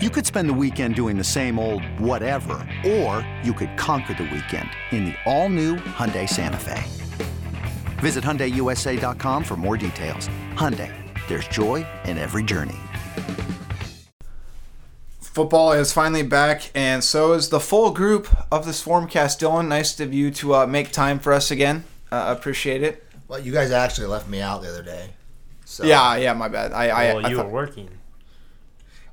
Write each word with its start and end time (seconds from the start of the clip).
You 0.00 0.10
could 0.10 0.24
spend 0.24 0.48
the 0.48 0.54
weekend 0.54 0.94
doing 0.94 1.18
the 1.18 1.24
same 1.24 1.58
old 1.58 1.82
whatever, 1.98 2.54
or 2.86 3.28
you 3.42 3.52
could 3.52 3.76
conquer 3.76 4.14
the 4.14 4.22
weekend 4.32 4.70
in 4.92 5.06
the 5.06 5.14
all-new 5.26 5.74
Hyundai 5.74 6.28
Santa 6.28 6.56
Fe. 6.56 6.84
Visit 7.98 8.22
HyundaiUSA.com 8.22 9.42
for 9.42 9.56
more 9.56 9.76
details. 9.76 10.28
Hyundai, 10.54 10.92
there's 11.26 11.48
joy 11.48 11.84
in 12.04 12.16
every 12.16 12.44
journey. 12.44 12.76
Football 15.20 15.72
is 15.72 15.92
finally 15.92 16.22
back, 16.22 16.70
and 16.76 17.02
so 17.02 17.32
is 17.32 17.48
the 17.48 17.58
full 17.60 17.90
group 17.90 18.28
of 18.52 18.66
this 18.66 18.84
Formcast. 18.84 19.40
Dylan, 19.40 19.66
nice 19.66 19.98
of 19.98 20.14
you 20.14 20.30
to 20.30 20.54
uh, 20.54 20.66
make 20.68 20.92
time 20.92 21.18
for 21.18 21.32
us 21.32 21.50
again. 21.50 21.82
Uh, 22.12 22.32
appreciate 22.38 22.84
it. 22.84 23.04
Well, 23.26 23.40
you 23.40 23.50
guys 23.52 23.72
actually 23.72 24.06
left 24.06 24.28
me 24.28 24.40
out 24.40 24.62
the 24.62 24.68
other 24.68 24.82
day. 24.84 25.10
So 25.64 25.84
Yeah, 25.84 26.14
yeah, 26.16 26.34
my 26.34 26.46
bad. 26.46 26.72
I, 26.72 26.88
I, 26.88 27.04
I 27.20 27.28
you 27.30 27.36
thought- 27.36 27.46
were 27.46 27.52
working. 27.52 27.88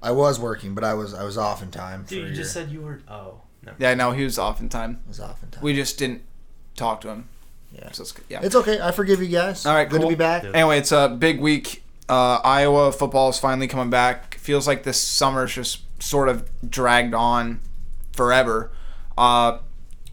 I 0.05 0.11
was 0.11 0.39
working, 0.39 0.75
but 0.75 0.83
I 0.83 0.93
was 0.93 1.13
I 1.13 1.23
was 1.23 1.37
off 1.37 1.63
in 1.63 1.71
time. 1.71 2.05
Dude, 2.07 2.23
for 2.23 2.29
you 2.29 2.35
just 2.35 2.53
said 2.53 2.69
you 2.69 2.81
were. 2.81 3.01
Oh, 3.07 3.41
no. 3.65 3.73
yeah, 3.79 3.93
no, 3.95 4.11
he 4.11 4.23
was 4.23 4.37
off 4.37 4.59
in 4.59 4.69
time. 4.69 5.01
I 5.05 5.07
was 5.09 5.19
off 5.19 5.41
in 5.41 5.49
time. 5.49 5.63
We 5.63 5.73
just 5.73 5.97
didn't 5.97 6.21
talk 6.75 7.01
to 7.01 7.09
him. 7.09 7.29
Yeah. 7.71 7.91
So 7.91 8.03
it's, 8.03 8.13
yeah. 8.29 8.41
it's 8.43 8.55
okay. 8.55 8.79
I 8.79 8.91
forgive 8.91 9.21
you 9.21 9.27
guys. 9.27 9.65
All 9.65 9.73
right, 9.73 9.89
good 9.89 10.01
cool. 10.01 10.09
to 10.09 10.15
be 10.15 10.19
back. 10.19 10.43
Yeah. 10.43 10.51
Anyway, 10.53 10.77
it's 10.77 10.91
a 10.91 11.09
big 11.09 11.41
week. 11.41 11.83
Uh, 12.07 12.39
Iowa 12.43 12.91
football 12.91 13.29
is 13.29 13.39
finally 13.39 13.67
coming 13.67 13.89
back. 13.89 14.35
Feels 14.35 14.67
like 14.67 14.83
this 14.83 15.01
summer's 15.01 15.53
just 15.53 15.81
sort 16.01 16.29
of 16.29 16.47
dragged 16.69 17.13
on 17.13 17.61
forever. 18.13 18.71
Uh, 19.17 19.57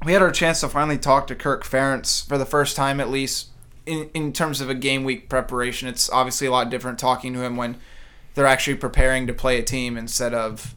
we 0.05 0.13
had 0.13 0.23
our 0.23 0.31
chance 0.31 0.61
to 0.61 0.69
finally 0.69 0.99
talk 0.99 1.27
to 1.29 1.35
Kirk 1.35 1.65
Ferentz 1.65 2.27
for 2.27 2.39
the 2.39 2.47
first 2.47 2.77
time, 2.77 2.99
at 2.99 3.11
least 3.11 3.49
in, 3.87 4.11
in 4.15 4.33
terms 4.33 4.61
of 4.61 4.71
a 4.71 4.75
game 4.75 5.05
week 5.05 5.29
preparation. 5.29 5.89
It's 5.89 6.11
obviously 6.11 6.47
a 6.47 6.51
lot 6.51 6.71
different 6.71 6.99
talking 6.99 7.33
to 7.35 7.43
him 7.43 7.57
when 7.57 7.77
they're 8.35 8.47
actually 8.47 8.77
preparing 8.77 9.27
to 9.27 9.33
play 9.33 9.59
a 9.59 9.63
team 9.63 9.97
instead 9.97 10.35
of 10.35 10.75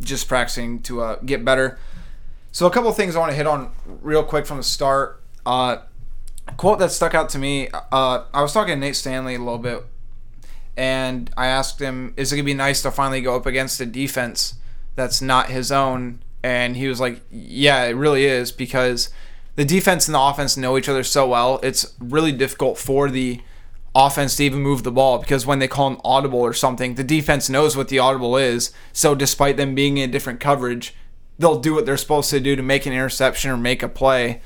just 0.00 0.28
practicing 0.28 0.80
to 0.82 1.00
uh, 1.00 1.16
get 1.24 1.44
better. 1.44 1.78
So, 2.52 2.66
a 2.66 2.70
couple 2.70 2.88
of 2.88 2.96
things 2.96 3.16
I 3.16 3.18
want 3.18 3.30
to 3.32 3.36
hit 3.36 3.46
on 3.46 3.70
real 4.02 4.22
quick 4.22 4.46
from 4.46 4.56
the 4.56 4.62
start. 4.62 5.22
Uh, 5.44 5.78
quote 6.56 6.78
that 6.78 6.90
stuck 6.90 7.14
out 7.14 7.28
to 7.30 7.38
me. 7.38 7.68
Uh, 7.92 8.24
I 8.32 8.42
was 8.42 8.52
talking 8.52 8.74
to 8.74 8.80
Nate 8.80 8.96
Stanley 8.96 9.34
a 9.34 9.38
little 9.38 9.58
bit, 9.58 9.84
and 10.76 11.30
I 11.36 11.46
asked 11.46 11.80
him, 11.80 12.14
"Is 12.16 12.32
it 12.32 12.36
gonna 12.36 12.44
be 12.44 12.54
nice 12.54 12.82
to 12.82 12.90
finally 12.90 13.20
go 13.20 13.36
up 13.36 13.46
against 13.46 13.80
a 13.80 13.86
defense 13.86 14.54
that's 14.94 15.20
not 15.20 15.50
his 15.50 15.70
own?" 15.70 16.20
And 16.42 16.76
he 16.76 16.88
was 16.88 17.00
like, 17.00 17.20
"Yeah, 17.30 17.84
it 17.84 17.92
really 17.92 18.24
is 18.24 18.52
because 18.52 19.10
the 19.56 19.64
defense 19.64 20.06
and 20.06 20.14
the 20.14 20.20
offense 20.20 20.56
know 20.56 20.78
each 20.78 20.88
other 20.88 21.02
so 21.02 21.28
well. 21.28 21.60
It's 21.62 21.94
really 21.98 22.32
difficult 22.32 22.78
for 22.78 23.10
the 23.10 23.40
offense 23.96 24.36
to 24.36 24.44
even 24.44 24.60
move 24.60 24.82
the 24.82 24.92
ball 24.92 25.18
because 25.18 25.46
when 25.46 25.58
they 25.58 25.68
call 25.68 25.88
an 25.88 26.00
audible 26.04 26.40
or 26.40 26.52
something, 26.52 26.94
the 26.94 27.04
defense 27.04 27.48
knows 27.48 27.76
what 27.76 27.88
the 27.88 27.98
audible 27.98 28.36
is. 28.36 28.72
So 28.92 29.14
despite 29.14 29.56
them 29.56 29.74
being 29.74 29.96
in 29.96 30.10
a 30.10 30.12
different 30.12 30.38
coverage, 30.38 30.94
they'll 31.38 31.60
do 31.60 31.74
what 31.74 31.86
they're 31.86 31.96
supposed 31.96 32.30
to 32.30 32.40
do 32.40 32.54
to 32.56 32.62
make 32.62 32.84
an 32.86 32.92
interception 32.92 33.50
or 33.50 33.56
make 33.56 33.82
a 33.82 33.88
play." 33.88 34.42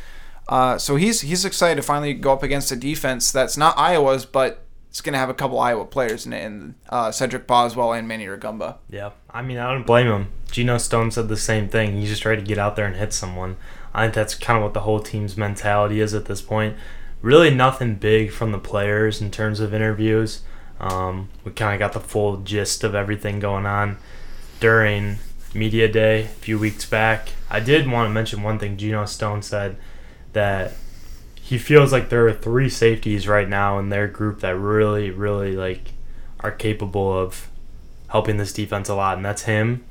Uh, 0.49 0.79
so 0.79 0.97
he's 0.97 1.21
he's 1.21 1.45
excited 1.45 1.77
to 1.77 1.83
finally 1.83 2.15
go 2.15 2.33
up 2.33 2.43
against 2.43 2.73
a 2.73 2.77
defense 2.77 3.31
that's 3.31 3.57
not 3.57 3.77
Iowa's, 3.79 4.25
but 4.25 4.65
it's 4.91 5.01
going 5.01 5.13
to 5.13 5.19
have 5.19 5.31
a 5.31 5.35
couple 5.35 5.61
Iowa 5.61 5.85
players 5.85 6.27
in 6.27 6.33
it, 6.33 6.45
and 6.45 6.75
uh, 6.89 7.13
Cedric 7.13 7.47
Boswell 7.47 7.93
and 7.93 8.09
Manny 8.09 8.27
Rugamba. 8.27 8.79
Yeah, 8.89 9.11
I 9.31 9.43
mean, 9.43 9.59
I 9.59 9.73
don't 9.73 9.87
blame 9.87 10.09
him. 10.09 10.29
Geno 10.51 10.79
Stone 10.79 11.13
said 11.13 11.29
the 11.29 11.37
same 11.37 11.69
thing. 11.69 12.01
He 12.01 12.07
just 12.07 12.23
tried 12.23 12.37
to 12.37 12.43
get 12.43 12.59
out 12.59 12.75
there 12.75 12.87
and 12.87 12.97
hit 12.97 13.13
someone. 13.13 13.57
I 13.95 14.03
think 14.03 14.15
that's 14.15 14.35
kind 14.35 14.57
of 14.57 14.65
what 14.65 14.75
the 14.75 14.81
whole 14.81 14.99
team's 14.99 15.37
mentality 15.37 16.01
is 16.01 16.13
at 16.13 16.25
this 16.25 16.43
point. 16.43 16.77
Really, 17.23 17.51
nothing 17.55 17.97
big 17.97 18.33
from 18.33 18.53
the 18.53 18.59
players 18.59 19.21
in 19.21 19.31
terms 19.31 19.61
of 19.61 19.75
interviews. 19.75 20.43
Um, 20.81 21.29
we 21.45 21.53
kind 21.53 21.75
of 21.75 21.79
got 21.79 21.93
the 21.93 22.01
full 22.01 22.39
gist 22.39 22.83
of 22.83 22.95
everything 22.95 23.39
going 23.39 23.67
on 23.67 23.99
during 24.59 25.19
media 25.55 25.89
day 25.89 26.23
a 26.23 26.29
few 26.29 26.59
weeks 26.59 26.87
back. 26.87 27.31
I 27.51 27.61
did 27.61 27.91
want 27.91 28.09
to 28.09 28.15
mention 28.15 28.43
one 28.43 28.59
thing. 28.59 28.77
Geno 28.77 29.05
Stone 29.05 29.43
said 29.43 29.77
that 30.33 30.73
he 31.35 31.59
feels 31.59 31.93
like 31.93 32.09
there 32.09 32.27
are 32.27 32.33
three 32.33 32.69
safeties 32.69 33.27
right 33.27 33.49
now 33.49 33.79
in 33.79 33.89
their 33.89 34.07
group 34.07 34.41
that 34.41 34.57
really, 34.57 35.11
really 35.11 35.57
like 35.57 35.93
are 36.41 36.53
capable 36.53 37.13
of 37.19 37.51
helping 38.09 38.37
this 38.37 38.53
defense 38.53 38.89
a 38.89 38.95
lot, 38.95 39.17
and 39.17 39.25
that's 39.25 39.43
him, 39.43 39.85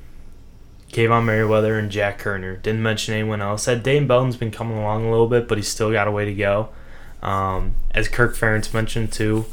Kaevon 0.92 1.26
Merriweather, 1.26 1.78
and 1.78 1.92
Jack 1.92 2.22
Koerner. 2.22 2.62
Didn't 2.62 2.82
mention 2.82 3.14
anyone 3.14 3.42
else. 3.42 3.64
Said 3.64 3.84
Dane 3.84 4.08
Belton's 4.08 4.38
been 4.38 4.52
coming 4.52 4.78
along 4.78 5.06
a 5.06 5.12
little 5.12 5.28
bit, 5.28 5.48
but 5.48 5.58
he's 5.58 5.68
still 5.68 5.92
got 5.92 6.08
a 6.08 6.12
way 6.12 6.26
to 6.26 6.34
go. 6.34 6.70
Um, 7.22 7.76
as 7.92 8.08
Kirk 8.08 8.36
Ferentz 8.36 8.74
mentioned 8.74 9.12
too, 9.12 9.46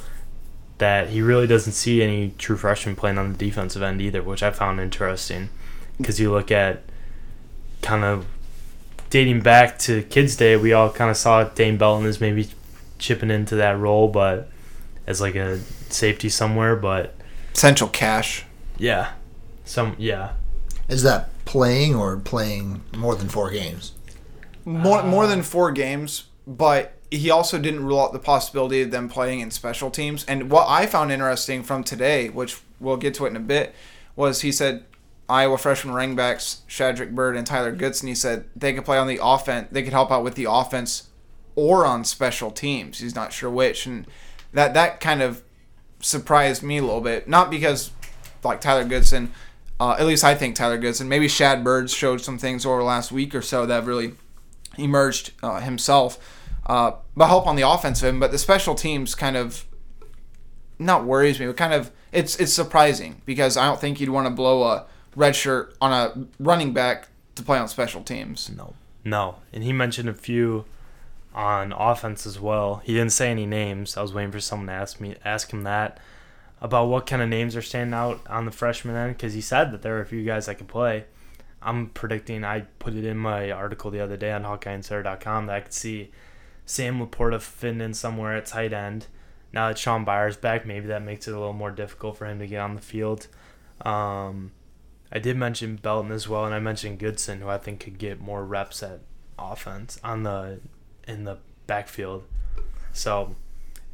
that 0.78 1.08
he 1.08 1.22
really 1.22 1.46
doesn't 1.46 1.72
see 1.72 2.02
any 2.02 2.34
true 2.38 2.56
freshmen 2.56 2.96
playing 2.96 3.18
on 3.18 3.32
the 3.32 3.38
defensive 3.38 3.82
end 3.82 4.00
either, 4.00 4.22
which 4.22 4.42
I 4.42 4.50
found 4.50 4.80
interesting. 4.80 5.48
Because 5.96 6.20
you 6.20 6.30
look 6.30 6.50
at 6.50 6.82
kind 7.82 8.04
of 8.04 8.26
dating 9.10 9.40
back 9.40 9.78
to 9.80 10.02
Kids 10.02 10.36
Day, 10.36 10.56
we 10.56 10.72
all 10.72 10.90
kind 10.90 11.10
of 11.10 11.16
saw 11.16 11.44
Dane 11.44 11.76
Belton 11.78 12.06
as 12.06 12.20
maybe 12.20 12.48
chipping 12.98 13.30
into 13.30 13.56
that 13.56 13.78
role, 13.78 14.08
but 14.08 14.50
as 15.06 15.20
like 15.20 15.34
a 15.34 15.58
safety 15.88 16.28
somewhere. 16.28 16.76
But 16.76 17.14
Central 17.54 17.88
Cash. 17.88 18.44
yeah, 18.76 19.12
some 19.64 19.96
yeah, 19.98 20.32
Is 20.88 21.02
that 21.02 21.30
playing 21.46 21.94
or 21.94 22.18
playing 22.18 22.82
more 22.94 23.14
than 23.14 23.28
four 23.28 23.50
games? 23.50 23.92
More 24.64 25.02
more 25.02 25.26
than 25.26 25.42
four 25.42 25.70
games, 25.70 26.24
but 26.46 26.95
he 27.10 27.30
also 27.30 27.58
didn't 27.58 27.84
rule 27.84 28.00
out 28.00 28.12
the 28.12 28.18
possibility 28.18 28.82
of 28.82 28.90
them 28.90 29.08
playing 29.08 29.40
in 29.40 29.50
special 29.50 29.90
teams. 29.90 30.24
And 30.26 30.50
what 30.50 30.66
I 30.68 30.86
found 30.86 31.12
interesting 31.12 31.62
from 31.62 31.84
today, 31.84 32.28
which 32.28 32.60
we'll 32.80 32.96
get 32.96 33.14
to 33.14 33.26
it 33.26 33.30
in 33.30 33.36
a 33.36 33.40
bit, 33.40 33.74
was 34.16 34.40
he 34.40 34.50
said 34.50 34.84
Iowa 35.28 35.58
freshman 35.58 35.94
running 35.94 36.16
backs 36.16 36.62
Shadrick 36.68 37.14
Byrd 37.14 37.36
and 37.36 37.46
Tyler 37.46 37.72
Goodson. 37.72 38.08
He 38.08 38.14
said 38.14 38.44
they 38.54 38.72
could 38.72 38.84
play 38.84 38.98
on 38.98 39.06
the 39.06 39.18
offense. 39.22 39.68
They 39.70 39.82
could 39.82 39.92
help 39.92 40.10
out 40.10 40.24
with 40.24 40.34
the 40.34 40.46
offense 40.48 41.08
or 41.54 41.86
on 41.86 42.04
special 42.04 42.50
teams. 42.50 42.98
He's 42.98 43.14
not 43.14 43.32
sure 43.32 43.50
which, 43.50 43.86
and 43.86 44.06
that 44.52 44.74
that 44.74 45.00
kind 45.00 45.22
of 45.22 45.42
surprised 46.00 46.62
me 46.62 46.78
a 46.78 46.82
little 46.82 47.00
bit. 47.00 47.28
Not 47.28 47.50
because 47.50 47.90
like 48.44 48.60
Tyler 48.60 48.84
Goodson, 48.84 49.32
uh, 49.80 49.96
at 49.98 50.06
least 50.06 50.22
I 50.24 50.34
think 50.34 50.54
Tyler 50.54 50.78
Goodson. 50.78 51.08
Maybe 51.08 51.28
Shad 51.28 51.64
Byrd's 51.64 51.92
showed 51.92 52.20
some 52.20 52.38
things 52.38 52.64
over 52.64 52.78
the 52.78 52.84
last 52.84 53.10
week 53.10 53.34
or 53.34 53.42
so 53.42 53.66
that 53.66 53.84
really 53.84 54.12
emerged 54.78 55.32
uh, 55.42 55.60
himself. 55.60 56.18
Uh, 56.66 56.92
but 57.16 57.28
help 57.28 57.46
on 57.46 57.56
the 57.56 57.68
offensive 57.68 58.08
end, 58.08 58.20
but 58.20 58.32
the 58.32 58.38
special 58.38 58.74
teams 58.74 59.14
kind 59.14 59.36
of 59.36 59.64
not 60.78 61.04
worries 61.04 61.38
me, 61.38 61.46
but 61.46 61.56
kind 61.56 61.72
of 61.72 61.92
it's 62.12 62.36
it's 62.36 62.52
surprising 62.52 63.22
because 63.24 63.56
I 63.56 63.66
don't 63.66 63.80
think 63.80 64.00
you'd 64.00 64.10
want 64.10 64.26
to 64.26 64.30
blow 64.32 64.64
a 64.64 64.86
red 65.14 65.36
shirt 65.36 65.76
on 65.80 65.92
a 65.92 66.26
running 66.38 66.72
back 66.72 67.08
to 67.36 67.42
play 67.42 67.58
on 67.58 67.68
special 67.68 68.02
teams. 68.02 68.50
No. 68.50 68.74
no. 69.04 69.36
And 69.52 69.62
he 69.62 69.72
mentioned 69.72 70.08
a 70.08 70.14
few 70.14 70.64
on 71.34 71.72
offense 71.72 72.26
as 72.26 72.40
well. 72.40 72.82
He 72.84 72.94
didn't 72.94 73.12
say 73.12 73.30
any 73.30 73.46
names. 73.46 73.96
I 73.96 74.02
was 74.02 74.12
waiting 74.12 74.32
for 74.32 74.40
someone 74.40 74.66
to 74.66 74.72
ask 74.72 75.00
me 75.00 75.14
ask 75.24 75.52
him 75.52 75.62
that 75.62 76.00
about 76.60 76.88
what 76.88 77.06
kind 77.06 77.22
of 77.22 77.28
names 77.28 77.54
are 77.54 77.62
standing 77.62 77.94
out 77.94 78.20
on 78.26 78.44
the 78.44 78.50
freshman 78.50 78.96
end 78.96 79.16
because 79.16 79.34
he 79.34 79.40
said 79.40 79.72
that 79.72 79.82
there 79.82 79.96
are 79.98 80.00
a 80.00 80.06
few 80.06 80.24
guys 80.24 80.46
that 80.46 80.56
can 80.56 80.66
play. 80.66 81.04
I'm 81.62 81.88
predicting. 81.90 82.44
I 82.44 82.60
put 82.78 82.94
it 82.94 83.04
in 83.04 83.16
my 83.16 83.50
article 83.50 83.90
the 83.90 84.00
other 84.00 84.16
day 84.16 84.32
on 84.32 84.44
HawkeyeInsider.com 84.44 85.46
that 85.46 85.56
I 85.56 85.60
could 85.60 85.72
see 85.72 86.10
Sam 86.66 87.00
Laporta 87.00 87.40
fitting 87.40 87.80
in 87.80 87.94
somewhere 87.94 88.36
at 88.36 88.46
tight 88.46 88.72
end. 88.72 89.06
Now 89.52 89.68
that 89.68 89.78
Sean 89.78 90.04
Beyer's 90.04 90.36
back, 90.36 90.66
maybe 90.66 90.88
that 90.88 91.02
makes 91.02 91.26
it 91.26 91.34
a 91.34 91.38
little 91.38 91.54
more 91.54 91.70
difficult 91.70 92.18
for 92.18 92.26
him 92.26 92.40
to 92.40 92.46
get 92.46 92.60
on 92.60 92.74
the 92.74 92.82
field. 92.82 93.28
Um, 93.82 94.52
I 95.12 95.20
did 95.20 95.36
mention 95.36 95.76
Belton 95.76 96.10
as 96.10 96.28
well, 96.28 96.44
and 96.44 96.54
I 96.54 96.58
mentioned 96.58 96.98
Goodson, 96.98 97.40
who 97.40 97.48
I 97.48 97.56
think 97.56 97.80
could 97.80 97.98
get 97.98 98.20
more 98.20 98.44
reps 98.44 98.82
at 98.82 99.00
offense 99.38 99.98
on 100.02 100.24
the 100.24 100.60
in 101.06 101.24
the 101.24 101.38
backfield. 101.66 102.24
So 102.92 103.36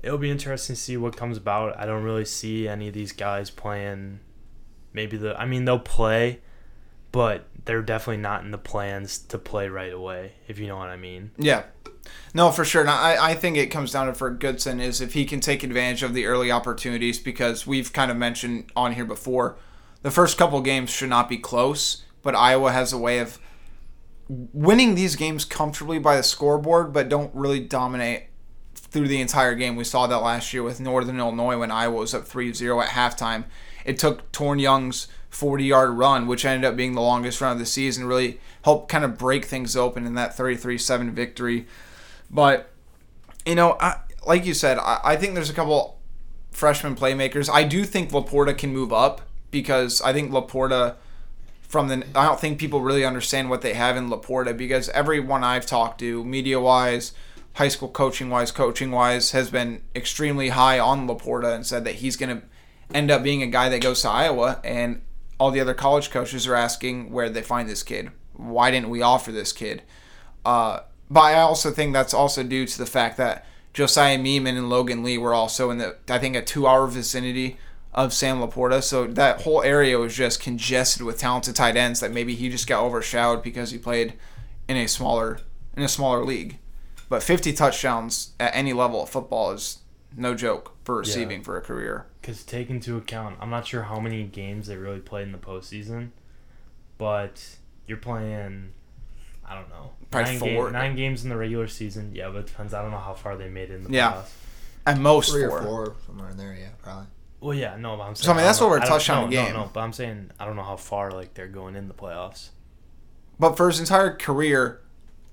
it'll 0.03 0.19
be 0.19 0.31
interesting 0.31 0.75
to 0.75 0.81
see 0.81 0.97
what 0.97 1.17
comes 1.17 1.37
about. 1.37 1.79
I 1.79 1.85
don't 1.85 2.03
really 2.03 2.25
see 2.25 2.67
any 2.67 2.89
of 2.89 2.95
these 2.95 3.13
guys 3.13 3.51
playing. 3.51 4.21
Maybe 4.95 5.17
the 5.19 5.39
I 5.39 5.45
mean 5.45 5.67
they'll 5.67 5.79
play, 5.79 6.41
but 7.13 7.47
they're 7.67 7.83
definitely 7.83 8.23
not 8.23 8.43
in 8.43 8.51
the 8.51 8.59
plans 8.59 9.19
to 9.19 9.39
play 9.39 9.69
right 9.69 9.93
away. 9.93 10.33
If 10.49 10.59
you 10.59 10.67
know 10.67 10.79
what 10.79 10.89
I 10.89 10.97
mean. 10.97 11.33
Yeah. 11.37 11.65
No, 12.35 12.51
for 12.51 12.65
sure. 12.65 12.81
And 12.81 12.91
I, 12.91 13.31
I 13.31 13.35
think 13.35 13.57
it 13.57 13.67
comes 13.67 13.93
down 13.93 14.07
to 14.07 14.15
for 14.15 14.31
Goodson 14.31 14.81
is 14.81 15.01
if 15.01 15.15
he 15.15 15.25
can 15.25 15.41
take 15.41 15.63
advantage 15.63 16.03
of 16.03 16.15
the 16.15 16.27
early 16.27 16.51
opportunities 16.51 17.19
because 17.19 17.67
we've 17.67 17.93
kind 17.93 18.11
of 18.11 18.17
mentioned 18.17 18.71
on 18.75 18.93
here 18.93 19.05
before, 19.05 19.57
the 20.03 20.11
first 20.11 20.39
couple 20.39 20.61
games 20.61 20.91
should 20.91 21.11
not 21.11 21.29
be 21.29 21.39
close, 21.39 22.05
but 22.23 22.35
Iowa 22.35 22.73
has 22.73 22.93
a 22.93 22.99
way 22.99 23.19
of 23.19 23.39
winning 24.29 24.95
these 24.95 25.17
games 25.17 25.45
comfortably 25.45 25.99
by 25.99 26.17
the 26.17 26.23
scoreboard, 26.23 26.93
but 26.93 27.09
don't 27.09 27.35
really 27.35 27.61
dominate 27.61 28.25
through 28.75 29.09
the 29.09 29.21
entire 29.21 29.55
game. 29.55 29.77
We 29.77 29.85
saw 29.85 30.07
that 30.07 30.19
last 30.19 30.53
year 30.53 30.63
with 30.63 30.81
Northern 30.81 31.19
Illinois 31.19 31.59
when 31.59 31.71
Iowa 31.71 31.97
was 31.97 32.15
up 32.15 32.27
3-0 32.27 32.83
at 32.83 32.91
halftime. 32.91 33.45
It 33.85 33.99
took 33.99 34.31
Toren 34.33 34.61
Young's 34.61 35.09
40-yard 35.31 35.91
run, 35.91 36.27
which 36.27 36.45
ended 36.45 36.69
up 36.69 36.77
being 36.77 36.95
the 36.95 37.01
longest 37.01 37.41
run 37.41 37.53
of 37.53 37.59
the 37.59 37.67
season, 37.67 38.07
really 38.07 38.39
helped 38.63 38.91
kind 38.91 39.05
of 39.05 39.19
break 39.19 39.45
things 39.45 39.77
open 39.77 40.07
in 40.07 40.15
that 40.15 40.37
33-7 40.37 41.11
victory. 41.13 41.67
But 42.33 42.71
you 43.45 43.55
know, 43.55 43.77
I, 43.81 44.01
like 44.27 44.47
you 44.47 44.55
said, 44.55 44.79
I, 44.79 45.01
I 45.05 45.17
think 45.17 45.35
there's 45.35 45.51
a 45.51 45.55
couple 45.55 46.01
freshman 46.51 46.97
playmakers. 46.97 47.51
I 47.53 47.65
do 47.65 47.85
think 47.85 48.11
Laporta 48.11 48.57
can 48.57 48.73
move 48.73 48.93
up 48.93 49.23
because 49.51 50.01
I 50.03 50.13
think 50.13 50.31
Laporta 50.31 50.97
from 51.63 51.89
the. 51.89 52.05
I 52.15 52.27
don't 52.27 52.41
think 52.41 52.59
people 52.59 52.81
really 52.81 53.05
understand 53.05 53.51
what 53.51 53.63
they 53.63 53.75
have 53.75 53.97
in 53.97 54.09
Laporta 54.09 54.57
because 54.57 54.89
everyone 54.91 55.45
I've 55.45 55.67
talked 55.67 56.01
to, 56.01 56.25
media 56.25 56.61
wise, 56.61 57.13
high 57.55 57.69
school 57.69 57.89
coaching 57.89 58.31
wise, 58.31 58.51
coaching 58.51 58.91
wise, 58.91 59.33
has 59.33 59.51
been 59.51 59.83
extremely 59.95 60.51
high 60.51 60.79
on 60.79 61.07
Laporta 61.07 61.55
and 61.55 61.67
said 61.67 61.85
that 61.85 61.97
he's 61.97 62.17
going 62.17 62.41
to 62.41 62.47
end 62.95 63.11
up 63.11 63.23
being 63.23 63.43
a 63.43 63.47
guy 63.47 63.69
that 63.69 63.81
goes 63.81 64.03
to 64.03 64.09
Iowa. 64.11 64.61
And 64.65 65.03
all 65.39 65.51
the 65.51 65.61
other 65.61 65.75
college 65.75 66.11
coaches 66.11 66.47
are 66.47 66.55
asking 66.55 67.11
where 67.11 67.29
they 67.29 67.43
find 67.43 67.69
this 67.69 67.83
kid. 67.83 68.11
Why 68.35 68.71
didn't 68.71 68.91
we 68.91 69.03
offer 69.03 69.33
this 69.33 69.53
kid? 69.53 69.83
Uh, 70.45 70.81
but 71.13 71.21
I 71.21 71.41
also 71.41 71.71
think 71.71 71.93
that's 71.93 72.15
also 72.15 72.43
due 72.43 72.67
to 72.67 72.79
the 72.79 72.87
fact 72.87 73.17
that 73.19 73.45
Josiah 73.75 74.19
Miamen 74.19 74.57
and 74.57 74.69
Logan 74.71 75.03
Lee 75.03 75.19
were 75.19 75.35
also 75.35 75.71
in 75.71 75.79
the, 75.79 75.97
I 76.09 76.19
think, 76.19 76.37
a 76.37 76.43
two 76.43 76.67
hour 76.67 76.87
vicinity 76.87 77.57
of 77.95 78.13
Sam 78.13 78.39
Laporta. 78.41 78.83
So 78.83 79.07
that 79.07 79.43
whole 79.43 79.63
area 79.63 79.99
was 79.99 80.15
just 80.17 80.41
congested 80.41 81.03
with 81.03 81.19
talented 81.19 81.55
tight 81.57 81.77
ends 81.77 82.01
that 82.01 82.11
maybe 82.13 82.35
he 82.35 82.49
just 82.49 82.67
got 82.67 82.83
overshadowed 82.83 83.43
because 83.43 83.71
he 83.71 83.79
played 83.79 84.15
in 84.69 84.77
a 84.77 84.87
smaller 84.87 85.41
in 85.77 85.83
a 85.83 85.89
smaller 85.89 86.25
league. 86.25 86.59
But 87.09 87.23
50 87.23 87.53
touchdowns 87.53 88.33
at 88.41 88.55
any 88.55 88.73
level 88.73 89.03
of 89.03 89.11
football 89.11 89.53
is 89.53 89.79
no 90.17 90.35
joke 90.35 90.77
for 90.85 90.97
receiving 90.99 91.39
Yeah. 91.39 91.45
for 91.45 91.57
a 91.59 91.61
career. 91.61 92.07
Because 92.21 92.43
take 92.45 92.71
into 92.71 92.97
account, 92.97 93.37
I'm 93.41 93.51
not 93.51 93.67
sure 93.67 93.83
how 93.83 94.01
many 94.01 94.25
games 94.25 94.67
they 94.67 94.77
really 94.77 95.01
played 95.01 95.25
in 95.27 95.33
the 95.33 95.39
postseason, 95.39 96.11
but 96.99 97.57
you're 97.87 97.99
playing, 97.99 98.73
I 99.53 99.55
don't 99.57 99.69
know, 99.71 99.91
Probably 100.11 100.31
nine, 100.33 100.41
four. 100.41 100.65
Game, 100.65 100.73
nine 100.73 100.97
games 100.97 101.23
in 101.25 101.31
the 101.31 101.37
regular 101.37 101.69
season. 101.69 102.13
Yeah, 102.15 102.29
but 102.29 102.39
it 102.39 102.47
depends. 102.47 102.75
I 102.75 102.83
don't 102.83 102.91
know 102.91 102.99
how 102.99 103.15
far 103.15 103.37
they 103.37 103.49
made 103.49 103.71
it 103.71 103.75
in 103.75 103.85
the 103.85 103.91
Yeah. 103.91 104.13
playoffs. 104.13 104.31
At 104.87 104.99
most 104.99 105.31
Three 105.31 105.47
four. 105.47 105.61
or 105.61 105.63
four, 105.63 105.97
somewhere 106.07 106.31
in 106.31 106.37
there, 106.37 106.55
yeah, 106.59 106.69
probably. 106.83 107.07
Well, 107.41 107.55
yeah, 107.57 107.77
no, 107.77 107.97
but 107.97 108.03
I'm 108.05 108.15
saying. 108.15 108.25
So, 108.27 108.33
I 108.33 108.37
mean, 108.37 108.45
that's 108.45 108.59
don't 108.59 108.71
what 108.71 108.81
we're 108.81 108.87
touching 108.87 109.15
on 109.15 109.23
no, 109.23 109.27
the 109.29 109.33
game. 109.37 109.53
No, 109.55 109.61
no, 109.65 109.71
but 109.73 109.81
I'm 109.81 109.93
saying 109.93 110.31
I 110.41 110.45
don't 110.45 110.57
know 110.57 110.63
how 110.63 110.77
far 110.77 111.11
like 111.13 111.35
they're 111.35 111.47
going 111.49 111.77
in 111.77 111.89
the 111.89 111.95
playoffs. 111.95 112.49
But 113.39 113.57
for 113.57 113.69
his 113.69 113.81
entire 113.81 114.15
career, 114.17 114.81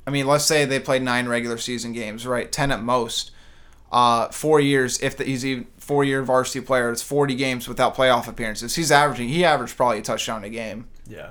I 0.07 0.11
mean, 0.11 0.25
let's 0.27 0.45
say 0.45 0.65
they 0.65 0.79
played 0.79 1.01
nine 1.03 1.27
regular 1.27 1.57
season 1.57 1.93
games, 1.93 2.25
right? 2.27 2.51
Ten 2.51 2.71
at 2.71 2.81
most. 2.81 3.31
Uh, 3.91 4.27
four 4.29 4.59
years, 4.59 4.99
if 5.01 5.17
the, 5.17 5.23
he's 5.23 5.43
a 5.45 5.65
four 5.77 6.03
year 6.03 6.21
varsity 6.21 6.61
player, 6.63 6.91
it's 6.91 7.01
40 7.01 7.33
games 7.35 7.67
without 7.67 7.95
playoff 7.95 8.27
appearances. 8.27 8.75
He's 8.75 8.91
averaging, 8.91 9.29
he 9.29 9.43
averaged 9.43 9.75
probably 9.75 9.97
a 9.97 10.01
touchdown 10.03 10.43
a 10.43 10.49
game, 10.49 10.87
Yeah. 11.07 11.29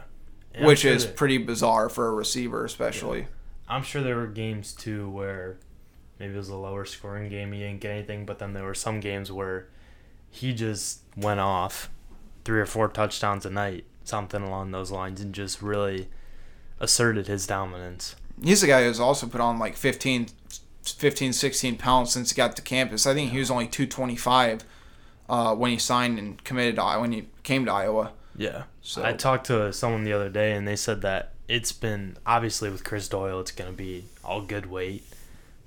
And 0.59 0.67
which 0.67 0.81
sure 0.81 0.93
is 0.93 1.07
that- 1.07 1.17
pretty 1.17 1.39
bizarre 1.39 1.89
for 1.89 2.09
a 2.09 2.13
receiver, 2.13 2.65
especially. 2.65 3.27
I'm 3.69 3.83
sure 3.83 4.03
there 4.03 4.17
were 4.17 4.27
games 4.27 4.73
too 4.73 5.09
where 5.11 5.59
maybe 6.19 6.35
it 6.35 6.37
was 6.37 6.49
a 6.49 6.57
lower 6.57 6.85
scoring 6.85 7.29
game, 7.29 7.53
he 7.53 7.61
didn't 7.61 7.81
get 7.81 7.91
anything, 7.93 8.27
but 8.27 8.39
then 8.39 8.53
there 8.55 8.65
were 8.65 8.75
some 8.75 9.01
games 9.01 9.31
where 9.31 9.69
he 10.31 10.53
just 10.53 11.01
went 11.17 11.41
off 11.41 11.91
three 12.45 12.61
or 12.61 12.67
four 12.67 12.89
touchdowns 12.89 13.45
a 13.47 13.51
night, 13.51 13.85
something 14.05 14.43
along 14.43 14.71
those 14.71 14.91
lines, 14.91 15.21
and 15.21 15.35
just 15.35 15.63
really 15.63 16.09
asserted 16.81 17.27
his 17.27 17.47
dominance. 17.47 18.17
He's 18.43 18.63
a 18.63 18.67
guy 18.67 18.85
who's 18.85 19.01
also 19.01 19.27
put 19.27 19.41
on 19.41 19.59
like 19.59 19.77
15, 19.77 20.29
15 20.83 21.33
16 21.33 21.77
pounds 21.77 22.13
since 22.13 22.31
he 22.31 22.37
got 22.37 22.57
to 22.57 22.63
campus. 22.63 23.07
I 23.07 23.15
think 23.15 23.31
he 23.33 23.39
was 23.39 23.51
only 23.51 23.67
225 23.67 24.65
uh, 25.29 25.55
when 25.55 25.71
he 25.71 25.79
signed 25.79 26.19
and 26.19 26.43
committed 26.43 26.77
to 26.77 26.83
Iowa, 26.83 27.01
when 27.03 27.13
he 27.13 27.29
came 27.43 27.65
to 27.67 27.73
Iowa. 27.73 28.13
Yeah. 28.39 28.63
So- 28.81 29.05
I 29.05 29.13
talked 29.13 29.47
to 29.49 29.71
someone 29.73 30.05
the 30.05 30.13
other 30.15 30.31
day, 30.31 30.53
and 30.53 30.67
they 30.67 30.77
said 30.77 31.03
that 31.03 31.33
it's 31.49 31.73
been 31.73 32.17
obviously 32.25 32.71
with 32.71 32.85
Chris 32.85 33.09
Doyle, 33.09 33.41
it's 33.41 33.51
going 33.51 33.71
to 33.71 33.77
be 33.77 34.05
all 34.25 34.41
good 34.43 34.67
weight, 34.67 35.05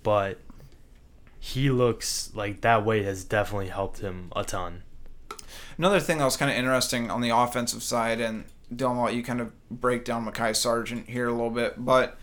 but 0.01 0.39
he 1.39 1.69
looks 1.69 2.31
like 2.33 2.62
that 2.62 2.85
weight 2.85 3.03
has 3.03 3.23
definitely 3.23 3.68
helped 3.68 4.00
him 4.00 4.31
a 4.35 4.44
ton. 4.44 4.83
Another 5.77 6.00
thing 6.00 6.19
that 6.19 6.25
was 6.25 6.38
kind 6.38 6.51
of 6.51 6.57
interesting 6.57 7.09
on 7.12 7.21
the 7.21 7.35
offensive 7.35 7.83
side, 7.83 8.21
and 8.21 8.45
Dylan, 8.74 8.97
I'll 8.97 9.03
let 9.06 9.15
you 9.15 9.24
kind 9.24 9.41
of 9.41 9.51
break 9.69 10.06
down 10.06 10.25
Mekhi 10.25 10.56
Sargent 10.56 11.09
here 11.09 11.27
a 11.27 11.31
little 11.31 11.50
bit, 11.50 11.83
but 11.83 12.17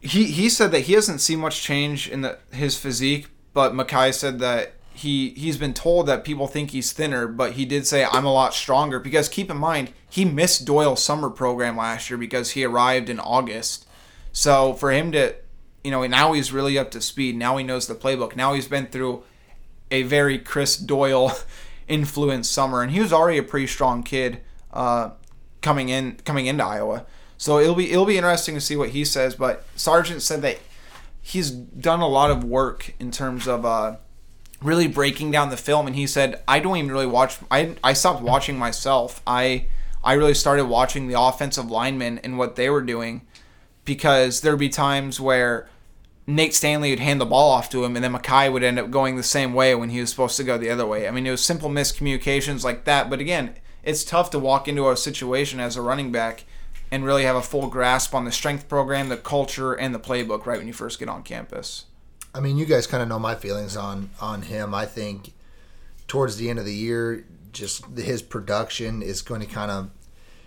he 0.00 0.24
he 0.24 0.48
said 0.48 0.72
that 0.72 0.80
he 0.80 0.94
hasn't 0.94 1.20
seen 1.20 1.38
much 1.38 1.62
change 1.62 2.08
in 2.08 2.22
the 2.22 2.38
his 2.52 2.76
physique, 2.76 3.28
but 3.52 3.72
Mekhi 3.72 4.12
said 4.12 4.38
that 4.40 4.74
he 4.94 5.30
he's 5.30 5.56
been 5.56 5.74
told 5.74 6.06
that 6.06 6.24
people 6.24 6.46
think 6.46 6.70
he's 6.70 6.92
thinner, 6.92 7.26
but 7.26 7.52
he 7.52 7.64
did 7.64 7.86
say 7.86 8.04
I'm 8.04 8.24
a 8.24 8.32
lot 8.32 8.54
stronger 8.54 8.98
because 8.98 9.28
keep 9.28 9.50
in 9.50 9.56
mind 9.56 9.92
he 10.08 10.24
missed 10.24 10.64
Doyle's 10.64 11.02
summer 11.02 11.30
program 11.30 11.76
last 11.76 12.10
year 12.10 12.18
because 12.18 12.50
he 12.50 12.64
arrived 12.64 13.08
in 13.08 13.18
August. 13.18 13.86
So 14.32 14.74
for 14.74 14.90
him 14.90 15.12
to, 15.12 15.34
you 15.82 15.90
know, 15.90 16.06
now 16.06 16.32
he's 16.32 16.52
really 16.52 16.78
up 16.78 16.90
to 16.92 17.00
speed. 17.00 17.36
Now 17.36 17.56
he 17.56 17.64
knows 17.64 17.86
the 17.86 17.94
playbook. 17.94 18.36
Now 18.36 18.54
he's 18.54 18.68
been 18.68 18.86
through 18.86 19.24
a 19.90 20.02
very 20.02 20.38
Chris 20.38 20.76
Doyle 20.76 21.32
influenced 21.88 22.52
summer, 22.52 22.82
and 22.82 22.92
he 22.92 23.00
was 23.00 23.12
already 23.12 23.38
a 23.38 23.42
pretty 23.42 23.66
strong 23.66 24.02
kid 24.02 24.40
uh, 24.72 25.10
coming 25.60 25.88
in 25.88 26.16
coming 26.24 26.46
into 26.46 26.64
Iowa. 26.64 27.06
So 27.38 27.58
it'll 27.58 27.74
be 27.74 27.90
it'll 27.90 28.06
be 28.06 28.16
interesting 28.16 28.54
to 28.54 28.60
see 28.60 28.76
what 28.76 28.90
he 28.90 29.04
says. 29.04 29.34
But 29.34 29.64
Sargent 29.76 30.22
said 30.22 30.42
that 30.42 30.58
he's 31.20 31.50
done 31.50 32.00
a 32.00 32.08
lot 32.08 32.30
of 32.30 32.44
work 32.44 32.94
in 32.98 33.10
terms 33.10 33.48
of 33.48 33.64
uh, 33.64 33.96
really 34.62 34.88
breaking 34.88 35.30
down 35.30 35.50
the 35.50 35.56
film, 35.56 35.86
and 35.86 35.96
he 35.96 36.06
said 36.06 36.42
I 36.46 36.60
don't 36.60 36.76
even 36.76 36.90
really 36.90 37.06
watch. 37.06 37.38
I 37.50 37.76
I 37.82 37.92
stopped 37.92 38.22
watching 38.22 38.58
myself. 38.58 39.22
I 39.26 39.66
I 40.04 40.14
really 40.14 40.34
started 40.34 40.66
watching 40.66 41.08
the 41.08 41.20
offensive 41.20 41.70
linemen 41.70 42.18
and 42.18 42.38
what 42.38 42.56
they 42.56 42.68
were 42.70 42.82
doing 42.82 43.22
because 43.84 44.40
there'd 44.40 44.58
be 44.58 44.68
times 44.68 45.20
where 45.20 45.68
Nate 46.26 46.54
Stanley 46.54 46.90
would 46.90 47.00
hand 47.00 47.20
the 47.20 47.26
ball 47.26 47.50
off 47.50 47.68
to 47.70 47.84
him, 47.84 47.96
and 47.96 48.04
then 48.04 48.12
Mekhi 48.12 48.52
would 48.52 48.62
end 48.62 48.78
up 48.78 48.90
going 48.90 49.16
the 49.16 49.22
same 49.22 49.54
way 49.54 49.74
when 49.74 49.90
he 49.90 50.00
was 50.00 50.10
supposed 50.10 50.36
to 50.36 50.44
go 50.44 50.56
the 50.56 50.70
other 50.70 50.86
way. 50.86 51.08
I 51.08 51.10
mean, 51.10 51.26
it 51.26 51.30
was 51.30 51.44
simple 51.44 51.68
miscommunications 51.68 52.64
like 52.64 52.84
that. 52.84 53.10
But 53.10 53.20
again, 53.20 53.56
it's 53.82 54.04
tough 54.04 54.30
to 54.30 54.38
walk 54.38 54.68
into 54.68 54.88
a 54.88 54.96
situation 54.96 55.58
as 55.58 55.76
a 55.76 55.82
running 55.82 56.12
back 56.12 56.44
and 56.92 57.04
really 57.04 57.24
have 57.24 57.36
a 57.36 57.42
full 57.42 57.68
grasp 57.68 58.14
on 58.14 58.24
the 58.24 58.30
strength 58.30 58.68
program, 58.68 59.08
the 59.08 59.16
culture, 59.16 59.72
and 59.72 59.94
the 59.94 59.98
playbook 59.98 60.46
right 60.46 60.58
when 60.58 60.68
you 60.68 60.72
first 60.72 60.98
get 60.98 61.08
on 61.08 61.22
campus. 61.22 61.86
I 62.34 62.40
mean, 62.40 62.56
you 62.56 62.64
guys 62.64 62.86
kind 62.86 63.02
of 63.02 63.08
know 63.08 63.18
my 63.18 63.34
feelings 63.34 63.76
on 63.76 64.10
on 64.20 64.42
him. 64.42 64.74
I 64.74 64.86
think 64.86 65.32
towards 66.08 66.36
the 66.36 66.50
end 66.50 66.58
of 66.58 66.64
the 66.64 66.74
year, 66.74 67.24
just 67.52 67.84
his 67.96 68.22
production 68.22 69.02
is 69.02 69.22
going 69.22 69.40
to 69.40 69.46
kind 69.46 69.70
of, 69.70 69.90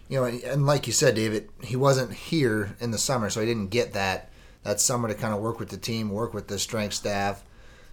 you 0.10 0.20
know, 0.20 0.26
and 0.26 0.66
like 0.66 0.88
you 0.88 0.94
said, 0.94 1.16
David, 1.16 1.50
he 1.64 1.76
wasn't 1.76 2.14
here 2.14 2.76
in 2.80 2.92
the 2.92 2.98
summer, 2.98 3.30
so 3.30 3.40
he 3.40 3.46
didn't 3.46 3.70
get 3.70 3.94
that 3.94 4.30
that 4.64 4.80
summer 4.80 5.08
to 5.08 5.14
kind 5.14 5.34
of 5.34 5.42
work 5.42 5.60
with 5.60 5.70
the 5.70 5.78
team, 5.78 6.10
work 6.10 6.34
with 6.34 6.48
the 6.48 6.58
strength 6.58 6.94
staff. 6.94 7.44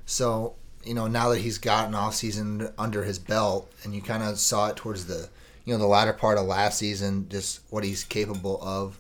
So 0.07 0.55
you 0.85 0.95
know, 0.95 1.07
now 1.07 1.29
that 1.29 1.41
he's 1.41 1.59
gotten 1.59 1.95
off 1.95 2.15
season 2.15 2.73
under 2.79 3.05
his 3.05 3.19
belt, 3.19 3.71
and 3.85 3.95
you 3.95 4.03
kind 4.03 4.23
of 4.23 4.39
saw 4.39 4.69
it 4.69 4.77
towards 4.77 5.07
the 5.07 5.29
you 5.65 5.73
know 5.73 5.79
the 5.79 5.87
latter 5.87 6.13
part 6.13 6.39
of 6.39 6.47
last 6.47 6.79
season, 6.79 7.29
just 7.29 7.61
what 7.71 7.85
he's 7.85 8.05
capable 8.05 8.59
of. 8.63 8.99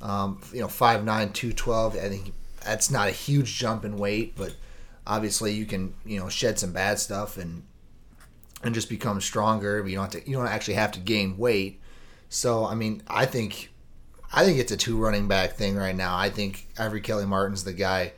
Um, 0.00 0.42
you 0.52 0.60
know, 0.60 0.66
5'9", 0.66 1.04
212, 1.04 1.96
I 1.96 2.08
think 2.10 2.34
that's 2.64 2.90
not 2.90 3.08
a 3.08 3.12
huge 3.12 3.56
jump 3.56 3.84
in 3.84 3.96
weight, 3.96 4.34
but 4.36 4.54
obviously 5.06 5.52
you 5.52 5.66
can 5.66 5.94
you 6.04 6.18
know 6.18 6.28
shed 6.28 6.58
some 6.58 6.72
bad 6.72 6.98
stuff 6.98 7.36
and 7.36 7.62
and 8.62 8.74
just 8.74 8.88
become 8.88 9.20
stronger. 9.20 9.86
You 9.86 9.96
don't 9.96 10.12
have 10.12 10.22
to 10.22 10.28
you 10.30 10.36
don't 10.36 10.46
actually 10.46 10.74
have 10.74 10.92
to 10.92 11.00
gain 11.00 11.36
weight. 11.36 11.80
So 12.28 12.64
I 12.64 12.74
mean, 12.74 13.02
I 13.06 13.26
think 13.26 13.72
I 14.32 14.44
think 14.44 14.58
it's 14.58 14.72
a 14.72 14.76
two 14.76 14.96
running 14.96 15.28
back 15.28 15.52
thing 15.52 15.76
right 15.76 15.94
now. 15.94 16.16
I 16.16 16.30
think 16.30 16.68
Ivory 16.78 17.00
Kelly 17.00 17.26
Martin's 17.26 17.64
the 17.64 17.72
guy 17.72 18.12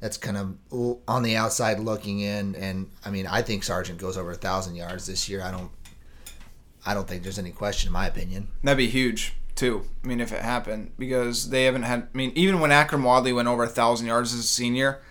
that's 0.00 0.16
kind 0.16 0.36
of 0.36 1.00
on 1.06 1.22
the 1.22 1.36
outside 1.36 1.78
looking 1.78 2.20
in, 2.20 2.54
and 2.54 2.90
I 3.04 3.10
mean, 3.10 3.26
I 3.26 3.42
think 3.42 3.62
Sargent 3.64 3.98
goes 3.98 4.16
over 4.16 4.30
a 4.30 4.36
thousand 4.36 4.74
yards 4.76 5.06
this 5.06 5.28
year. 5.28 5.42
I 5.42 5.50
don't. 5.50 5.70
I 6.86 6.94
don't 6.94 7.06
think 7.06 7.22
there's 7.22 7.38
any 7.38 7.50
question, 7.50 7.88
in 7.88 7.92
my 7.92 8.06
opinion. 8.06 8.48
That'd 8.64 8.78
be 8.78 8.88
huge 8.88 9.34
too. 9.54 9.84
I 10.02 10.06
mean, 10.06 10.20
if 10.20 10.32
it 10.32 10.42
happened, 10.42 10.92
because 10.98 11.50
they 11.50 11.64
haven't 11.64 11.82
had. 11.82 12.08
I 12.14 12.16
mean, 12.16 12.32
even 12.34 12.60
when 12.60 12.70
Akrum 12.70 13.04
Wadley 13.04 13.32
went 13.32 13.48
over 13.48 13.64
a 13.64 13.68
thousand 13.68 14.06
yards 14.06 14.32
as 14.32 14.40
a 14.40 14.44
senior, 14.44 15.02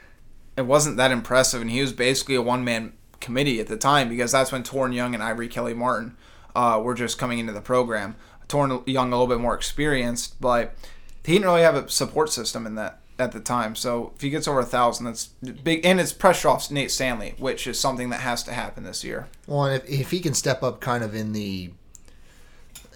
it 0.58 0.64
wasn't 0.64 0.98
that 0.98 1.12
impressive, 1.12 1.62
and 1.62 1.72
he 1.72 1.82
was 1.82 1.94
basically 1.94 2.36
a 2.36 2.42
one 2.42 2.64
man 2.64 2.94
committee 3.20 3.60
at 3.60 3.68
the 3.68 3.78
time 3.78 4.10
because 4.10 4.32
that's 4.32 4.52
when 4.52 4.64
Toren 4.64 4.94
Young 4.94 5.14
and 5.14 5.24
Ivory 5.24 5.48
Kelly 5.48 5.74
Martin 5.74 6.16
uh, 6.56 6.82
were 6.84 6.94
just 6.94 7.18
coming 7.18 7.40
into 7.40 7.54
the 7.54 7.62
program. 7.62 8.16
Toren 8.48 8.86
Young 8.88 9.14
a 9.14 9.16
little 9.16 9.28
bit 9.28 9.42
more 9.42 9.56
experienced, 9.56 10.40
but 10.42 10.76
he 11.24 11.34
didn't 11.34 11.46
really 11.46 11.62
have 11.62 11.76
a 11.76 11.90
support 11.90 12.32
system 12.32 12.66
in 12.66 12.76
that 12.76 13.02
at 13.20 13.34
the 13.34 13.40
time. 13.40 13.76
So 13.76 14.14
if 14.16 14.22
he 14.22 14.30
gets 14.30 14.48
over 14.48 14.62
a 14.62 14.66
thousand, 14.66 15.06
that's 15.06 15.28
big, 15.64 15.86
and 15.86 16.00
it's 16.00 16.14
pressure 16.14 16.48
off 16.48 16.72
Nate 16.72 16.90
Stanley, 16.90 17.36
which 17.38 17.68
is 17.68 17.80
something 17.80 18.10
that 18.10 18.22
has 18.22 18.44
to 18.44 18.54
happen 18.54 18.84
this 18.84 19.04
year. 19.04 19.28
Well, 19.46 19.66
if, 19.66 19.88
if 19.88 20.12
he 20.12 20.22
can 20.22 20.34
step 20.34 20.64
up 20.64 20.80
kind 20.80 21.04
of 21.04 21.14
in 21.14 21.34
the, 21.34 21.72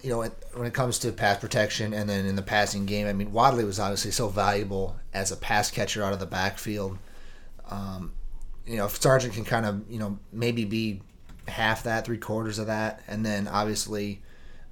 you 0.03 0.09
know, 0.09 0.19
when 0.53 0.67
it 0.67 0.73
comes 0.73 0.99
to 0.99 1.11
pass 1.13 1.39
protection 1.39 1.93
and 1.93 2.09
then 2.09 2.25
in 2.25 2.35
the 2.35 2.41
passing 2.41 2.85
game, 2.85 3.07
I 3.07 3.13
mean, 3.13 3.31
Wadley 3.31 3.63
was 3.63 3.79
obviously 3.79 4.11
so 4.11 4.27
valuable 4.27 4.97
as 5.13 5.31
a 5.31 5.37
pass 5.37 5.71
catcher 5.71 6.03
out 6.03 6.11
of 6.11 6.19
the 6.19 6.25
backfield. 6.25 6.97
Um, 7.69 8.11
you 8.67 8.75
know, 8.75 8.85
if 8.85 9.01
Sargent 9.01 9.33
can 9.33 9.45
kind 9.45 9.65
of, 9.65 9.89
you 9.89 9.99
know, 9.99 10.19
maybe 10.33 10.65
be 10.65 11.01
half 11.47 11.83
that, 11.83 12.03
three 12.03 12.17
quarters 12.17 12.59
of 12.59 12.67
that, 12.67 13.01
and 13.07 13.25
then 13.25 13.47
obviously 13.47 14.21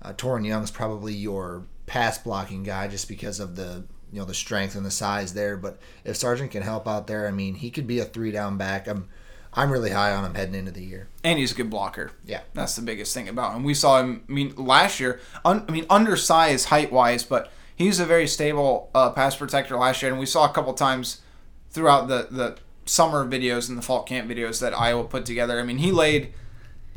uh, 0.01 0.11
Toren 0.11 0.45
Young's 0.45 0.69
probably 0.69 1.13
your 1.13 1.63
pass 1.85 2.17
blocking 2.17 2.63
guy 2.63 2.89
just 2.89 3.07
because 3.07 3.39
of 3.39 3.55
the 3.55 3.83
you 4.11 4.19
know 4.19 4.25
the 4.25 4.33
strength 4.33 4.75
and 4.75 4.85
the 4.85 4.91
size 4.91 5.33
there. 5.33 5.55
But 5.55 5.79
if 6.03 6.17
Sargent 6.17 6.51
can 6.51 6.61
help 6.61 6.87
out 6.87 7.07
there, 7.07 7.25
I 7.27 7.31
mean, 7.31 7.55
he 7.55 7.71
could 7.71 7.87
be 7.87 7.99
a 7.99 8.05
three 8.05 8.31
down 8.31 8.57
back. 8.57 8.87
I'm 8.87 9.07
I'm 9.53 9.71
really 9.71 9.91
high 9.91 10.13
on 10.13 10.23
him 10.23 10.35
heading 10.35 10.55
into 10.55 10.71
the 10.71 10.83
year. 10.83 11.09
And 11.23 11.37
he's 11.37 11.51
a 11.51 11.55
good 11.55 11.69
blocker. 11.69 12.11
Yeah. 12.25 12.41
That's 12.53 12.75
the 12.75 12.81
biggest 12.81 13.13
thing 13.13 13.27
about 13.27 13.55
him. 13.55 13.63
We 13.63 13.73
saw 13.73 13.99
him, 13.99 14.23
I 14.27 14.31
mean, 14.31 14.55
last 14.55 14.99
year, 14.99 15.19
un, 15.43 15.65
I 15.67 15.71
mean, 15.71 15.85
undersized 15.89 16.67
height 16.67 16.91
wise, 16.91 17.23
but 17.23 17.51
he's 17.75 17.99
a 17.99 18.05
very 18.05 18.27
stable 18.27 18.89
uh, 18.95 19.09
pass 19.11 19.35
protector 19.35 19.75
last 19.75 20.01
year. 20.01 20.11
And 20.11 20.19
we 20.19 20.25
saw 20.25 20.49
a 20.49 20.53
couple 20.53 20.73
times 20.73 21.21
throughout 21.69 22.07
the, 22.07 22.27
the 22.31 22.57
summer 22.85 23.25
videos 23.25 23.69
and 23.69 23.77
the 23.77 23.81
fall 23.81 24.03
camp 24.03 24.29
videos 24.29 24.59
that 24.61 24.77
Iowa 24.77 25.03
put 25.03 25.25
together. 25.25 25.59
I 25.59 25.63
mean, 25.63 25.79
he 25.79 25.91
laid 25.91 26.33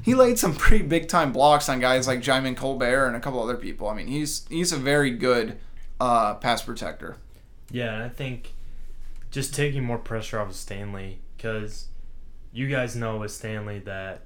he 0.02 0.14
laid 0.14 0.38
some 0.38 0.54
pretty 0.56 0.84
big 0.84 1.08
time 1.08 1.32
blocks 1.32 1.68
on 1.68 1.80
guys 1.80 2.06
like 2.06 2.20
Djimon 2.20 2.56
Colbert 2.56 3.06
and 3.06 3.16
a 3.16 3.20
couple 3.20 3.42
other 3.42 3.56
people. 3.56 3.88
I 3.88 3.94
mean, 3.94 4.06
he's 4.06 4.46
he's 4.48 4.72
a 4.72 4.76
very 4.76 5.10
good 5.10 5.58
uh, 6.00 6.34
pass 6.34 6.62
protector. 6.62 7.16
Yeah, 7.70 7.94
and 7.94 8.02
I 8.02 8.08
think 8.08 8.52
just 9.30 9.54
taking 9.54 9.82
more 9.82 9.98
pressure 9.98 10.38
off 10.38 10.50
of 10.50 10.54
Stanley 10.54 11.18
because 11.36 11.88
you 12.54 12.68
guys 12.68 12.96
know 12.96 13.18
with 13.18 13.32
Stanley 13.32 13.80
that 13.80 14.22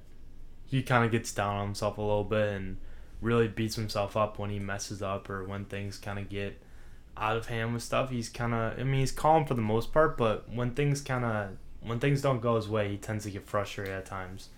he 0.66 0.82
kind 0.82 1.04
of 1.04 1.10
gets 1.10 1.32
down 1.32 1.56
on 1.56 1.66
himself 1.66 1.96
a 1.96 2.02
little 2.02 2.24
bit 2.24 2.48
and 2.54 2.76
really 3.20 3.48
beats 3.48 3.74
himself 3.74 4.16
up 4.16 4.38
when 4.38 4.50
he 4.50 4.58
messes 4.58 5.02
up 5.02 5.28
or 5.28 5.44
when 5.44 5.64
things 5.64 5.98
kind 5.98 6.18
of 6.18 6.28
get 6.28 6.60
out 7.16 7.36
of 7.36 7.46
hand 7.46 7.72
with 7.72 7.82
stuff. 7.82 8.10
He's 8.10 8.28
kind 8.28 8.52
of, 8.52 8.78
I 8.78 8.82
mean, 8.84 9.00
he's 9.00 9.10
calm 9.10 9.46
for 9.46 9.54
the 9.54 9.62
most 9.62 9.92
part, 9.92 10.18
but 10.18 10.48
when 10.52 10.72
things 10.72 11.00
kind 11.00 11.24
of, 11.24 11.50
when 11.80 11.98
things 11.98 12.20
don't 12.20 12.40
go 12.40 12.56
his 12.56 12.68
way, 12.68 12.90
he 12.90 12.96
tends 12.98 13.24
to 13.24 13.30
get 13.30 13.46
frustrated 13.46 13.94
at 13.94 14.04
times. 14.04 14.50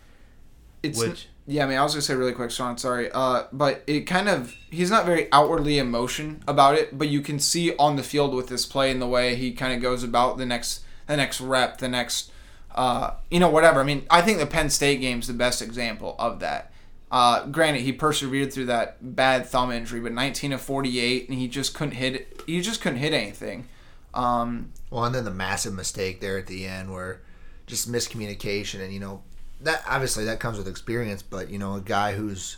It's 0.82 0.98
Which- 0.98 1.28
yeah, 1.46 1.64
I 1.64 1.68
mean, 1.68 1.78
I 1.78 1.82
was 1.82 1.92
gonna 1.92 2.02
say 2.02 2.14
really 2.14 2.32
quick, 2.32 2.50
Sean. 2.50 2.78
Sorry, 2.78 3.10
uh, 3.12 3.44
but 3.52 3.82
it 3.86 4.02
kind 4.02 4.28
of 4.28 4.54
he's 4.70 4.90
not 4.90 5.04
very 5.04 5.28
outwardly 5.32 5.78
emotion 5.78 6.42
about 6.46 6.76
it, 6.76 6.96
but 6.96 7.08
you 7.08 7.20
can 7.20 7.38
see 7.38 7.74
on 7.76 7.96
the 7.96 8.02
field 8.02 8.34
with 8.34 8.48
this 8.48 8.64
play 8.66 8.90
and 8.90 9.02
the 9.02 9.06
way 9.06 9.34
he 9.34 9.52
kind 9.52 9.74
of 9.74 9.82
goes 9.82 10.02
about 10.02 10.38
the 10.38 10.46
next 10.46 10.82
the 11.06 11.16
next 11.16 11.40
rep, 11.40 11.78
the 11.78 11.88
next 11.88 12.30
uh, 12.74 13.12
you 13.30 13.40
know 13.40 13.50
whatever. 13.50 13.80
I 13.80 13.84
mean, 13.84 14.06
I 14.10 14.22
think 14.22 14.38
the 14.38 14.46
Penn 14.46 14.70
State 14.70 15.00
game's 15.00 15.26
the 15.26 15.34
best 15.34 15.62
example 15.62 16.16
of 16.18 16.40
that. 16.40 16.72
Uh, 17.10 17.46
granted, 17.46 17.82
he 17.82 17.92
persevered 17.92 18.52
through 18.52 18.66
that 18.66 19.16
bad 19.16 19.44
thumb 19.46 19.72
injury, 19.72 20.00
but 20.00 20.12
19 20.12 20.52
of 20.52 20.60
48, 20.60 21.28
and 21.28 21.38
he 21.38 21.48
just 21.48 21.74
couldn't 21.74 21.94
hit. 21.94 22.42
He 22.46 22.60
just 22.60 22.80
couldn't 22.80 22.98
hit 22.98 23.12
anything. 23.12 23.68
Um, 24.14 24.72
Well, 24.90 25.04
and 25.04 25.14
then 25.14 25.24
the 25.24 25.30
massive 25.30 25.72
mistake 25.72 26.20
there 26.20 26.38
at 26.38 26.46
the 26.46 26.66
end 26.66 26.92
where 26.92 27.20
just 27.66 27.90
miscommunication 27.90 28.80
and 28.80 28.92
you 28.92 28.98
know 28.98 29.22
that 29.60 29.82
obviously 29.88 30.24
that 30.24 30.40
comes 30.40 30.58
with 30.58 30.66
experience, 30.66 31.22
but 31.22 31.50
you 31.50 31.58
know 31.58 31.74
a 31.74 31.80
guy 31.80 32.14
who's 32.14 32.56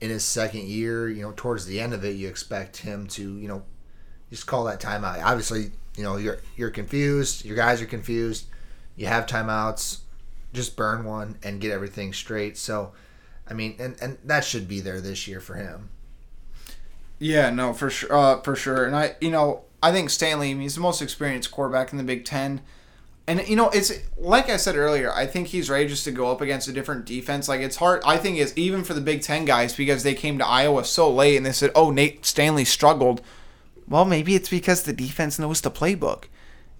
in 0.00 0.10
his 0.10 0.24
second 0.24 0.62
year, 0.66 1.08
you 1.08 1.22
know 1.22 1.32
towards 1.36 1.66
the 1.66 1.80
end 1.80 1.92
of 1.92 2.04
it, 2.04 2.16
you 2.16 2.28
expect 2.28 2.78
him 2.78 3.06
to 3.08 3.36
you 3.38 3.48
know 3.48 3.62
just 4.30 4.46
call 4.46 4.64
that 4.64 4.80
timeout. 4.80 5.22
Obviously, 5.24 5.72
you 5.96 6.02
know 6.02 6.16
you're 6.16 6.38
you're 6.56 6.70
confused, 6.70 7.44
your 7.44 7.56
guys 7.56 7.82
are 7.82 7.86
confused, 7.86 8.46
you 8.96 9.06
have 9.06 9.26
timeouts, 9.26 10.00
just 10.52 10.76
burn 10.76 11.04
one 11.04 11.36
and 11.42 11.60
get 11.60 11.70
everything 11.70 12.12
straight. 12.12 12.56
So, 12.56 12.92
I 13.48 13.54
mean, 13.54 13.76
and 13.78 13.96
and 14.00 14.18
that 14.24 14.44
should 14.44 14.66
be 14.66 14.80
there 14.80 15.00
this 15.00 15.28
year 15.28 15.40
for 15.40 15.54
him. 15.54 15.90
Yeah, 17.18 17.50
no, 17.50 17.72
for 17.72 17.90
sure, 17.90 18.12
uh, 18.12 18.40
for 18.42 18.56
sure. 18.56 18.84
And 18.84 18.96
I, 18.96 19.16
you 19.20 19.30
know, 19.30 19.62
I 19.82 19.92
think 19.92 20.10
Stanley. 20.10 20.50
I 20.50 20.54
mean, 20.54 20.62
he's 20.62 20.74
the 20.74 20.80
most 20.80 21.00
experienced 21.00 21.50
quarterback 21.50 21.92
in 21.92 21.98
the 21.98 22.04
Big 22.04 22.24
Ten. 22.24 22.60
And 23.28 23.46
you 23.48 23.56
know, 23.56 23.70
it's 23.70 23.92
like 24.16 24.48
I 24.48 24.56
said 24.56 24.76
earlier. 24.76 25.12
I 25.12 25.26
think 25.26 25.48
he's 25.48 25.68
ready 25.68 25.88
just 25.88 26.04
to 26.04 26.12
go 26.12 26.30
up 26.30 26.40
against 26.40 26.68
a 26.68 26.72
different 26.72 27.06
defense. 27.06 27.48
Like 27.48 27.60
it's 27.60 27.76
hard. 27.76 28.02
I 28.04 28.18
think 28.18 28.38
it's 28.38 28.52
even 28.56 28.84
for 28.84 28.94
the 28.94 29.00
Big 29.00 29.22
Ten 29.22 29.44
guys 29.44 29.74
because 29.74 30.02
they 30.02 30.14
came 30.14 30.38
to 30.38 30.46
Iowa 30.46 30.84
so 30.84 31.12
late 31.12 31.36
and 31.36 31.44
they 31.44 31.52
said, 31.52 31.72
"Oh, 31.74 31.90
Nate 31.90 32.24
Stanley 32.24 32.64
struggled." 32.64 33.20
Well, 33.88 34.04
maybe 34.04 34.34
it's 34.34 34.48
because 34.48 34.82
the 34.82 34.92
defense 34.92 35.38
knows 35.38 35.60
the 35.60 35.70
playbook. 35.70 36.24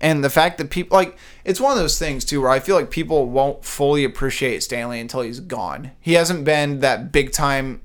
And 0.00 0.22
the 0.22 0.30
fact 0.30 0.58
that 0.58 0.70
people 0.70 0.96
like 0.96 1.16
it's 1.44 1.60
one 1.60 1.72
of 1.72 1.78
those 1.78 1.98
things 1.98 2.24
too 2.24 2.42
where 2.42 2.50
I 2.50 2.60
feel 2.60 2.76
like 2.76 2.90
people 2.90 3.28
won't 3.30 3.64
fully 3.64 4.04
appreciate 4.04 4.62
Stanley 4.62 5.00
until 5.00 5.22
he's 5.22 5.40
gone. 5.40 5.92
He 6.00 6.14
hasn't 6.14 6.44
been 6.44 6.80
that 6.80 7.12
big 7.12 7.32
time 7.32 7.80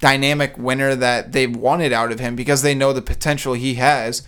dynamic 0.00 0.58
winner 0.58 0.94
that 0.94 1.32
they've 1.32 1.54
wanted 1.54 1.92
out 1.92 2.10
of 2.10 2.20
him 2.20 2.34
because 2.34 2.62
they 2.62 2.74
know 2.74 2.92
the 2.92 3.02
potential 3.02 3.54
he 3.54 3.74
has. 3.74 4.26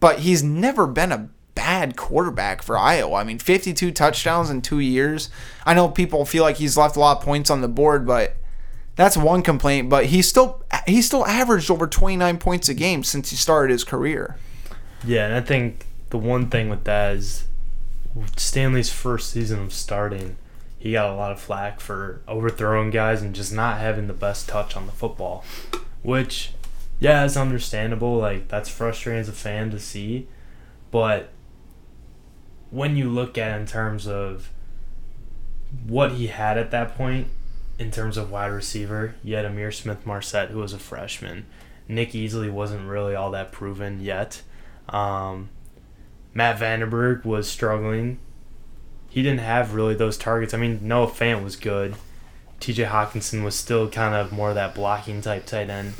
But 0.00 0.20
he's 0.20 0.42
never 0.42 0.86
been 0.86 1.12
a 1.12 1.28
bad 1.54 1.96
quarterback 1.96 2.62
for 2.62 2.78
Iowa. 2.78 3.16
I 3.16 3.24
mean, 3.24 3.38
52 3.38 3.92
touchdowns 3.92 4.50
in 4.50 4.62
2 4.62 4.78
years. 4.78 5.28
I 5.66 5.74
know 5.74 5.88
people 5.88 6.24
feel 6.24 6.42
like 6.42 6.56
he's 6.56 6.76
left 6.76 6.96
a 6.96 7.00
lot 7.00 7.18
of 7.18 7.24
points 7.24 7.50
on 7.50 7.60
the 7.60 7.68
board, 7.68 8.06
but 8.06 8.36
that's 8.96 9.16
one 9.16 9.42
complaint, 9.42 9.88
but 9.88 10.06
he 10.06 10.22
still 10.22 10.62
he 10.86 11.00
still 11.02 11.26
averaged 11.26 11.70
over 11.70 11.86
29 11.86 12.38
points 12.38 12.68
a 12.68 12.74
game 12.74 13.02
since 13.04 13.30
he 13.30 13.36
started 13.36 13.72
his 13.72 13.84
career. 13.84 14.36
Yeah, 15.04 15.26
and 15.26 15.34
I 15.34 15.40
think 15.40 15.86
the 16.12 16.18
one 16.18 16.50
thing 16.50 16.68
with 16.68 16.84
that 16.84 17.16
is 17.16 17.46
Stanley's 18.36 18.92
first 18.92 19.30
season 19.30 19.60
of 19.60 19.72
starting, 19.72 20.36
he 20.78 20.92
got 20.92 21.10
a 21.10 21.14
lot 21.14 21.32
of 21.32 21.40
flack 21.40 21.80
for 21.80 22.20
overthrowing 22.28 22.90
guys 22.90 23.22
and 23.22 23.34
just 23.34 23.50
not 23.50 23.78
having 23.78 24.08
the 24.08 24.12
best 24.12 24.46
touch 24.46 24.76
on 24.76 24.84
the 24.84 24.92
football, 24.92 25.42
which, 26.02 26.52
yeah, 27.00 27.24
it's 27.24 27.34
understandable. 27.34 28.18
Like 28.18 28.48
that's 28.48 28.68
frustrating 28.68 29.20
as 29.20 29.28
a 29.30 29.32
fan 29.32 29.70
to 29.70 29.80
see, 29.80 30.28
but 30.90 31.30
when 32.70 32.94
you 32.94 33.08
look 33.08 33.38
at 33.38 33.58
in 33.58 33.66
terms 33.66 34.06
of 34.06 34.50
what 35.86 36.12
he 36.12 36.26
had 36.26 36.58
at 36.58 36.70
that 36.72 36.94
point, 36.94 37.28
in 37.78 37.90
terms 37.90 38.18
of 38.18 38.30
wide 38.30 38.52
receiver, 38.52 39.14
you 39.24 39.34
had 39.34 39.46
Ihmir 39.46 39.72
Smith 39.72 40.04
Marsette, 40.04 40.50
who 40.50 40.58
was 40.58 40.74
a 40.74 40.78
freshman. 40.78 41.46
Nick 41.88 42.10
Easley 42.10 42.52
wasn't 42.52 42.86
really 42.86 43.14
all 43.14 43.30
that 43.30 43.50
proven 43.50 43.98
yet. 43.98 44.42
Um, 44.90 45.48
Matt 46.34 46.58
VandeBerg 46.58 47.24
was 47.24 47.48
struggling. 47.48 48.18
He 49.08 49.22
didn't 49.22 49.40
have 49.40 49.74
really 49.74 49.94
those 49.94 50.16
targets. 50.16 50.54
I 50.54 50.58
mean, 50.58 50.80
Noah 50.82 51.08
Fant 51.08 51.44
was 51.44 51.56
good. 51.56 51.94
TJ 52.60 52.88
Hockenson 52.88 53.42
was 53.42 53.54
still 53.54 53.90
kind 53.90 54.14
of 54.14 54.32
more 54.32 54.50
of 54.50 54.54
that 54.54 54.74
blocking 54.74 55.20
type 55.20 55.46
tight 55.46 55.68
end. 55.68 55.94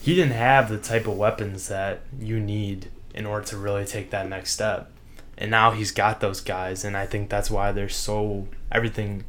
He 0.00 0.14
didn't 0.14 0.32
have 0.32 0.68
the 0.68 0.78
type 0.78 1.06
of 1.06 1.16
weapons 1.16 1.68
that 1.68 2.00
you 2.20 2.38
need 2.38 2.90
in 3.14 3.26
order 3.26 3.44
to 3.46 3.56
really 3.56 3.84
take 3.84 4.10
that 4.10 4.28
next 4.28 4.52
step. 4.52 4.92
And 5.36 5.50
now 5.50 5.70
he's 5.72 5.90
got 5.90 6.20
those 6.20 6.40
guys, 6.40 6.84
and 6.84 6.96
I 6.96 7.06
think 7.06 7.30
that's 7.30 7.50
why 7.50 7.72
they're 7.72 7.88
so 7.88 8.48
everything. 8.70 9.24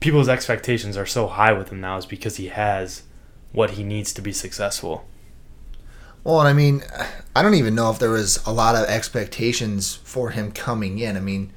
People's 0.00 0.28
expectations 0.28 0.96
are 0.96 1.06
so 1.06 1.26
high 1.26 1.52
with 1.52 1.70
him 1.70 1.80
now 1.80 1.96
is 1.96 2.06
because 2.06 2.36
he 2.36 2.48
has 2.48 3.04
what 3.52 3.70
he 3.70 3.82
needs 3.82 4.12
to 4.12 4.22
be 4.22 4.32
successful. 4.32 5.08
Well, 6.26 6.40
and 6.40 6.48
I 6.48 6.54
mean, 6.54 6.82
I 7.36 7.42
don't 7.42 7.54
even 7.54 7.76
know 7.76 7.88
if 7.92 8.00
there 8.00 8.10
was 8.10 8.44
a 8.46 8.52
lot 8.52 8.74
of 8.74 8.88
expectations 8.88 9.94
for 9.94 10.30
him 10.30 10.50
coming 10.50 10.98
in. 10.98 11.16
I 11.16 11.20
mean, 11.20 11.52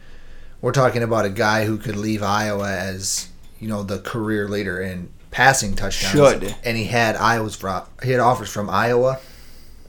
we're 0.61 0.73
talking 0.73 1.01
about 1.01 1.25
a 1.25 1.31
guy 1.31 1.65
who 1.65 1.79
could 1.79 1.95
leave 1.95 2.21
Iowa 2.21 2.69
as 2.69 3.29
you 3.59 3.67
know 3.67 3.81
the 3.81 3.97
career 3.97 4.47
leader 4.47 4.79
in 4.79 5.09
passing 5.31 5.73
touchdowns. 5.73 6.11
Should. 6.11 6.55
and 6.63 6.77
he 6.77 6.83
had 6.83 7.15
Iowa's 7.15 7.59
he 8.03 8.11
had 8.11 8.19
offers 8.19 8.51
from 8.51 8.69
Iowa, 8.69 9.19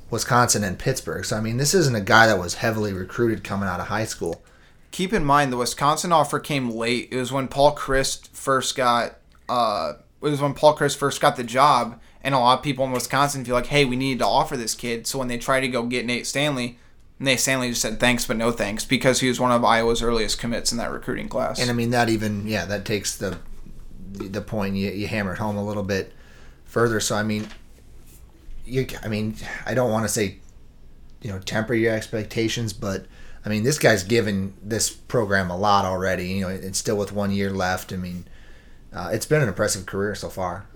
Wisconsin, 0.09 0.65
and 0.65 0.79
Pittsburgh. 0.79 1.27
So 1.27 1.37
I 1.37 1.43
mean, 1.43 1.59
this 1.59 1.75
isn't 1.75 1.95
a 1.95 2.01
guy 2.01 2.27
that 2.27 2.39
was 2.39 2.55
heavily 2.55 2.95
recruited 2.95 3.45
coming 3.45 3.69
out 3.69 3.81
of 3.81 3.89
high 3.89 4.07
school. 4.07 4.43
Keep 4.93 5.13
in 5.13 5.27
mind 5.27 5.53
the 5.53 5.59
Wisconsin 5.59 6.11
offer 6.11 6.41
came 6.41 6.71
late. 6.71 7.09
It 7.11 7.19
was 7.19 7.31
when 7.31 7.49
Paul 7.49 7.77
Chryst 7.77 8.29
first 8.29 8.77
got 8.77 9.19
uh 9.47 9.93
it 10.23 10.31
was 10.31 10.41
when 10.41 10.55
Paul 10.55 10.75
Chryst 10.75 10.97
first 10.97 11.21
got 11.21 11.37
the 11.37 11.45
job 11.45 12.01
and 12.23 12.35
a 12.35 12.39
lot 12.39 12.59
of 12.59 12.65
people 12.65 12.85
in 12.85 12.93
Wisconsin 12.93 13.45
feel 13.45 13.55
like, 13.55 13.67
"Hey, 13.67 13.85
we 13.85 13.97
need 13.97 14.19
to 14.19 14.27
offer 14.27 14.57
this 14.57 14.75
kid." 14.75 15.07
So 15.07 15.19
when 15.19 15.29
they 15.29 15.39
try 15.39 15.61
to 15.61 15.69
go 15.69 15.85
get 15.85 16.07
Nate 16.07 16.27
Stanley, 16.27 16.79
Nate 17.19 17.41
Stanley 17.41 17.69
just 17.71 17.83
said 17.83 18.01
thanks 18.01 18.27
but 18.27 18.37
no 18.37 18.51
thanks 18.51 18.85
because 18.85 19.21
he 19.21 19.29
was 19.29 19.39
one 19.39 19.53
of 19.53 19.65
Iowa's 19.65 20.03
earliest 20.03 20.39
commits 20.39 20.73
in 20.73 20.79
that 20.79 20.91
recruiting 20.91 21.29
class. 21.29 21.61
And 21.61 21.71
I 21.71 21.75
mean, 21.75 21.91
that 21.91 22.09
even 22.09 22.47
yeah, 22.47 22.65
that 22.65 22.85
takes 22.85 23.17
the 23.17 23.39
the 24.13 24.41
point 24.41 24.77
you, 24.77 24.91
you 24.91 25.07
hammer 25.07 25.35
it 25.35 25.39
home 25.39 25.57
a 25.57 25.65
little 25.65 25.83
bit 25.83 26.13
further. 26.65 26.99
So 26.99 27.15
I 27.15 27.23
mean, 27.23 27.49
you 28.65 28.87
I 29.03 29.09
mean, 29.09 29.37
I 29.67 29.75
don't 29.75 29.91
want 29.91 30.05
to 30.05 30.09
say 30.09 30.39
you 31.21 31.31
know 31.31 31.39
temper 31.39 31.75
your 31.75 31.95
expectations, 31.95 32.73
but 32.73 33.07
I 33.45 33.49
mean, 33.49 33.65
this 33.65 33.79
guy's 33.79 34.03
given 34.03 34.55
this 34.63 34.91
program 34.91 35.51
a 35.51 35.57
lot 35.57 35.85
already. 35.85 36.29
You 36.29 36.41
know, 36.43 36.49
it's 36.49 36.79
still 36.79 36.97
with 36.97 37.13
one 37.13 37.31
year 37.31 37.51
left. 37.51 37.93
I 37.93 37.97
mean, 37.97 38.27
uh, 38.93 39.11
it's 39.13 39.27
been 39.27 39.43
an 39.43 39.49
impressive 39.49 39.87
career 39.87 40.15
so 40.15 40.29
far. 40.29 40.67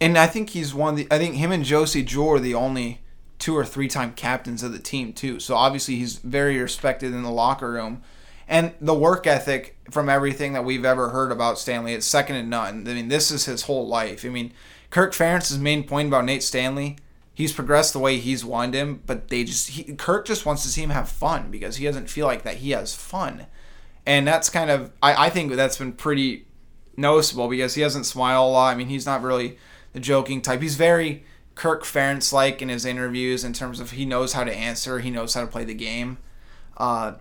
And 0.00 0.18
I 0.18 0.26
think 0.26 0.50
he's 0.50 0.74
one 0.74 0.94
of 0.94 0.96
the. 0.96 1.08
I 1.10 1.18
think 1.18 1.36
him 1.36 1.52
and 1.52 1.64
Josey 1.64 2.02
Jewell 2.02 2.34
are 2.34 2.38
the 2.38 2.54
only 2.54 3.00
two 3.38 3.56
or 3.56 3.64
three 3.64 3.88
time 3.88 4.12
captains 4.12 4.62
of 4.62 4.72
the 4.72 4.78
team 4.78 5.12
too. 5.12 5.40
So 5.40 5.54
obviously 5.54 5.96
he's 5.96 6.18
very 6.18 6.58
respected 6.58 7.12
in 7.12 7.22
the 7.22 7.30
locker 7.30 7.72
room, 7.72 8.02
and 8.48 8.74
the 8.80 8.94
work 8.94 9.26
ethic 9.26 9.76
from 9.90 10.08
everything 10.08 10.52
that 10.52 10.64
we've 10.64 10.84
ever 10.84 11.10
heard 11.10 11.32
about 11.32 11.58
Stanley, 11.58 11.94
it's 11.94 12.06
second 12.06 12.36
to 12.36 12.42
none. 12.42 12.86
I 12.88 12.94
mean, 12.94 13.08
this 13.08 13.30
is 13.30 13.46
his 13.46 13.62
whole 13.62 13.86
life. 13.86 14.24
I 14.24 14.28
mean, 14.28 14.52
Kirk 14.90 15.12
Ferentz's 15.12 15.58
main 15.58 15.84
point 15.84 16.08
about 16.08 16.24
Nate 16.24 16.42
Stanley. 16.42 16.96
He's 17.32 17.52
progressed 17.52 17.92
the 17.92 17.98
way 17.98 18.16
he's 18.16 18.44
wanted 18.44 18.78
him, 18.78 19.02
but 19.04 19.28
they 19.28 19.44
just 19.44 19.70
he, 19.70 19.94
Kirk 19.94 20.26
just 20.26 20.46
wants 20.46 20.62
to 20.62 20.68
see 20.68 20.82
him 20.82 20.90
have 20.90 21.08
fun 21.08 21.50
because 21.50 21.76
he 21.76 21.84
doesn't 21.84 22.08
feel 22.08 22.26
like 22.26 22.42
that 22.44 22.56
he 22.56 22.70
has 22.70 22.94
fun, 22.94 23.46
and 24.06 24.26
that's 24.26 24.48
kind 24.48 24.70
of 24.70 24.90
I, 25.02 25.26
I 25.26 25.30
think 25.30 25.52
that's 25.52 25.76
been 25.76 25.92
pretty 25.92 26.46
noticeable 26.96 27.48
because 27.48 27.74
he 27.74 27.82
doesn't 27.82 28.04
smile 28.04 28.46
a 28.46 28.48
lot. 28.48 28.72
I 28.72 28.74
mean, 28.74 28.88
he's 28.88 29.04
not 29.04 29.22
really 29.22 29.58
joking 30.00 30.42
type. 30.42 30.62
He's 30.62 30.76
very 30.76 31.24
Kirk 31.54 31.84
Ferentz 31.84 32.32
like 32.32 32.60
in 32.60 32.68
his 32.68 32.84
interviews 32.84 33.42
in 33.42 33.52
terms 33.52 33.80
of 33.80 33.92
he 33.92 34.04
knows 34.04 34.34
how 34.34 34.44
to 34.44 34.54
answer, 34.54 35.00
he 35.00 35.10
knows 35.10 35.34
how 35.34 35.40
to 35.40 35.46
play 35.46 35.64
the 35.64 35.74
game. 35.74 36.18
Uh, 36.76 37.14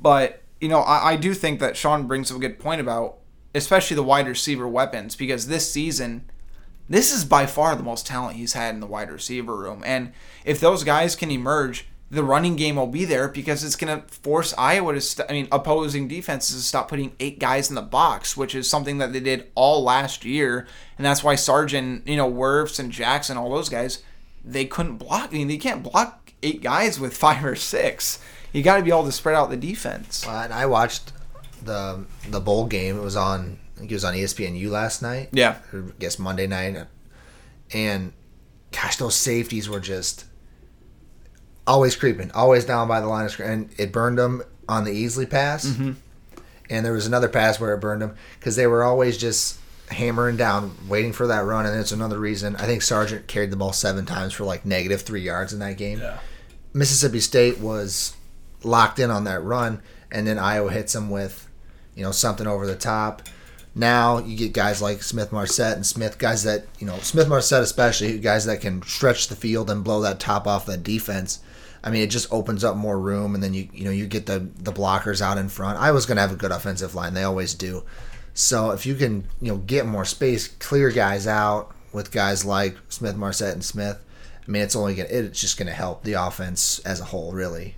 but 0.00 0.42
you 0.60 0.68
know, 0.68 0.80
I, 0.80 1.12
I 1.12 1.16
do 1.16 1.34
think 1.34 1.60
that 1.60 1.76
Sean 1.76 2.06
brings 2.06 2.30
up 2.30 2.38
a 2.38 2.40
good 2.40 2.58
point 2.58 2.80
about, 2.80 3.18
especially 3.54 3.94
the 3.94 4.02
wide 4.02 4.26
receiver 4.26 4.66
weapons, 4.66 5.14
because 5.14 5.48
this 5.48 5.70
season, 5.70 6.30
this 6.88 7.12
is 7.12 7.24
by 7.24 7.46
far 7.46 7.76
the 7.76 7.82
most 7.82 8.06
talent 8.06 8.36
he's 8.36 8.54
had 8.54 8.74
in 8.74 8.80
the 8.80 8.86
wide 8.86 9.10
receiver 9.10 9.54
room. 9.54 9.82
And 9.84 10.12
if 10.44 10.58
those 10.58 10.82
guys 10.82 11.14
can 11.14 11.30
emerge, 11.30 11.86
the 12.10 12.22
running 12.22 12.54
game 12.54 12.76
will 12.76 12.86
be 12.86 13.04
there 13.04 13.28
because 13.28 13.64
it's 13.64 13.74
going 13.76 14.00
to 14.00 14.06
force 14.08 14.54
Iowa 14.56 14.94
to, 14.94 15.00
st- 15.00 15.28
I 15.28 15.32
mean, 15.32 15.48
opposing 15.50 16.06
defenses 16.06 16.56
to 16.56 16.62
stop 16.62 16.88
putting 16.88 17.16
eight 17.18 17.40
guys 17.40 17.68
in 17.68 17.74
the 17.74 17.82
box, 17.82 18.36
which 18.36 18.54
is 18.54 18.70
something 18.70 18.98
that 18.98 19.12
they 19.12 19.20
did 19.20 19.50
all 19.56 19.82
last 19.82 20.24
year. 20.24 20.66
And 20.98 21.04
that's 21.04 21.24
why 21.24 21.34
Sargent, 21.34 22.06
you 22.06 22.16
know, 22.16 22.30
Wirfs 22.30 22.78
and 22.78 22.92
Jackson, 22.92 23.36
all 23.36 23.50
those 23.50 23.68
guys, 23.68 24.02
they 24.44 24.64
couldn't 24.64 24.98
block. 24.98 25.30
I 25.30 25.34
mean, 25.34 25.48
they 25.48 25.56
can't 25.58 25.82
block 25.82 26.32
eight 26.42 26.62
guys 26.62 27.00
with 27.00 27.16
five 27.16 27.44
or 27.44 27.56
six. 27.56 28.20
You 28.52 28.62
got 28.62 28.76
to 28.76 28.82
be 28.84 28.90
able 28.90 29.04
to 29.04 29.12
spread 29.12 29.34
out 29.34 29.50
the 29.50 29.56
defense. 29.56 30.26
Uh, 30.26 30.42
and 30.44 30.52
I 30.52 30.66
watched 30.66 31.12
the 31.62 32.04
the 32.28 32.40
bowl 32.40 32.66
game. 32.66 32.96
It 32.96 33.02
was 33.02 33.16
on. 33.16 33.58
I 33.74 33.80
think 33.80 33.90
it 33.90 33.94
was 33.94 34.04
on 34.04 34.14
ESPNU 34.14 34.70
last 34.70 35.02
night. 35.02 35.28
Yeah. 35.32 35.56
I 35.72 35.82
guess 35.98 36.18
Monday 36.18 36.46
night. 36.46 36.86
And 37.74 38.12
gosh, 38.72 38.96
those 38.96 39.14
safeties 39.16 39.68
were 39.68 39.80
just 39.80 40.24
always 41.66 41.96
creeping, 41.96 42.30
always 42.32 42.64
down 42.64 42.88
by 42.88 43.00
the 43.00 43.06
line 43.06 43.24
of 43.24 43.30
scrimmage, 43.30 43.52
and 43.52 43.80
it 43.80 43.92
burned 43.92 44.18
them 44.18 44.42
on 44.68 44.84
the 44.84 44.90
Easley 44.90 45.28
pass. 45.28 45.66
Mm-hmm. 45.66 45.92
And 46.68 46.84
there 46.84 46.92
was 46.92 47.06
another 47.06 47.28
pass 47.28 47.60
where 47.60 47.74
it 47.74 47.78
burned 47.78 48.02
them 48.02 48.16
because 48.38 48.56
they 48.56 48.66
were 48.66 48.82
always 48.82 49.16
just 49.16 49.60
hammering 49.90 50.36
down, 50.36 50.76
waiting 50.88 51.12
for 51.12 51.26
that 51.28 51.44
run. 51.44 51.64
And 51.66 51.78
it's 51.78 51.92
another 51.92 52.18
reason. 52.18 52.56
I 52.56 52.66
think 52.66 52.82
Sargent 52.82 53.28
carried 53.28 53.50
the 53.50 53.56
ball 53.56 53.72
seven 53.72 54.04
times 54.04 54.32
for 54.32 54.44
like 54.44 54.66
negative 54.66 55.02
three 55.02 55.20
yards 55.20 55.52
in 55.52 55.60
that 55.60 55.76
game. 55.76 56.00
Yeah. 56.00 56.18
Mississippi 56.72 57.20
State 57.20 57.58
was 57.58 58.16
locked 58.62 58.98
in 58.98 59.10
on 59.10 59.24
that 59.24 59.42
run, 59.42 59.80
and 60.10 60.26
then 60.26 60.38
Iowa 60.38 60.70
hits 60.70 60.92
them 60.92 61.08
with, 61.08 61.48
you 61.94 62.02
know, 62.02 62.10
something 62.10 62.46
over 62.46 62.66
the 62.66 62.76
top. 62.76 63.22
Now 63.74 64.18
you 64.18 64.36
get 64.36 64.52
guys 64.52 64.80
like 64.80 65.02
Smith 65.02 65.32
Marsette 65.32 65.76
and 65.76 65.86
Smith, 65.86 66.18
guys 66.18 66.44
that 66.44 66.64
you 66.78 66.86
know 66.86 66.96
Smith 66.98 67.28
Marsette 67.28 67.62
especially, 67.62 68.18
guys 68.18 68.46
that 68.46 68.62
can 68.62 68.82
stretch 68.82 69.28
the 69.28 69.36
field 69.36 69.70
and 69.70 69.84
blow 69.84 70.00
that 70.00 70.18
top 70.18 70.46
off 70.46 70.66
that 70.66 70.82
defense. 70.82 71.40
I 71.82 71.90
mean, 71.90 72.02
it 72.02 72.10
just 72.10 72.32
opens 72.32 72.64
up 72.64 72.76
more 72.76 72.98
room, 72.98 73.34
and 73.34 73.42
then 73.42 73.54
you 73.54 73.68
you 73.72 73.84
know 73.84 73.90
you 73.90 74.06
get 74.06 74.26
the 74.26 74.48
the 74.58 74.72
blockers 74.72 75.20
out 75.20 75.38
in 75.38 75.48
front. 75.48 75.78
Iowa's 75.78 76.06
going 76.06 76.16
to 76.16 76.22
have 76.22 76.32
a 76.32 76.36
good 76.36 76.52
offensive 76.52 76.94
line; 76.94 77.14
they 77.14 77.22
always 77.22 77.54
do. 77.54 77.84
So 78.34 78.70
if 78.70 78.84
you 78.86 78.94
can 78.94 79.24
you 79.40 79.52
know 79.52 79.58
get 79.58 79.86
more 79.86 80.04
space, 80.04 80.48
clear 80.48 80.90
guys 80.90 81.26
out 81.26 81.72
with 81.92 82.10
guys 82.12 82.44
like 82.44 82.76
Smith 82.88 83.16
Marsette 83.16 83.54
and 83.54 83.64
Smith, 83.64 84.04
I 84.46 84.50
mean, 84.50 84.62
it's 84.62 84.76
only 84.76 84.94
gonna 84.94 85.08
it's 85.08 85.40
just 85.40 85.58
going 85.58 85.68
to 85.68 85.72
help 85.72 86.04
the 86.04 86.14
offense 86.14 86.78
as 86.80 87.00
a 87.00 87.04
whole, 87.04 87.32
really. 87.32 87.74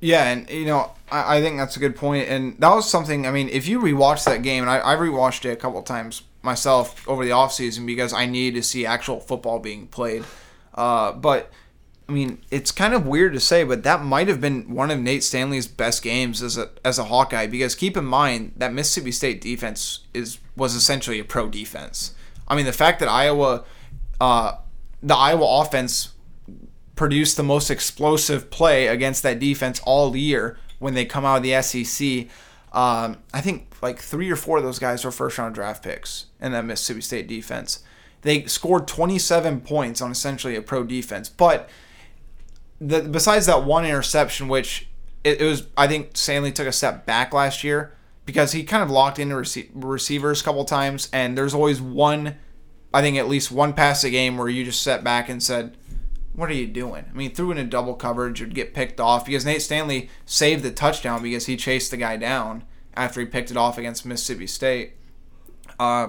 Yeah, 0.00 0.24
and 0.30 0.50
you 0.50 0.66
know, 0.66 0.92
I, 1.10 1.38
I 1.38 1.40
think 1.40 1.56
that's 1.56 1.76
a 1.76 1.80
good 1.80 1.96
point, 1.96 2.28
and 2.28 2.58
that 2.58 2.74
was 2.74 2.90
something. 2.90 3.26
I 3.26 3.30
mean, 3.30 3.48
if 3.48 3.66
you 3.66 3.80
rewatch 3.80 4.24
that 4.24 4.42
game, 4.42 4.62
and 4.62 4.70
I, 4.70 4.80
I 4.80 4.96
rewatched 4.96 5.44
it 5.46 5.52
a 5.52 5.56
couple 5.56 5.80
times 5.82 6.22
myself 6.42 7.08
over 7.08 7.24
the 7.24 7.30
offseason 7.30 7.86
because 7.86 8.12
I 8.12 8.26
needed 8.26 8.58
to 8.58 8.62
see 8.62 8.84
actual 8.84 9.18
football 9.18 9.58
being 9.58 9.86
played. 9.86 10.24
Uh, 10.74 11.12
but 11.12 11.50
I 12.08 12.12
mean, 12.12 12.38
it's 12.50 12.70
kind 12.70 12.92
of 12.92 13.06
weird 13.06 13.32
to 13.32 13.40
say, 13.40 13.64
but 13.64 13.82
that 13.84 14.04
might 14.04 14.28
have 14.28 14.40
been 14.40 14.74
one 14.74 14.90
of 14.90 15.00
Nate 15.00 15.24
Stanley's 15.24 15.66
best 15.66 16.02
games 16.02 16.42
as 16.42 16.58
a 16.58 16.70
as 16.84 16.98
a 16.98 17.04
Hawkeye 17.04 17.46
because 17.46 17.74
keep 17.74 17.96
in 17.96 18.04
mind 18.04 18.52
that 18.56 18.74
Mississippi 18.74 19.10
State 19.10 19.40
defense 19.40 20.00
is 20.12 20.38
was 20.54 20.74
essentially 20.74 21.18
a 21.18 21.24
pro 21.24 21.48
defense. 21.48 22.14
I 22.46 22.56
mean, 22.56 22.66
the 22.66 22.72
fact 22.72 23.00
that 23.00 23.08
Iowa, 23.08 23.64
uh, 24.20 24.56
the 25.02 25.14
Iowa 25.14 25.62
offense 25.62 26.12
produced 26.94 27.36
the 27.36 27.42
most 27.42 27.70
explosive 27.70 28.50
play 28.50 28.86
against 28.86 29.22
that 29.22 29.38
defense 29.38 29.80
all 29.84 30.14
year 30.14 30.58
when 30.78 30.94
they 30.94 31.04
come 31.04 31.24
out 31.24 31.38
of 31.38 31.42
the 31.42 31.60
SEC. 31.62 32.28
Um, 32.72 33.18
I 33.32 33.40
think 33.40 33.74
like 33.82 33.98
three 33.98 34.30
or 34.30 34.36
four 34.36 34.58
of 34.58 34.64
those 34.64 34.78
guys 34.78 35.04
were 35.04 35.10
first 35.10 35.38
round 35.38 35.54
draft 35.54 35.82
picks 35.82 36.26
in 36.40 36.52
that 36.52 36.64
Mississippi 36.64 37.00
State 37.00 37.28
defense. 37.28 37.82
They 38.22 38.44
scored 38.46 38.88
27 38.88 39.60
points 39.62 40.00
on 40.00 40.10
essentially 40.10 40.56
a 40.56 40.62
pro 40.62 40.84
defense, 40.84 41.28
but 41.28 41.68
the, 42.80 43.02
besides 43.02 43.46
that 43.46 43.64
one 43.64 43.84
interception, 43.84 44.48
which 44.48 44.88
it, 45.22 45.40
it 45.40 45.44
was, 45.44 45.66
I 45.76 45.86
think 45.86 46.16
Stanley 46.16 46.52
took 46.52 46.66
a 46.66 46.72
step 46.72 47.06
back 47.06 47.32
last 47.32 47.64
year 47.64 47.94
because 48.26 48.52
he 48.52 48.64
kind 48.64 48.82
of 48.82 48.90
locked 48.90 49.18
into 49.18 49.34
rece- 49.34 49.70
receivers 49.74 50.40
a 50.40 50.44
couple 50.44 50.64
times, 50.64 51.08
and 51.12 51.36
there's 51.36 51.54
always 51.54 51.80
one, 51.80 52.36
I 52.92 53.00
think 53.00 53.16
at 53.16 53.28
least 53.28 53.50
one 53.50 53.72
pass 53.72 54.04
a 54.04 54.10
game 54.10 54.36
where 54.36 54.48
you 54.48 54.64
just 54.64 54.82
sat 54.82 55.04
back 55.04 55.28
and 55.28 55.42
said, 55.42 55.76
"What 56.34 56.50
are 56.50 56.54
you 56.54 56.66
doing?" 56.66 57.04
I 57.10 57.16
mean, 57.16 57.34
threw 57.34 57.50
in 57.50 57.58
a 57.58 57.64
double 57.64 57.94
coverage, 57.94 58.40
would 58.40 58.54
get 58.54 58.74
picked 58.74 59.00
off 59.00 59.26
because 59.26 59.44
Nate 59.44 59.62
Stanley 59.62 60.10
saved 60.24 60.62
the 60.62 60.70
touchdown 60.70 61.22
because 61.22 61.46
he 61.46 61.56
chased 61.56 61.90
the 61.90 61.96
guy 61.96 62.16
down 62.16 62.64
after 62.94 63.20
he 63.20 63.26
picked 63.26 63.50
it 63.50 63.56
off 63.56 63.78
against 63.78 64.06
Mississippi 64.06 64.46
State. 64.46 64.92
Uh, 65.78 66.08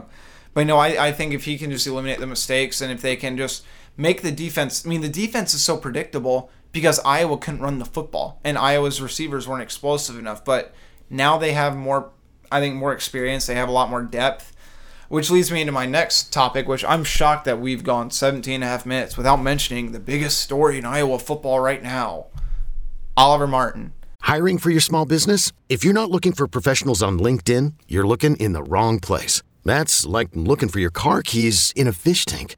but 0.53 0.67
no, 0.67 0.77
I, 0.77 1.07
I 1.07 1.11
think 1.11 1.33
if 1.33 1.45
he 1.45 1.57
can 1.57 1.71
just 1.71 1.85
eliminate 1.87 2.19
the 2.19 2.27
mistakes 2.27 2.81
and 2.81 2.91
if 2.91 3.01
they 3.01 3.15
can 3.15 3.35
just 3.35 3.65
make 3.97 4.21
the 4.21 4.31
defense, 4.31 4.85
I 4.85 4.89
mean, 4.89 5.01
the 5.01 5.09
defense 5.09 5.53
is 5.53 5.63
so 5.63 5.77
predictable 5.77 6.49
because 6.71 6.99
Iowa 7.05 7.37
couldn't 7.37 7.61
run 7.61 7.79
the 7.79 7.85
football 7.85 8.39
and 8.43 8.57
Iowa's 8.57 9.01
receivers 9.01 9.47
weren't 9.47 9.63
explosive 9.63 10.17
enough. 10.17 10.43
But 10.43 10.73
now 11.09 11.37
they 11.37 11.53
have 11.53 11.75
more, 11.75 12.11
I 12.51 12.59
think, 12.59 12.75
more 12.75 12.93
experience. 12.93 13.45
They 13.45 13.55
have 13.55 13.69
a 13.69 13.73
lot 13.73 13.89
more 13.89 14.03
depth, 14.03 14.55
which 15.07 15.29
leads 15.29 15.51
me 15.51 15.61
into 15.61 15.71
my 15.71 15.85
next 15.85 16.33
topic, 16.33 16.67
which 16.67 16.83
I'm 16.83 17.03
shocked 17.03 17.45
that 17.45 17.59
we've 17.59 17.83
gone 17.83 18.11
17 18.11 18.55
and 18.55 18.63
a 18.63 18.67
half 18.67 18.85
minutes 18.85 19.17
without 19.17 19.37
mentioning 19.37 19.91
the 19.91 19.99
biggest 19.99 20.39
story 20.39 20.77
in 20.77 20.85
Iowa 20.85 21.19
football 21.19 21.59
right 21.59 21.81
now 21.81 22.27
Oliver 23.17 23.47
Martin. 23.47 23.93
Hiring 24.21 24.57
for 24.57 24.71
your 24.71 24.81
small 24.81 25.05
business? 25.05 25.51
If 25.69 25.85
you're 25.85 25.93
not 25.93 26.09
looking 26.09 26.33
for 26.33 26.47
professionals 26.47 27.01
on 27.01 27.19
LinkedIn, 27.19 27.73
you're 27.87 28.07
looking 28.07 28.35
in 28.37 28.53
the 28.53 28.63
wrong 28.63 28.99
place. 28.99 29.41
That's 29.63 30.05
like 30.05 30.29
looking 30.33 30.67
for 30.67 30.79
your 30.79 30.89
car 30.89 31.21
keys 31.21 31.71
in 31.75 31.87
a 31.87 31.93
fish 31.93 32.25
tank. 32.25 32.57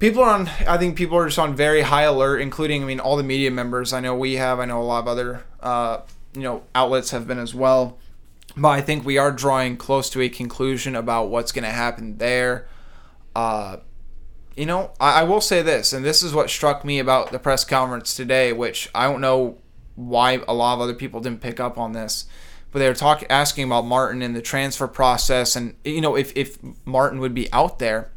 People 0.00 0.22
are 0.22 0.30
on. 0.30 0.48
I 0.66 0.78
think 0.78 0.96
people 0.96 1.18
are 1.18 1.26
just 1.26 1.38
on 1.38 1.54
very 1.54 1.82
high 1.82 2.04
alert, 2.04 2.40
including 2.40 2.82
I 2.82 2.86
mean 2.86 3.00
all 3.00 3.18
the 3.18 3.22
media 3.22 3.50
members. 3.50 3.92
I 3.92 4.00
know 4.00 4.16
we 4.16 4.34
have. 4.34 4.58
I 4.58 4.64
know 4.64 4.80
a 4.80 4.82
lot 4.82 5.00
of 5.00 5.08
other 5.08 5.44
uh, 5.60 6.00
you 6.32 6.40
know 6.40 6.64
outlets 6.74 7.10
have 7.10 7.28
been 7.28 7.38
as 7.38 7.54
well. 7.54 7.98
But 8.56 8.70
I 8.70 8.80
think 8.80 9.04
we 9.04 9.18
are 9.18 9.30
drawing 9.30 9.76
close 9.76 10.10
to 10.10 10.20
a 10.22 10.28
conclusion 10.28 10.96
about 10.96 11.28
what's 11.28 11.52
going 11.52 11.64
to 11.64 11.70
happen 11.70 12.16
there. 12.16 12.66
Uh, 13.36 13.76
you 14.56 14.66
know, 14.66 14.90
I, 14.98 15.20
I 15.20 15.22
will 15.22 15.40
say 15.40 15.62
this, 15.62 15.92
and 15.92 16.04
this 16.04 16.22
is 16.22 16.34
what 16.34 16.50
struck 16.50 16.84
me 16.84 16.98
about 16.98 17.30
the 17.30 17.38
press 17.38 17.64
conference 17.64 18.16
today, 18.16 18.52
which 18.52 18.88
I 18.92 19.04
don't 19.04 19.20
know 19.20 19.58
why 19.94 20.42
a 20.48 20.54
lot 20.54 20.74
of 20.74 20.80
other 20.80 20.94
people 20.94 21.20
didn't 21.20 21.42
pick 21.42 21.60
up 21.60 21.76
on 21.76 21.92
this 21.92 22.24
but 22.72 22.78
they 22.78 22.88
were 22.88 22.94
talking 22.94 23.28
asking 23.28 23.64
about 23.64 23.84
Martin 23.84 24.22
and 24.22 24.34
the 24.34 24.40
transfer 24.40 24.86
process, 24.86 25.56
and 25.56 25.74
you 25.84 26.00
know 26.00 26.16
if 26.16 26.32
if 26.36 26.56
Martin 26.84 27.18
would 27.18 27.34
be 27.34 27.52
out 27.52 27.80
there 27.80 28.10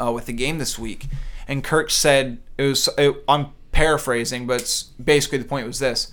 uh, 0.00 0.12
with 0.12 0.26
the 0.26 0.32
game 0.32 0.58
this 0.58 0.78
week, 0.78 1.06
and 1.48 1.64
Kirk 1.64 1.90
said 1.90 2.38
it 2.58 2.64
was. 2.64 2.88
It, 2.98 3.16
I'm 3.28 3.48
paraphrasing, 3.72 4.46
but 4.46 4.84
basically 5.02 5.38
the 5.38 5.44
point 5.44 5.66
was 5.66 5.78
this: 5.78 6.12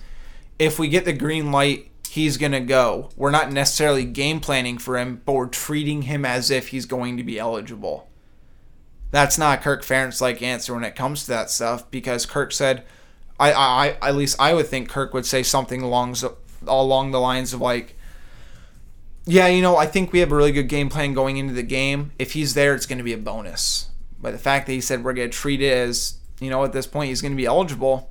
if 0.58 0.78
we 0.78 0.88
get 0.88 1.04
the 1.04 1.12
green 1.12 1.52
light, 1.52 1.90
he's 2.08 2.36
gonna 2.36 2.60
go. 2.60 3.10
We're 3.16 3.30
not 3.30 3.52
necessarily 3.52 4.04
game 4.04 4.40
planning 4.40 4.78
for 4.78 4.98
him, 4.98 5.22
but 5.24 5.32
we're 5.32 5.46
treating 5.46 6.02
him 6.02 6.24
as 6.24 6.50
if 6.50 6.68
he's 6.68 6.86
going 6.86 7.16
to 7.16 7.24
be 7.24 7.38
eligible. 7.38 8.08
That's 9.10 9.38
not 9.38 9.62
Kirk 9.62 9.82
Ferentz 9.84 10.20
like 10.20 10.42
answer 10.42 10.74
when 10.74 10.84
it 10.84 10.96
comes 10.96 11.22
to 11.22 11.28
that 11.28 11.50
stuff 11.50 11.90
because 11.90 12.26
Kirk 12.26 12.52
said. 12.52 12.84
I, 13.36 13.50
I, 13.50 13.86
I, 14.00 14.08
at 14.10 14.14
least 14.14 14.40
I 14.40 14.54
would 14.54 14.68
think 14.68 14.88
Kirk 14.88 15.12
would 15.12 15.26
say 15.26 15.42
something 15.42 15.82
along 15.82 16.14
along 16.68 17.10
the 17.10 17.20
lines 17.20 17.52
of 17.52 17.60
like, 17.60 17.96
yeah, 19.26 19.46
you 19.46 19.62
know, 19.62 19.76
I 19.76 19.86
think 19.86 20.12
we 20.12 20.18
have 20.20 20.32
a 20.32 20.36
really 20.36 20.52
good 20.52 20.68
game 20.68 20.88
plan 20.88 21.14
going 21.14 21.36
into 21.38 21.54
the 21.54 21.62
game. 21.62 22.12
If 22.18 22.32
he's 22.32 22.54
there, 22.54 22.74
it's 22.74 22.86
going 22.86 22.98
to 22.98 23.04
be 23.04 23.12
a 23.12 23.18
bonus. 23.18 23.88
But 24.20 24.32
the 24.32 24.38
fact 24.38 24.66
that 24.66 24.72
he 24.72 24.80
said 24.80 25.04
we're 25.04 25.14
going 25.14 25.30
to 25.30 25.36
treat 25.36 25.62
it 25.62 25.72
as, 25.72 26.18
you 26.40 26.50
know, 26.50 26.64
at 26.64 26.72
this 26.72 26.86
point 26.86 27.08
he's 27.08 27.22
going 27.22 27.32
to 27.32 27.36
be 27.36 27.46
eligible, 27.46 28.10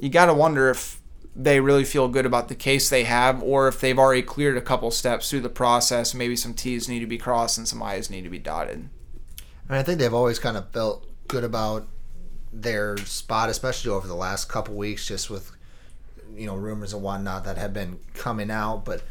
you 0.00 0.08
got 0.10 0.26
to 0.26 0.34
wonder 0.34 0.70
if 0.70 1.00
they 1.34 1.60
really 1.60 1.84
feel 1.84 2.08
good 2.08 2.26
about 2.26 2.48
the 2.48 2.54
case 2.54 2.90
they 2.90 3.04
have 3.04 3.42
or 3.42 3.68
if 3.68 3.80
they've 3.80 3.98
already 3.98 4.22
cleared 4.22 4.56
a 4.56 4.60
couple 4.60 4.90
steps 4.90 5.30
through 5.30 5.40
the 5.40 5.48
process. 5.48 6.14
Maybe 6.14 6.36
some 6.36 6.54
T's 6.54 6.88
need 6.88 7.00
to 7.00 7.06
be 7.06 7.18
crossed 7.18 7.56
and 7.56 7.66
some 7.66 7.82
I's 7.82 8.10
need 8.10 8.24
to 8.24 8.30
be 8.30 8.38
dotted. 8.38 8.90
I 9.68 9.72
mean, 9.72 9.80
I 9.80 9.82
think 9.82 9.98
they've 9.98 10.12
always 10.12 10.38
kind 10.38 10.56
of 10.56 10.70
felt 10.70 11.06
good 11.28 11.44
about 11.44 11.88
their 12.52 12.98
spot, 12.98 13.48
especially 13.48 13.90
over 13.90 14.06
the 14.06 14.14
last 14.14 14.48
couple 14.48 14.74
weeks, 14.74 15.06
just 15.06 15.30
with 15.30 15.52
you 16.34 16.46
know 16.46 16.56
rumors 16.56 16.92
and 16.92 17.02
whatnot 17.02 17.44
that 17.44 17.56
have 17.56 17.72
been 17.72 17.98
coming 18.14 18.50
out. 18.50 18.84
But 18.84 19.02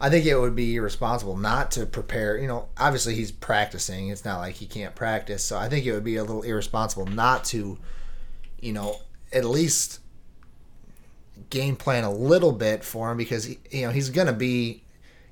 I 0.00 0.10
think 0.10 0.26
it 0.26 0.38
would 0.38 0.54
be 0.54 0.76
irresponsible 0.76 1.36
not 1.36 1.70
to 1.72 1.86
prepare. 1.86 2.36
You 2.36 2.48
know, 2.48 2.68
obviously 2.76 3.14
he's 3.14 3.32
practicing. 3.32 4.08
It's 4.08 4.24
not 4.24 4.38
like 4.38 4.56
he 4.56 4.66
can't 4.66 4.94
practice. 4.94 5.42
So 5.42 5.56
I 5.56 5.68
think 5.68 5.86
it 5.86 5.92
would 5.92 6.04
be 6.04 6.16
a 6.16 6.24
little 6.24 6.42
irresponsible 6.42 7.06
not 7.06 7.44
to, 7.46 7.78
you 8.60 8.72
know, 8.72 9.00
at 9.32 9.44
least 9.44 10.00
game 11.50 11.76
plan 11.76 12.04
a 12.04 12.12
little 12.12 12.52
bit 12.52 12.84
for 12.84 13.10
him 13.10 13.16
because 13.16 13.44
he, 13.44 13.58
you 13.70 13.86
know 13.86 13.92
he's 13.92 14.10
going 14.10 14.26
to 14.26 14.32
be. 14.32 14.82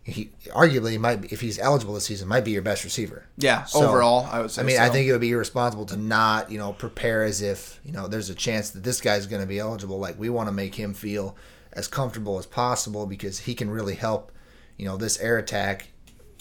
He 0.06 0.28
arguably 0.48 0.98
might 0.98 1.22
be 1.22 1.28
if 1.28 1.40
he's 1.40 1.58
eligible 1.58 1.94
this 1.94 2.04
season 2.04 2.28
might 2.28 2.44
be 2.44 2.50
your 2.50 2.60
best 2.60 2.84
receiver. 2.84 3.24
Yeah, 3.38 3.64
So, 3.64 3.88
overall, 3.88 4.28
I 4.30 4.42
would 4.42 4.50
say. 4.50 4.60
I 4.60 4.64
mean, 4.66 4.78
I 4.78 4.90
think 4.90 5.08
it 5.08 5.12
would 5.12 5.22
be 5.22 5.30
irresponsible 5.30 5.86
to 5.86 5.96
not, 5.96 6.50
you 6.50 6.58
know, 6.58 6.74
prepare 6.74 7.24
as 7.24 7.40
if, 7.40 7.80
you 7.86 7.92
know, 7.92 8.06
there's 8.06 8.28
a 8.28 8.34
chance 8.34 8.68
that 8.72 8.84
this 8.84 9.00
guy's 9.00 9.26
going 9.26 9.40
to 9.40 9.48
be 9.48 9.58
eligible. 9.58 9.98
Like, 9.98 10.18
we 10.18 10.28
want 10.28 10.48
to 10.48 10.52
make 10.52 10.74
him 10.74 10.92
feel 10.92 11.38
as 11.72 11.88
comfortable 11.88 12.38
as 12.38 12.44
possible 12.44 13.06
because 13.06 13.38
he 13.40 13.54
can 13.54 13.70
really 13.70 13.94
help, 13.94 14.30
you 14.76 14.84
know, 14.84 14.96
this 14.96 15.18
air 15.20 15.38
attack, 15.38 15.88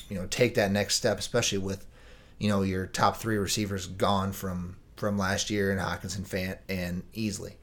you 0.10 0.18
know, 0.18 0.28
take 0.28 0.56
that 0.56 0.72
next 0.72 0.96
step, 0.96 1.20
especially 1.20 1.58
with, 1.58 1.86
you 2.40 2.50
know, 2.50 2.62
your 2.62 2.86
top 2.88 3.18
three 3.18 3.38
receivers 3.38 3.88
gone 3.88 4.32
from 4.32 4.78
from 4.96 5.18
last 5.18 5.50
year 5.50 5.72
in 5.72 5.80
Hockenson, 5.80 6.28
Fant, 6.28 6.58
and 6.70 7.04
Easley. 7.14 7.54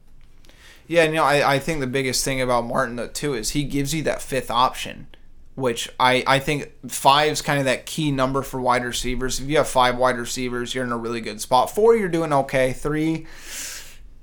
Yeah, 0.87 1.05
you 1.05 1.13
know, 1.13 1.23
I, 1.23 1.55
I 1.55 1.59
think 1.59 1.79
the 1.79 1.87
biggest 1.87 2.23
thing 2.25 2.41
about 2.41 2.65
Martin 2.65 2.97
though 2.97 3.07
too 3.07 3.33
is 3.33 3.51
he 3.51 3.63
gives 3.63 3.93
you 3.93 4.03
that 4.03 4.21
fifth 4.21 4.51
option, 4.51 5.07
which 5.55 5.89
I, 5.99 6.23
I 6.27 6.39
think 6.39 6.71
five's 6.89 7.41
kind 7.41 7.59
of 7.59 7.65
that 7.65 7.85
key 7.85 8.11
number 8.11 8.41
for 8.41 8.59
wide 8.59 8.83
receivers. 8.83 9.39
If 9.39 9.47
you 9.47 9.57
have 9.57 9.67
five 9.67 9.97
wide 9.97 10.17
receivers, 10.17 10.75
you're 10.75 10.83
in 10.83 10.91
a 10.91 10.97
really 10.97 11.21
good 11.21 11.39
spot. 11.41 11.73
Four, 11.73 11.95
you're 11.95 12.09
doing 12.09 12.33
okay. 12.33 12.73
Three, 12.73 13.25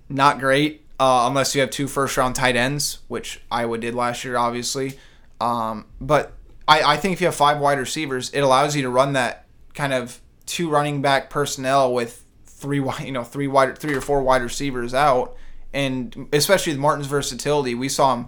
not 0.09 0.41
great, 0.41 0.85
uh, 1.01 1.25
unless 1.29 1.55
you 1.55 1.61
have 1.61 1.71
two 1.71 1.89
first 1.89 2.17
round 2.17 2.35
tight 2.35 2.57
ends, 2.57 2.99
which 3.09 3.41
Iowa 3.51 3.79
did 3.79 3.95
last 3.95 4.25
year, 4.25 4.37
obviously. 4.37 4.99
Um, 5.41 5.87
but 6.01 6.33
I, 6.69 6.93
I 6.93 6.97
think 6.99 7.15
if 7.15 7.21
you 7.21 7.27
have 7.27 7.35
five 7.35 7.59
wide 7.59 7.79
receivers, 7.79 8.31
it 8.31 8.41
allows 8.41 8.77
you 8.77 8.83
to 8.83 8.91
run 8.91 9.15
that 9.15 9.47
kind 9.75 9.93
of 9.93 10.21
two 10.47 10.69
running 10.69 11.01
back 11.03 11.31
personnel 11.31 11.93
with 11.93 12.25
three 12.47 12.79
wi- 12.81 13.05
you 13.05 13.13
know 13.13 13.25
three 13.25 13.47
wide 13.49 13.79
three 13.79 13.95
or 13.95 14.01
four 14.01 14.23
wide 14.23 14.43
receivers 14.43 14.93
out, 14.95 15.35
and 15.73 16.29
especially 16.33 16.73
with 16.73 16.81
Martin's 16.81 17.07
versatility, 17.07 17.75
we 17.75 17.89
saw 17.89 18.15
him 18.15 18.27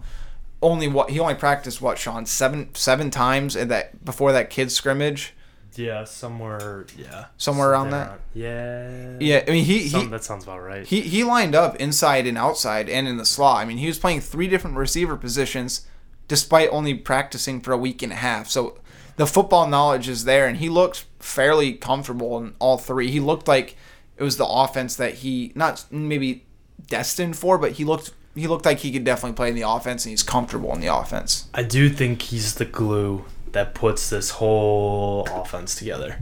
only 0.63 0.89
what 0.89 1.11
he 1.11 1.19
only 1.21 1.35
practiced 1.35 1.81
what 1.83 1.99
Sean 1.99 2.25
seven 2.27 2.75
seven 2.75 3.11
times 3.11 3.57
at 3.57 3.69
that 3.69 4.05
before 4.05 4.33
that 4.33 4.49
kids 4.51 4.75
scrimmage. 4.75 5.35
Yeah, 5.77 6.03
somewhere. 6.05 6.87
Yeah, 6.99 7.27
Somewhere 7.37 7.71
around 7.71 7.91
Something 7.93 8.09
that? 8.09 8.21
Yeah. 8.35 9.17
Yeah, 9.21 9.45
I 9.47 9.51
mean 9.53 9.65
he 9.65 9.89
Some- 9.89 10.01
he 10.03 10.07
that 10.09 10.25
sounds 10.25 10.45
about 10.45 10.63
right. 10.63 10.85
he 10.87 11.01
he 11.03 11.23
lined 11.25 11.55
up 11.55 11.77
inside 11.77 12.27
and 12.27 12.37
outside 12.37 12.89
and 12.89 13.07
in 13.07 13.17
the 13.19 13.25
slot. 13.25 13.59
I 13.59 13.65
mean 13.65 13.79
he 13.79 13.87
was 13.87 13.99
playing 13.99 14.21
three 14.21 14.49
different 14.49 14.77
receiver 14.77 15.17
positions 15.17 15.87
despite 16.31 16.69
only 16.71 16.95
practicing 16.95 17.61
for 17.61 17.73
a 17.73 17.77
week 17.77 18.03
and 18.03 18.13
a 18.13 18.17
half. 18.17 18.49
So 18.49 18.79
the 19.17 19.27
football 19.27 19.67
knowledge 19.67 20.09
is 20.09 20.23
there, 20.23 20.47
and 20.47 20.59
he 20.59 20.69
looked 20.69 21.05
fairly 21.19 21.73
comfortable 21.73 22.39
in 22.39 22.55
all 22.61 22.79
three. 22.79 23.11
He 23.11 23.19
looked 23.19 23.49
like 23.49 23.77
it 24.17 24.23
was 24.23 24.37
the 24.37 24.47
offense 24.47 24.95
that 24.95 25.15
he 25.15 25.51
not 25.57 25.85
maybe 25.91 26.45
destined 26.87 27.37
for, 27.37 27.59
but 27.59 27.73
he 27.73 27.85
looked 27.85 28.13
he 28.37 28.47
looked 28.47 28.65
like 28.65 28.79
he 28.79 28.93
could 28.93 29.03
definitely 29.03 29.35
play 29.35 29.49
in 29.49 29.57
the 29.57 29.69
offense, 29.69 30.05
and 30.05 30.11
he's 30.11 30.23
comfortable 30.23 30.73
in 30.73 30.81
the 30.81 30.87
offense. 30.87 31.49
I 31.53 31.65
do 31.65 31.89
think 31.89 32.23
he's 32.23 32.55
the 32.55 32.65
glue 32.65 33.25
that 33.51 33.75
puts 33.75 34.09
this 34.09 34.31
whole 34.31 35.27
offense 35.33 35.75
together 35.75 36.21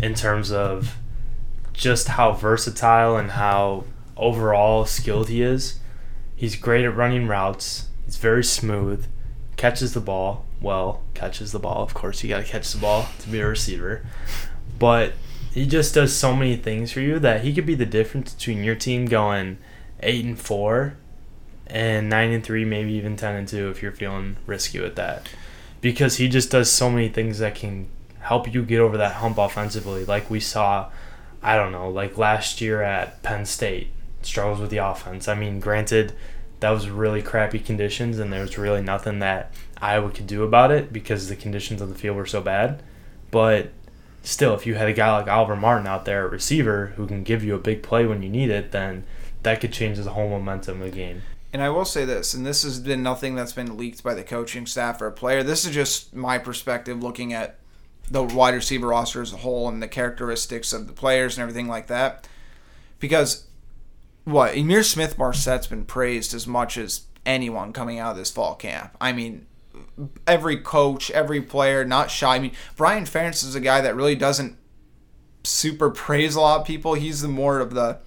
in 0.00 0.14
terms 0.14 0.50
of 0.50 0.96
just 1.72 2.08
how 2.08 2.32
versatile 2.32 3.16
and 3.16 3.30
how 3.30 3.84
overall 4.16 4.86
skilled 4.86 5.28
he 5.28 5.40
is. 5.40 5.78
He's 6.34 6.56
great 6.56 6.84
at 6.84 6.96
running 6.96 7.28
routes. 7.28 7.86
He's 8.04 8.16
very 8.16 8.42
smooth, 8.42 9.06
catches 9.60 9.92
the 9.92 10.00
ball 10.00 10.44
well, 10.60 11.02
catches 11.14 11.52
the 11.52 11.58
ball. 11.58 11.82
Of 11.82 11.94
course, 11.94 12.22
you 12.22 12.28
got 12.28 12.44
to 12.44 12.50
catch 12.50 12.72
the 12.72 12.78
ball 12.78 13.08
to 13.20 13.28
be 13.28 13.40
a 13.40 13.46
receiver. 13.46 14.04
But 14.78 15.14
he 15.52 15.66
just 15.66 15.94
does 15.94 16.14
so 16.14 16.36
many 16.36 16.56
things 16.56 16.92
for 16.92 17.00
you 17.00 17.18
that 17.18 17.42
he 17.42 17.54
could 17.54 17.66
be 17.66 17.74
the 17.74 17.86
difference 17.86 18.34
between 18.34 18.62
your 18.62 18.74
team 18.74 19.06
going 19.06 19.58
8 20.00 20.24
and 20.24 20.38
4 20.38 20.96
and 21.66 22.08
9 22.08 22.30
and 22.30 22.44
3, 22.44 22.64
maybe 22.64 22.92
even 22.92 23.16
10 23.16 23.34
and 23.34 23.48
2 23.48 23.70
if 23.70 23.82
you're 23.82 23.92
feeling 23.92 24.36
risky 24.46 24.80
with 24.80 24.96
that 24.96 25.28
because 25.80 26.16
he 26.16 26.28
just 26.28 26.50
does 26.50 26.70
so 26.70 26.90
many 26.90 27.08
things 27.08 27.38
that 27.38 27.54
can 27.54 27.88
help 28.20 28.52
you 28.52 28.62
get 28.62 28.80
over 28.80 28.98
that 28.98 29.14
hump 29.14 29.38
offensively. 29.38 30.04
Like 30.04 30.30
we 30.30 30.40
saw, 30.40 30.90
I 31.42 31.56
don't 31.56 31.72
know, 31.72 31.88
like 31.88 32.18
last 32.18 32.60
year 32.60 32.82
at 32.82 33.22
Penn 33.22 33.46
State, 33.46 33.88
struggles 34.20 34.60
with 34.60 34.70
the 34.70 34.76
offense. 34.78 35.26
I 35.26 35.34
mean, 35.34 35.58
granted, 35.58 36.12
that 36.60 36.70
was 36.70 36.88
really 36.88 37.22
crappy 37.22 37.58
conditions, 37.58 38.18
and 38.18 38.32
there 38.32 38.42
was 38.42 38.56
really 38.56 38.82
nothing 38.82 39.18
that 39.18 39.52
Iowa 39.80 40.10
could 40.10 40.26
do 40.26 40.42
about 40.42 40.70
it 40.70 40.92
because 40.92 41.28
the 41.28 41.36
conditions 41.36 41.82
on 41.82 41.88
the 41.88 41.94
field 41.94 42.16
were 42.16 42.26
so 42.26 42.40
bad. 42.40 42.82
But 43.30 43.72
still, 44.22 44.54
if 44.54 44.66
you 44.66 44.74
had 44.74 44.88
a 44.88 44.92
guy 44.92 45.10
like 45.16 45.28
Oliver 45.28 45.56
Martin 45.56 45.86
out 45.86 46.04
there, 46.04 46.26
a 46.26 46.28
receiver 46.28 46.88
who 46.96 47.06
can 47.06 47.22
give 47.22 47.42
you 47.42 47.54
a 47.54 47.58
big 47.58 47.82
play 47.82 48.06
when 48.06 48.22
you 48.22 48.28
need 48.28 48.50
it, 48.50 48.72
then 48.72 49.04
that 49.42 49.60
could 49.60 49.72
change 49.72 49.98
the 49.98 50.10
whole 50.10 50.28
momentum 50.28 50.82
of 50.82 50.90
the 50.90 50.96
game. 50.96 51.22
And 51.52 51.62
I 51.62 51.70
will 51.70 51.84
say 51.84 52.04
this, 52.04 52.34
and 52.34 52.46
this 52.46 52.62
has 52.62 52.78
been 52.78 53.02
nothing 53.02 53.34
that's 53.34 53.52
been 53.52 53.76
leaked 53.76 54.04
by 54.04 54.14
the 54.14 54.22
coaching 54.22 54.66
staff 54.66 55.00
or 55.00 55.08
a 55.08 55.12
player. 55.12 55.42
This 55.42 55.64
is 55.64 55.74
just 55.74 56.14
my 56.14 56.38
perspective 56.38 57.02
looking 57.02 57.32
at 57.32 57.58
the 58.08 58.22
wide 58.22 58.54
receiver 58.54 58.88
roster 58.88 59.22
as 59.22 59.32
a 59.32 59.38
whole 59.38 59.68
and 59.68 59.82
the 59.82 59.88
characteristics 59.88 60.72
of 60.72 60.86
the 60.86 60.92
players 60.92 61.36
and 61.36 61.42
everything 61.42 61.66
like 61.66 61.86
that. 61.88 62.28
Because 62.98 63.46
what 64.24 64.54
Ihmir 64.54 64.84
Smith 64.84 65.16
Marsette's 65.18 65.66
been 65.66 65.84
praised 65.84 66.34
as 66.34 66.46
much 66.46 66.76
as 66.76 67.02
anyone 67.26 67.72
coming 67.72 67.98
out 67.98 68.12
of 68.12 68.16
this 68.16 68.30
fall 68.30 68.54
camp. 68.54 68.96
I 69.00 69.12
mean, 69.12 69.46
every 70.26 70.56
coach, 70.56 71.10
every 71.10 71.40
player, 71.40 71.84
not 71.84 72.10
shy. 72.10 72.36
I 72.36 72.38
mean, 72.38 72.52
Brian 72.76 73.04
Ferentz 73.04 73.44
is 73.44 73.54
a 73.54 73.60
guy 73.60 73.80
that 73.80 73.96
really 73.96 74.14
doesn't 74.14 74.56
super 75.44 75.90
praise 75.90 76.34
a 76.34 76.40
lot 76.40 76.60
of 76.60 76.66
people. 76.66 76.94
He's 76.94 77.22
the 77.22 77.28
more 77.28 77.60
of 77.60 77.74
the 77.74 77.98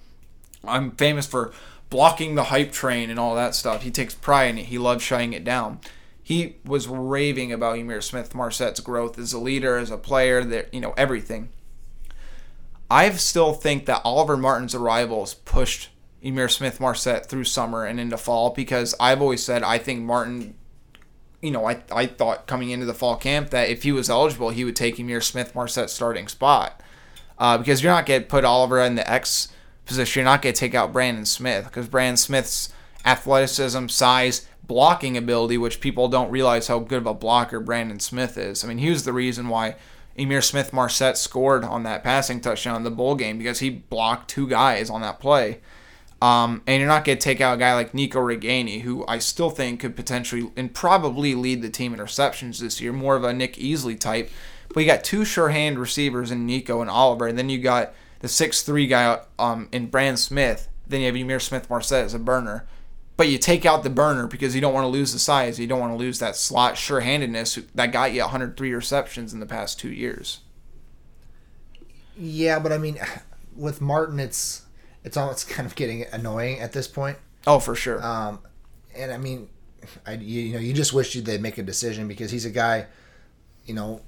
I'm 0.66 0.92
famous 0.92 1.26
for 1.26 1.52
blocking 1.90 2.34
the 2.34 2.44
hype 2.44 2.72
train 2.72 3.10
and 3.10 3.18
all 3.18 3.34
that 3.34 3.54
stuff. 3.54 3.82
He 3.82 3.90
takes 3.90 4.14
pride 4.14 4.50
in 4.50 4.58
it. 4.58 4.66
He 4.66 4.78
loves 4.78 5.02
shutting 5.02 5.32
it 5.32 5.44
down. 5.44 5.80
He 6.22 6.56
was 6.64 6.88
raving 6.88 7.52
about 7.52 7.76
Ihmir 7.76 8.02
Smith 8.02 8.34
Marsette's 8.34 8.80
growth 8.80 9.18
as 9.18 9.32
a 9.32 9.38
leader, 9.38 9.76
as 9.76 9.90
a 9.90 9.98
player, 9.98 10.42
that 10.42 10.72
you 10.72 10.80
know 10.80 10.94
everything. 10.96 11.50
I 12.90 13.10
still 13.10 13.52
think 13.52 13.86
that 13.86 14.00
Oliver 14.04 14.36
Martin's 14.36 14.74
arrival 14.74 14.84
arrivals 14.84 15.34
pushed 15.34 15.90
Ihmir 16.24 16.50
Smith 16.50 16.80
Marsette 16.80 17.26
through 17.26 17.44
summer 17.44 17.84
and 17.84 18.00
into 18.00 18.16
fall 18.16 18.50
because 18.50 18.94
I've 18.98 19.20
always 19.20 19.42
said 19.42 19.62
I 19.62 19.78
think 19.78 20.02
Martin, 20.02 20.54
you 21.42 21.50
know, 21.50 21.68
I, 21.68 21.82
I 21.92 22.06
thought 22.06 22.46
coming 22.46 22.70
into 22.70 22.86
the 22.86 22.94
fall 22.94 23.16
camp 23.16 23.50
that 23.50 23.68
if 23.68 23.82
he 23.82 23.92
was 23.92 24.08
eligible, 24.08 24.50
he 24.50 24.64
would 24.64 24.76
take 24.76 24.96
Ihmir 24.96 25.22
Smith 25.22 25.54
Marsette's 25.54 25.92
starting 25.92 26.28
spot 26.28 26.80
uh, 27.38 27.58
because 27.58 27.82
you're 27.82 27.92
not 27.92 28.06
going 28.06 28.22
to 28.22 28.26
put 28.26 28.44
Oliver 28.44 28.80
in 28.80 28.94
the 28.94 29.08
X 29.10 29.48
position. 29.84 30.20
You're 30.20 30.24
not 30.24 30.42
going 30.42 30.54
to 30.54 30.58
take 30.58 30.74
out 30.74 30.92
Brandon 30.92 31.26
Smith 31.26 31.64
because 31.66 31.88
Brandon 31.88 32.16
Smith's 32.16 32.72
athleticism, 33.04 33.88
size, 33.88 34.48
blocking 34.66 35.16
ability, 35.16 35.58
which 35.58 35.80
people 35.80 36.08
don't 36.08 36.30
realize 36.30 36.68
how 36.68 36.78
good 36.78 36.98
of 36.98 37.06
a 37.06 37.14
blocker 37.14 37.60
Brandon 37.60 38.00
Smith 38.00 38.38
is. 38.38 38.64
I 38.64 38.68
mean, 38.68 38.78
he 38.78 38.88
was 38.88 39.04
the 39.04 39.12
reason 39.12 39.48
why 39.48 39.76
Ihmir 40.18 40.42
Smith 40.42 40.72
Marsette 40.72 41.18
scored 41.18 41.64
on 41.64 41.82
that 41.82 42.04
passing 42.04 42.40
touchdown 42.40 42.76
in 42.76 42.82
the 42.82 42.90
bowl 42.90 43.14
game 43.14 43.36
because 43.36 43.58
he 43.58 43.70
blocked 43.70 44.30
two 44.30 44.48
guys 44.48 44.88
on 44.88 45.00
that 45.02 45.20
play. 45.20 45.60
Um, 46.24 46.62
and 46.66 46.80
you're 46.80 46.88
not 46.88 47.04
going 47.04 47.18
to 47.18 47.22
take 47.22 47.42
out 47.42 47.56
a 47.56 47.58
guy 47.58 47.74
like 47.74 47.92
Nico 47.92 48.18
Ragaini, 48.18 48.80
who 48.80 49.04
I 49.06 49.18
still 49.18 49.50
think 49.50 49.80
could 49.80 49.94
potentially 49.94 50.50
and 50.56 50.72
probably 50.72 51.34
lead 51.34 51.60
the 51.60 51.68
team 51.68 51.92
in 51.92 52.00
receptions 52.00 52.60
this 52.60 52.80
year, 52.80 52.94
more 52.94 53.14
of 53.14 53.24
a 53.24 53.34
Nick 53.34 53.56
Easley 53.56 54.00
type. 54.00 54.30
But 54.72 54.80
you 54.80 54.86
got 54.86 55.04
two 55.04 55.26
sure 55.26 55.50
hand 55.50 55.78
receivers 55.78 56.30
in 56.30 56.46
Nico 56.46 56.80
and 56.80 56.88
Oliver, 56.88 57.26
and 57.26 57.36
then 57.36 57.50
you 57.50 57.58
got 57.58 57.92
the 58.20 58.28
six 58.28 58.62
three 58.62 58.86
guy 58.86 59.20
um, 59.38 59.68
in 59.70 59.88
Brand 59.88 60.18
Smith. 60.18 60.70
Then 60.86 61.00
you 61.00 61.06
have 61.08 61.14
Ihmir 61.14 61.42
Smith 61.42 61.68
Marsette 61.68 62.06
as 62.06 62.14
a 62.14 62.18
burner. 62.18 62.66
But 63.18 63.28
you 63.28 63.36
take 63.36 63.66
out 63.66 63.82
the 63.82 63.90
burner 63.90 64.26
because 64.26 64.54
you 64.54 64.62
don't 64.62 64.72
want 64.72 64.84
to 64.84 64.88
lose 64.88 65.12
the 65.12 65.18
size. 65.18 65.60
You 65.60 65.66
don't 65.66 65.78
want 65.78 65.92
to 65.92 65.98
lose 65.98 66.20
that 66.20 66.36
slot 66.36 66.78
sure 66.78 67.00
handedness 67.00 67.58
that 67.74 67.92
got 67.92 68.14
you 68.14 68.22
103 68.22 68.72
receptions 68.72 69.34
in 69.34 69.40
the 69.40 69.46
past 69.46 69.78
two 69.78 69.92
years. 69.92 70.40
Yeah, 72.16 72.58
but 72.60 72.72
I 72.72 72.78
mean, 72.78 72.98
with 73.54 73.82
Martin, 73.82 74.18
it's 74.18 74.63
it's 75.04 75.16
almost 75.16 75.48
kind 75.48 75.66
of 75.66 75.74
getting 75.74 76.04
annoying 76.12 76.60
at 76.60 76.72
this 76.72 76.88
point. 76.88 77.18
Oh, 77.46 77.58
for 77.58 77.74
sure. 77.74 78.04
Um, 78.04 78.40
and 78.96 79.12
I 79.12 79.18
mean, 79.18 79.48
I 80.06 80.14
you, 80.14 80.40
you 80.40 80.52
know 80.54 80.58
you 80.58 80.72
just 80.72 80.92
wish 80.92 81.14
you 81.14 81.22
they'd 81.22 81.42
make 81.42 81.58
a 81.58 81.62
decision 81.62 82.08
because 82.08 82.30
he's 82.30 82.46
a 82.46 82.50
guy, 82.50 82.86
you 83.66 83.74
know, 83.74 84.00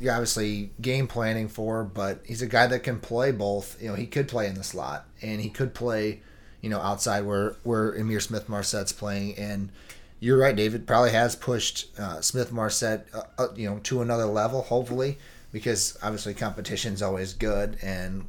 you're 0.00 0.12
obviously 0.12 0.70
game 0.80 1.06
planning 1.06 1.48
for, 1.48 1.84
but 1.84 2.22
he's 2.24 2.42
a 2.42 2.46
guy 2.46 2.66
that 2.66 2.80
can 2.80 2.98
play 2.98 3.30
both. 3.30 3.80
You 3.80 3.88
know, 3.90 3.94
he 3.94 4.06
could 4.06 4.28
play 4.28 4.46
in 4.46 4.54
the 4.54 4.64
slot 4.64 5.06
and 5.22 5.40
he 5.40 5.50
could 5.50 5.74
play, 5.74 6.20
you 6.60 6.70
know, 6.70 6.80
outside 6.80 7.24
where 7.24 7.56
where 7.62 7.92
Ihmir 7.92 8.20
Smith 8.20 8.48
Marsette's 8.48 8.92
playing. 8.92 9.36
And 9.36 9.70
you're 10.18 10.38
right, 10.38 10.56
David 10.56 10.86
probably 10.86 11.12
has 11.12 11.36
pushed 11.36 11.98
uh, 11.98 12.20
Smith 12.20 12.50
Marsette, 12.50 13.06
uh, 13.14 13.22
uh, 13.38 13.48
you 13.54 13.68
know, 13.68 13.78
to 13.84 14.02
another 14.02 14.26
level. 14.26 14.62
Hopefully, 14.62 15.18
because 15.52 15.96
obviously 16.02 16.34
competition's 16.34 17.02
always 17.02 17.34
good 17.34 17.78
and 17.82 18.26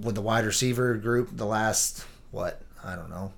with 0.00 0.14
the 0.14 0.20
wide 0.20 0.44
receiver 0.44 0.94
group 0.94 1.30
the 1.36 1.46
last 1.46 2.04
what 2.30 2.60
I 2.82 2.96
don't 2.96 3.10
know 3.10 3.32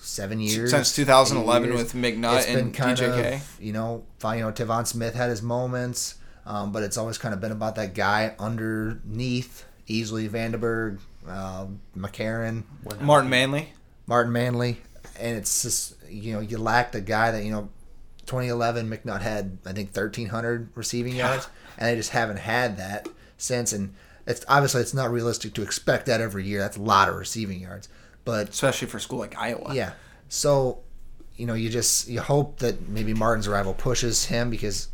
seven 0.00 0.40
years 0.40 0.70
Since 0.70 0.96
2011 0.96 1.68
years. 1.68 1.78
with 1.78 1.94
McNutt 1.94 2.38
It's 2.38 2.46
been 2.46 2.58
and 2.58 2.74
kind 2.74 2.98
DJK. 2.98 3.34
Of, 3.36 3.58
you 3.60 3.72
know, 3.72 4.04
fine, 4.18 4.38
you 4.38 4.44
know, 4.44 4.52
Tevaun 4.52 4.86
Smith 4.86 5.14
had 5.14 5.30
his 5.30 5.42
moments, 5.42 6.16
um, 6.46 6.72
but 6.72 6.82
it's 6.82 6.96
always 6.96 7.18
kind 7.18 7.32
of 7.32 7.40
been 7.40 7.52
about 7.52 7.76
that 7.76 7.94
guy 7.94 8.34
underneath, 8.38 9.64
Easley 9.88 10.28
VandeBerg, 10.28 10.98
um, 11.28 11.80
McCarron, 11.96 12.64
Martin 13.00 13.30
Manley. 13.30 13.72
Martin 14.06 14.32
Manley, 14.32 14.78
and 15.18 15.36
it's 15.36 15.62
just 15.62 15.94
you 16.08 16.32
know 16.32 16.40
you 16.40 16.58
lack 16.58 16.92
the 16.92 17.00
guy 17.00 17.30
that 17.30 17.44
you 17.44 17.50
know. 17.50 17.68
2011, 18.26 18.88
McNutt 18.88 19.22
had 19.22 19.58
I 19.66 19.72
think 19.72 19.88
1,300 19.88 20.70
receiving 20.76 21.16
yards, 21.16 21.48
and 21.76 21.88
they 21.88 21.96
just 21.96 22.10
haven't 22.10 22.36
had 22.36 22.76
that 22.76 23.08
since. 23.38 23.72
And 23.72 23.92
it's 24.30 24.44
obviously 24.48 24.80
it's 24.80 24.94
not 24.94 25.10
realistic 25.10 25.54
to 25.54 25.62
expect 25.62 26.06
that 26.06 26.20
every 26.20 26.44
year. 26.44 26.60
That's 26.60 26.76
a 26.76 26.82
lot 26.82 27.08
of 27.08 27.16
receiving 27.16 27.60
yards, 27.60 27.88
but 28.24 28.48
especially 28.50 28.88
for 28.88 28.96
a 28.96 29.00
school 29.00 29.18
like 29.18 29.36
Iowa. 29.36 29.74
yeah. 29.74 29.92
So, 30.28 30.78
you 31.36 31.46
know, 31.46 31.54
you 31.54 31.68
just 31.68 32.08
you 32.08 32.20
hope 32.20 32.60
that 32.60 32.88
maybe 32.88 33.12
Martin's 33.12 33.48
arrival 33.48 33.74
pushes 33.74 34.26
him 34.26 34.48
because, 34.50 34.88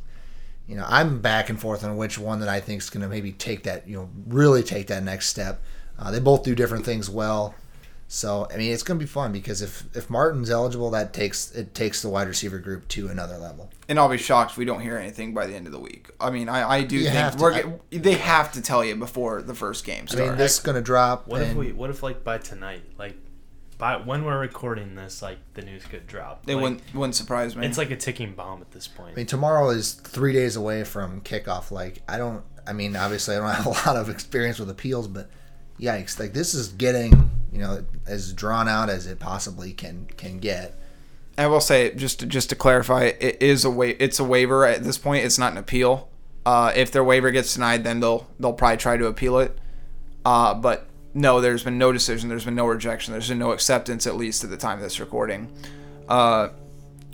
you 0.67 0.77
know, 0.77 0.85
I'm 0.89 1.21
back 1.21 1.51
and 1.51 1.61
forth 1.61 1.85
on 1.85 1.97
which 1.97 2.19
one 2.19 2.41
that 2.41 2.49
I 2.49 2.61
think 2.61 2.83
is 2.83 2.91
going 2.91 3.03
to 3.03 3.09
maybe 3.09 3.33
take 3.33 3.65
that, 3.65 3.87
you 3.87 3.97
know, 3.97 4.09
really 4.27 4.63
take 4.63 4.87
that 4.87 5.03
next 5.03 5.29
step. 5.29 5.63
Uh, 5.99 6.11
they 6.11 6.21
both 6.21 6.43
do 6.43 6.55
different 6.55 6.85
things 6.85 7.11
well. 7.11 7.55
So 8.09 8.47
I 8.53 8.57
mean, 8.57 8.73
it's 8.73 8.85
going 8.85 9.01
to 9.01 9.05
be 9.05 9.09
fun 9.09 9.33
because 9.33 9.63
if 9.63 9.85
if 9.97 10.09
Martin's 10.09 10.49
eligible, 10.49 10.91
that 10.93 11.13
takes 11.13 11.51
it 11.53 11.75
takes 11.75 12.03
the 12.03 12.09
wide 12.09 12.29
receiver 12.29 12.59
group 12.59 12.87
to 12.89 13.09
another 13.09 13.37
level. 13.37 13.71
And 13.89 13.99
I'll 13.99 14.09
be 14.09 14.17
shocked 14.17 14.53
if 14.53 14.57
we 14.57 14.65
don't 14.65 14.81
hear 14.81 14.97
anything 14.97 15.35
by 15.35 15.47
the 15.47 15.55
end 15.57 15.67
of 15.67 15.73
the 15.73 15.81
week. 15.81 16.11
I 16.21 16.31
mean, 16.31 16.49
I, 16.49 16.69
I 16.69 16.83
do 16.83 16.97
You 16.97 17.09
have 17.09 17.35
think 17.35 17.39
to. 17.39 17.43
we're 17.43 17.53
I- 17.95 17.99
they 17.99 18.15
have 18.15 18.53
to 18.53 18.63
tell 18.63 18.85
you 18.85 18.95
before 18.95 19.43
the 19.43 19.55
first 19.55 19.85
game 19.85 20.07
Starts. 20.07 20.25
I 20.25 20.29
mean, 20.29 20.39
this 20.39 20.55
is 20.55 20.61
going 20.61 20.77
to 20.77 20.83
drop. 20.83 21.27
What 21.27 21.43
if 21.43 21.55
we? 21.55 21.73
What 21.73 21.91
if 21.91 22.03
like 22.05 22.23
by 22.23 22.39
tonight, 22.39 22.83
like 22.97 23.17
by 23.77 23.97
when 23.97 24.25
we're 24.25 24.39
recording 24.39 24.95
this, 24.95 25.21
like 25.21 25.39
the 25.55 25.63
news 25.63 25.85
could 25.85 26.07
drop. 26.07 26.45
it 26.49 26.55
Like, 26.55 26.63
wouldn't 26.63 26.95
wouldn't 26.95 27.17
surprise 27.17 27.57
me. 27.57 27.67
It's 27.67 27.77
like 27.77 27.91
a 27.91 27.97
ticking 27.97 28.35
bomb 28.35 28.61
at 28.61 28.71
this 28.71 28.87
point. 28.87 29.13
I 29.13 29.17
mean, 29.17 29.27
tomorrow 29.27 29.71
is 29.71 29.95
three 29.95 30.33
days 30.33 30.55
away 30.55 30.85
from 30.85 31.23
kickoff. 31.23 31.73
Like, 31.73 32.03
I 32.09 32.19
don't. 32.19 32.45
I 32.69 32.73
mean, 32.73 32.95
obviously, 32.95 33.35
I 33.35 33.39
don't 33.41 33.51
have 33.65 33.67
a 33.67 33.71
lot 33.89 33.97
of 33.97 34.09
experience 34.09 34.61
with 34.61 34.71
appeals, 34.71 35.09
but 35.09 35.29
yikes! 35.81 36.21
Like, 36.21 36.33
this 36.35 36.55
is 36.55 36.69
getting 36.69 37.31
you 37.53 37.59
know 37.59 37.85
as 38.07 38.33
drawn 38.33 38.69
out 38.69 38.89
as 38.89 39.07
it 39.07 39.19
possibly 39.19 39.73
can 39.73 40.07
can 40.17 40.39
get. 40.39 40.79
I 41.39 41.47
will 41.49 41.61
say 41.61 41.95
just 41.95 42.21
to, 42.21 42.27
just 42.27 42.49
to 42.51 42.57
clarify, 42.57 43.05
it 43.21 43.43
is 43.43 43.65
a 43.65 43.71
wa- 43.71 43.93
It's 43.99 44.19
a 44.19 44.25
waiver 44.25 44.65
at 44.65 44.83
this 44.85 44.97
point. 44.97 45.25
It's 45.25 45.39
not 45.39 45.53
an 45.53 45.59
appeal. 45.59 46.09
Uh, 46.47 46.73
if 46.75 46.91
their 46.93 47.05
waiver 47.05 47.31
gets 47.31 47.53
denied, 47.55 47.85
then 47.85 48.01
they'll 48.01 48.27
they'll 48.41 48.53
probably 48.53 48.77
try 48.79 48.97
to 48.97 49.07
appeal 49.07 49.39
it. 49.39 49.59
Uh, 50.25 50.55
but 50.55 50.87
no, 51.13 51.41
there's 51.41 51.63
been 51.63 51.79
no 51.79 51.93
decision. 51.93 52.29
There's 52.29 52.45
been 52.45 52.55
no 52.55 52.67
rejection. 52.67 53.13
There's 53.13 53.29
been 53.29 53.39
no 53.39 53.53
acceptance, 53.53 54.07
at 54.07 54.17
least 54.17 54.45
at 54.45 54.51
the 54.51 54.57
time 54.57 54.79
of 54.79 54.83
this 54.83 54.99
recording, 55.01 55.53
uh, 56.09 56.49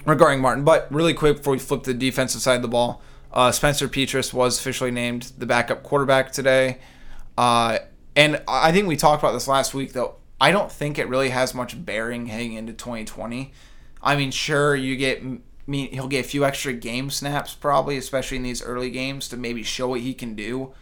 regarding 0.07 0.40
Martin. 0.40 0.64
But 0.64 0.87
really 0.90 1.14
quick 1.14 1.38
before 1.38 1.53
we 1.55 1.59
flip 1.59 1.83
the 1.85 1.95
defensive 1.95 2.42
side 2.42 2.57
of 2.57 2.62
the 2.62 2.68
ball, 2.68 3.01
uh, 3.33 3.51
Spencer 3.53 3.88
Petras 3.88 4.33
was 4.33 4.59
officially 4.59 4.90
named 4.90 5.33
the 5.38 5.47
backup 5.47 5.83
quarterback 5.83 6.33
today. 6.33 6.79
Uh, 7.38 7.79
and 8.14 8.42
I 8.47 8.73
think 8.73 8.87
we 8.88 8.97
talked 8.97 9.23
about 9.23 9.33
this 9.33 9.49
last 9.49 9.73
week, 9.73 9.92
though. 9.95 10.16
I 10.43 10.51
don't 10.51 10.73
think 10.73 10.99
it 10.99 11.09
really 11.09 11.29
has 11.29 11.55
much 11.55 11.85
bearing 11.85 12.27
heading 12.27 12.55
into 12.55 12.73
2020. 12.73 13.53
I 14.03 14.17
mean, 14.17 14.33
sure, 14.33 14.75
you 14.75 14.97
get 14.97 15.19
m- 15.19 15.45
me. 15.69 15.87
He'll 15.87 16.09
get 16.09 16.25
a 16.25 16.29
few 16.29 16.45
extra 16.45 16.73
game 16.73 17.11
snaps 17.11 17.55
probably, 17.55 17.97
especially 17.97 18.39
in 18.39 18.43
these 18.43 18.61
early 18.61 18.91
games 18.91 19.29
to 19.29 19.37
maybe 19.37 19.63
show 19.63 19.87
what 19.91 20.01
he 20.01 20.15
can 20.15 20.35
do. 20.35 20.75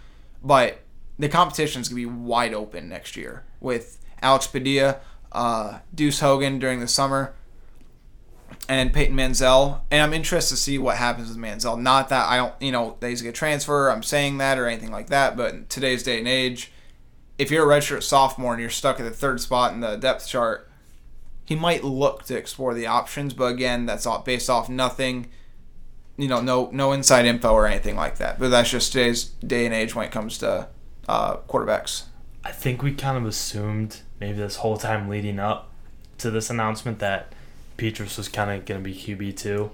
But 0.43 0.79
the 1.19 1.29
competition 1.29 1.83
is 1.83 1.91
gonna 1.91 1.97
be 1.97 2.07
wide 2.07 2.55
open 2.55 2.89
next 2.89 3.19
year 3.19 3.45
with 3.61 3.99
Alex 4.23 4.47
Padilla, 4.47 5.01
uh, 5.31 5.81
Deuce 5.95 6.21
Hogan 6.21 6.59
during 6.59 6.81
the 6.81 6.89
summer, 6.89 7.35
and 8.67 8.95
Peyton 8.95 9.15
Mansell. 9.15 9.85
And 9.91 10.01
I'm 10.01 10.15
interested 10.15 10.55
to 10.55 10.61
see 10.63 10.79
what 10.79 10.97
happens 10.97 11.29
with 11.29 11.37
Mansell. 11.37 11.77
Not 11.77 12.09
that 12.09 12.27
I 12.27 12.39
don't, 12.39 12.55
you 12.63 12.73
know, 12.73 12.97
that 13.01 13.11
he's 13.11 13.21
gonna 13.21 13.33
transfer. 13.33 13.91
I'm 13.91 14.03
saying 14.03 14.39
that 14.39 14.57
or 14.59 14.67
anything 14.67 14.91
like 14.91 15.09
that. 15.09 15.37
But 15.37 15.53
in 15.53 15.67
today's 15.67 16.03
day 16.03 16.19
and 16.19 16.27
age, 16.27 16.73
if 17.41 17.51
you're 17.51 17.73
a 17.73 17.75
redshirt 17.75 18.03
sophomore 18.03 18.53
and 18.53 18.61
you're 18.61 18.69
stuck 18.69 19.01
at 19.01 19.05
the 19.05 19.11
third 19.11 19.41
spot 19.41 19.73
in 19.73 19.81
the 19.81 19.97
depth 19.97 20.29
chart, 20.29 20.71
he 21.47 21.57
might 21.57 21.83
look 21.83 22.25
to 22.25 22.37
explore 22.37 22.75
the 22.75 22.87
options. 22.87 23.33
But 23.33 23.47
again, 23.47 23.87
that's 23.87 24.05
all 24.05 24.19
based 24.19 24.51
off 24.51 24.69
nothing, 24.69 25.27
you 26.19 26.29
know, 26.29 26.43
no 26.43 26.69
no 26.71 26.93
inside 26.93 27.25
info 27.25 27.53
or 27.53 27.67
anything 27.67 27.97
like 27.97 28.19
that. 28.19 28.39
But 28.39 28.51
that's 28.51 28.71
just 28.71 28.93
today's 28.93 29.25
day 29.25 29.65
and 29.65 29.75
age 29.75 29.95
when 29.95 30.05
it 30.05 30.13
comes 30.13 30.37
to 30.39 30.69
uh, 31.09 31.39
quarterbacks. 31.49 32.05
I 32.45 32.53
think 32.53 32.83
we 32.83 32.93
kind 32.93 33.17
of 33.17 33.25
assumed 33.25 34.01
maybe 34.21 34.37
this 34.37 34.57
whole 34.57 34.77
time 34.77 35.09
leading 35.09 35.39
up 35.39 35.71
to 36.19 36.31
this 36.31 36.51
announcement 36.51 36.99
that 36.99 37.33
Petras 37.79 38.19
was 38.19 38.29
kind 38.29 38.51
of 38.51 38.67
going 38.67 38.83
to 38.83 38.85
be 38.85 38.95
QB 38.95 39.39
two, 39.39 39.71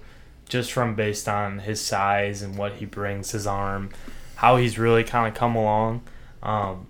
just 0.49 0.71
from 0.71 0.95
based 0.95 1.29
on 1.29 1.59
his 1.59 1.81
size 1.81 2.43
and 2.43 2.57
what 2.57 2.75
he 2.75 2.85
brings, 2.85 3.33
his 3.33 3.45
arm, 3.45 3.91
how 4.37 4.57
he's 4.57 4.79
really 4.79 5.03
kind 5.03 5.27
of 5.27 5.35
come 5.35 5.57
along. 5.57 6.03
Um, 6.45 6.87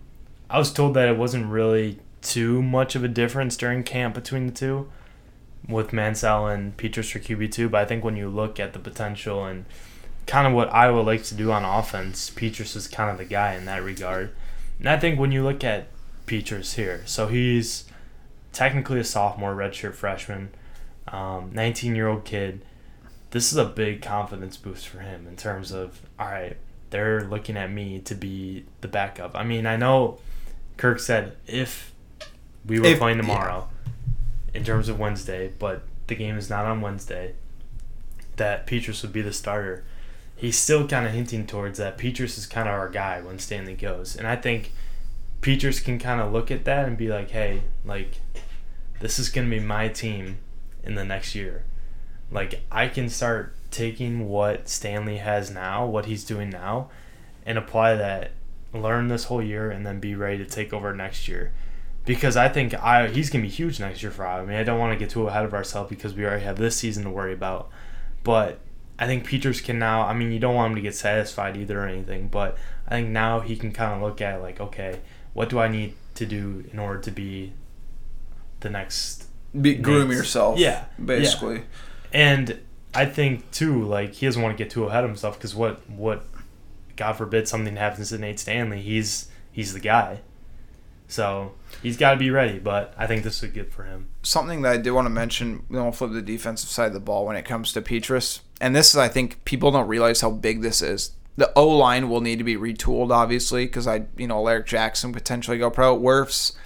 I 0.49 0.59
was 0.59 0.73
told 0.73 0.95
that 0.95 1.09
it 1.09 1.17
wasn't 1.17 1.51
really 1.51 1.99
too 2.23 2.63
much 2.63 2.95
of 2.95 3.03
a 3.03 3.09
difference 3.09 3.57
during 3.57 3.83
camp 3.83 4.15
between 4.15 4.47
the 4.47 4.53
two, 4.53 4.91
with 5.69 5.93
Mansell 5.93 6.47
and 6.47 6.77
Petras 6.77 7.11
for 7.11 7.19
QB 7.19 7.51
two. 7.53 7.69
But 7.69 7.83
I 7.83 7.85
think 7.85 8.05
when 8.05 8.17
you 8.17 8.29
look 8.29 8.61
at 8.61 8.73
the 8.73 8.79
potential 8.79 9.45
and 9.45 9.65
kind 10.27 10.47
of 10.47 10.53
what 10.53 10.73
Iowa 10.73 11.01
likes 11.01 11.29
to 11.31 11.35
do 11.35 11.51
on 11.51 11.65
offense, 11.65 12.31
Petras 12.31 12.77
is 12.77 12.89
kind 12.89 13.11
of 13.11 13.19
the 13.19 13.25
guy 13.25 13.55
in 13.55 13.65
that 13.67 13.83
regard. 13.83 14.35
And 14.79 14.89
I 14.89 14.99
think 14.99 15.19
when 15.19 15.33
you 15.33 15.43
look 15.43 15.65
at 15.65 15.89
Petras 16.27 16.75
here, 16.75 17.03
so 17.07 17.29
he's 17.29 17.85
technically 18.53 19.01
a 19.01 19.05
sophomore, 19.05 19.55
redshirt 19.55 19.95
freshman, 19.95 20.51
um, 21.09 21.51
19 21.53 21.95
year 21.95 22.09
old 22.09 22.25
kid. 22.25 22.65
This 23.31 23.53
is 23.53 23.59
a 23.59 23.65
big 23.65 24.01
confidence 24.01 24.57
boost 24.57 24.87
for 24.87 25.01
him 25.01 25.27
in 25.27 25.37
terms 25.37 25.73
of, 25.73 26.01
all 26.19 26.27
right, 26.27 26.57
they're 26.91 27.25
looking 27.25 27.57
at 27.57 27.71
me 27.71 27.99
to 28.01 28.15
be 28.15 28.65
the 28.81 28.89
backup. 28.89 29.33
I 29.35 29.43
mean, 29.43 29.67
I 29.67 29.77
know 29.77 30.19
Kirk 30.77 31.01
said 31.01 31.37
if 31.47 31.93
we 32.65 32.81
were 32.81 32.87
If- 32.87 32.99
playing 32.99 33.19
tomorrow 33.19 33.69
in 34.55 34.65
terms 34.65 34.89
of 34.89 34.99
Wednesday, 34.99 35.53
but 35.59 35.83
the 36.07 36.15
game 36.15 36.37
is 36.37 36.49
not 36.51 36.65
on 36.67 36.81
Wednesday, 36.81 37.35
that 38.37 38.67
Petras 38.67 39.03
would 39.03 39.13
be 39.13 39.23
the 39.23 39.33
starter. 39.33 39.85
He's 40.35 40.59
still 40.59 40.87
kind 40.87 41.07
of 41.07 41.13
hinting 41.13 41.47
towards 41.47 41.79
that 41.79 41.97
Petras 41.97 42.37
is 42.37 42.47
kind 42.47 42.69
of 42.69 42.75
our 42.75 42.89
guy 42.91 43.21
when 43.23 43.39
Stanley 43.39 43.75
goes. 43.75 44.15
And 44.17 44.27
I 44.27 44.37
think 44.37 44.73
Petras 45.41 45.83
can 45.83 45.99
kind 45.99 46.21
of 46.21 46.33
look 46.33 46.51
at 46.51 46.65
that 46.67 46.87
and 46.87 46.97
be 46.99 47.09
like, 47.09 47.31
hey, 47.31 47.63
like, 47.85 48.21
this 49.01 49.19
is 49.19 49.29
going 49.31 49.49
to 49.51 49.57
be 49.57 49.63
my 49.65 49.89
team 49.89 50.39
in 50.85 50.95
the 50.95 51.05
next 51.05 51.35
year. 51.35 51.65
Like, 52.31 52.61
I 52.71 52.89
can 52.89 53.09
start 53.09 53.55
taking 53.71 54.29
what 54.29 54.69
Stanley 54.69 55.17
has 55.19 55.51
now, 55.51 55.87
what 55.87 56.07
he's 56.07 56.25
doing 56.25 56.51
now, 56.51 56.91
and 57.47 57.57
apply 57.57 57.95
that, 57.95 58.33
learn 58.83 59.09
this 59.09 59.25
whole 59.25 59.43
year, 59.43 59.71
and 59.71 59.87
then 59.87 60.01
be 60.01 60.15
ready 60.15 60.39
to 60.39 60.45
take 60.45 60.73
over 60.73 60.95
next 60.95 61.29
year. 61.29 61.53
Because 62.05 62.37
I 62.37 62.49
think 62.49 62.73
I 62.75 63.09
he's 63.09 63.31
going 63.31 63.43
to 63.43 63.49
be 63.49 63.53
huge 63.55 63.81
next 63.81 64.03
year 64.03 64.13
for 64.13 64.25
Iowa. 64.27 64.43
I 64.43 64.47
mean, 64.47 64.57
I 64.57 64.63
don't 64.63 64.79
want 64.79 64.93
to 64.93 64.99
get 64.99 65.11
too 65.11 65.27
ahead 65.27 65.45
of 65.45 65.53
ourselves 65.53 65.91
because 65.91 66.15
we 66.15 66.25
already 66.25 66.45
have 66.45 66.57
this 66.57 66.77
season 66.77 67.05
to 67.05 67.11
worry 67.11 67.33
about. 67.33 67.69
But 68.23 68.61
I 68.99 69.07
think 69.07 69.27
Peters 69.27 69.61
can 69.61 69.79
now. 69.79 70.03
I 70.03 70.15
mean, 70.15 70.31
you 70.33 70.39
don't 70.39 70.55
want 70.55 70.71
him 70.71 70.77
to 70.77 70.83
get 70.83 70.95
satisfied 70.95 71.57
either 71.57 71.81
or 71.83 71.87
anything, 71.87 72.29
but 72.29 72.57
I 72.87 72.91
think 72.91 73.09
now 73.09 73.41
he 73.41 73.57
can 73.57 73.73
kind 73.73 73.93
of 73.95 74.03
look 74.03 74.21
at 74.21 74.41
like, 74.41 74.61
okay, 74.61 75.01
what 75.33 75.49
do 75.49 75.59
I 75.59 75.69
need 75.69 75.95
to 76.15 76.27
do 76.27 76.65
in 76.73 76.79
order 76.79 77.01
to 77.01 77.11
be 77.11 77.53
the 78.61 78.71
next? 78.71 79.27
Be, 79.61 79.75
groom 79.75 80.09
Nate's- 80.09 80.19
yourself. 80.19 80.59
Yeah, 80.59 80.85
basically. 81.05 81.63
And 82.13 82.61
I 82.95 83.05
think 83.05 83.51
too, 83.51 83.83
like 83.85 84.15
he 84.15 84.27
doesn't 84.27 84.41
want 84.41 84.57
to 84.57 84.63
get 84.63 84.71
too 84.71 84.85
ahead 84.85 85.05
of 85.05 85.11
himself 85.11 85.37
because 85.39 85.55
what 85.55 85.89
what, 85.91 86.25
God 86.97 87.13
forbid 87.15 87.47
something 87.47 87.77
happens 87.77 88.09
to 88.09 88.19
Nate 88.19 88.41
Stanley, 88.41 88.81
he's 88.81 89.29
he's 89.53 89.73
the 89.73 89.81
guy. 89.81 90.21
So 91.09 91.53
he's 91.83 91.97
got 91.97 92.13
to 92.13 92.17
be 92.17 92.31
ready, 92.31 92.59
but 92.59 92.95
I 92.99 93.07
think 93.07 93.23
this 93.23 93.41
would 93.43 93.55
good 93.55 93.73
for 93.73 93.85
him. 93.85 94.09
something 94.23 94.63
that 94.63 94.73
I 94.73 94.77
did 94.77 94.91
want 94.91 95.07
to 95.07 95.11
mention, 95.11 95.65
then 95.71 95.83
we'll 95.83 95.93
flip 95.93 96.13
the 96.13 96.23
defensive 96.23 96.69
side 96.69 96.89
of 96.89 96.95
the 96.95 97.01
ball 97.01 97.27
when 97.27 97.37
it 97.37 97.45
comes 97.45 97.73
to 97.73 97.83
Petras. 97.83 98.41
And 98.61 98.75
this 98.75 98.91
is, 98.91 98.97
I 98.97 99.09
think, 99.09 99.45
people 99.45 99.71
don't 99.71 99.87
realize 99.87 100.21
how 100.21 100.31
big 100.31 100.63
this 100.63 100.83
is. 100.83 101.13
The 101.37 101.53
O 101.55 101.69
line 101.69 102.09
will 102.09 102.21
need 102.21 102.39
to 102.39 102.45
be 102.45 102.57
retooled, 102.57 103.13
obviously, 103.13 103.67
because 103.67 103.87
I, 103.87 104.07
you 104.17 104.27
know, 104.27 104.39
Alaric 104.39 104.67
Jackson 104.67 105.13
potentially 105.13 105.59
go 105.59 105.71
pro. 105.71 105.97
Wirfs, 105.97 106.57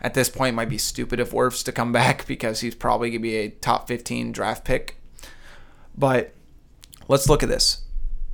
at 0.00 0.14
this 0.14 0.28
point, 0.28 0.56
might 0.56 0.68
be 0.68 0.78
stupid 0.78 1.20
if 1.20 1.30
Wirfs 1.30 1.62
to 1.64 1.72
come 1.72 1.92
back 2.00 2.26
because 2.26 2.60
he's 2.60 2.74
probably 2.74 3.10
going 3.10 3.20
to 3.20 3.28
be 3.28 3.36
a 3.36 3.50
top 3.50 3.86
15 3.86 4.32
draft 4.32 4.64
pick. 4.64 4.96
But 5.96 6.34
let's 7.06 7.28
look 7.28 7.44
at 7.44 7.48
this 7.48 7.83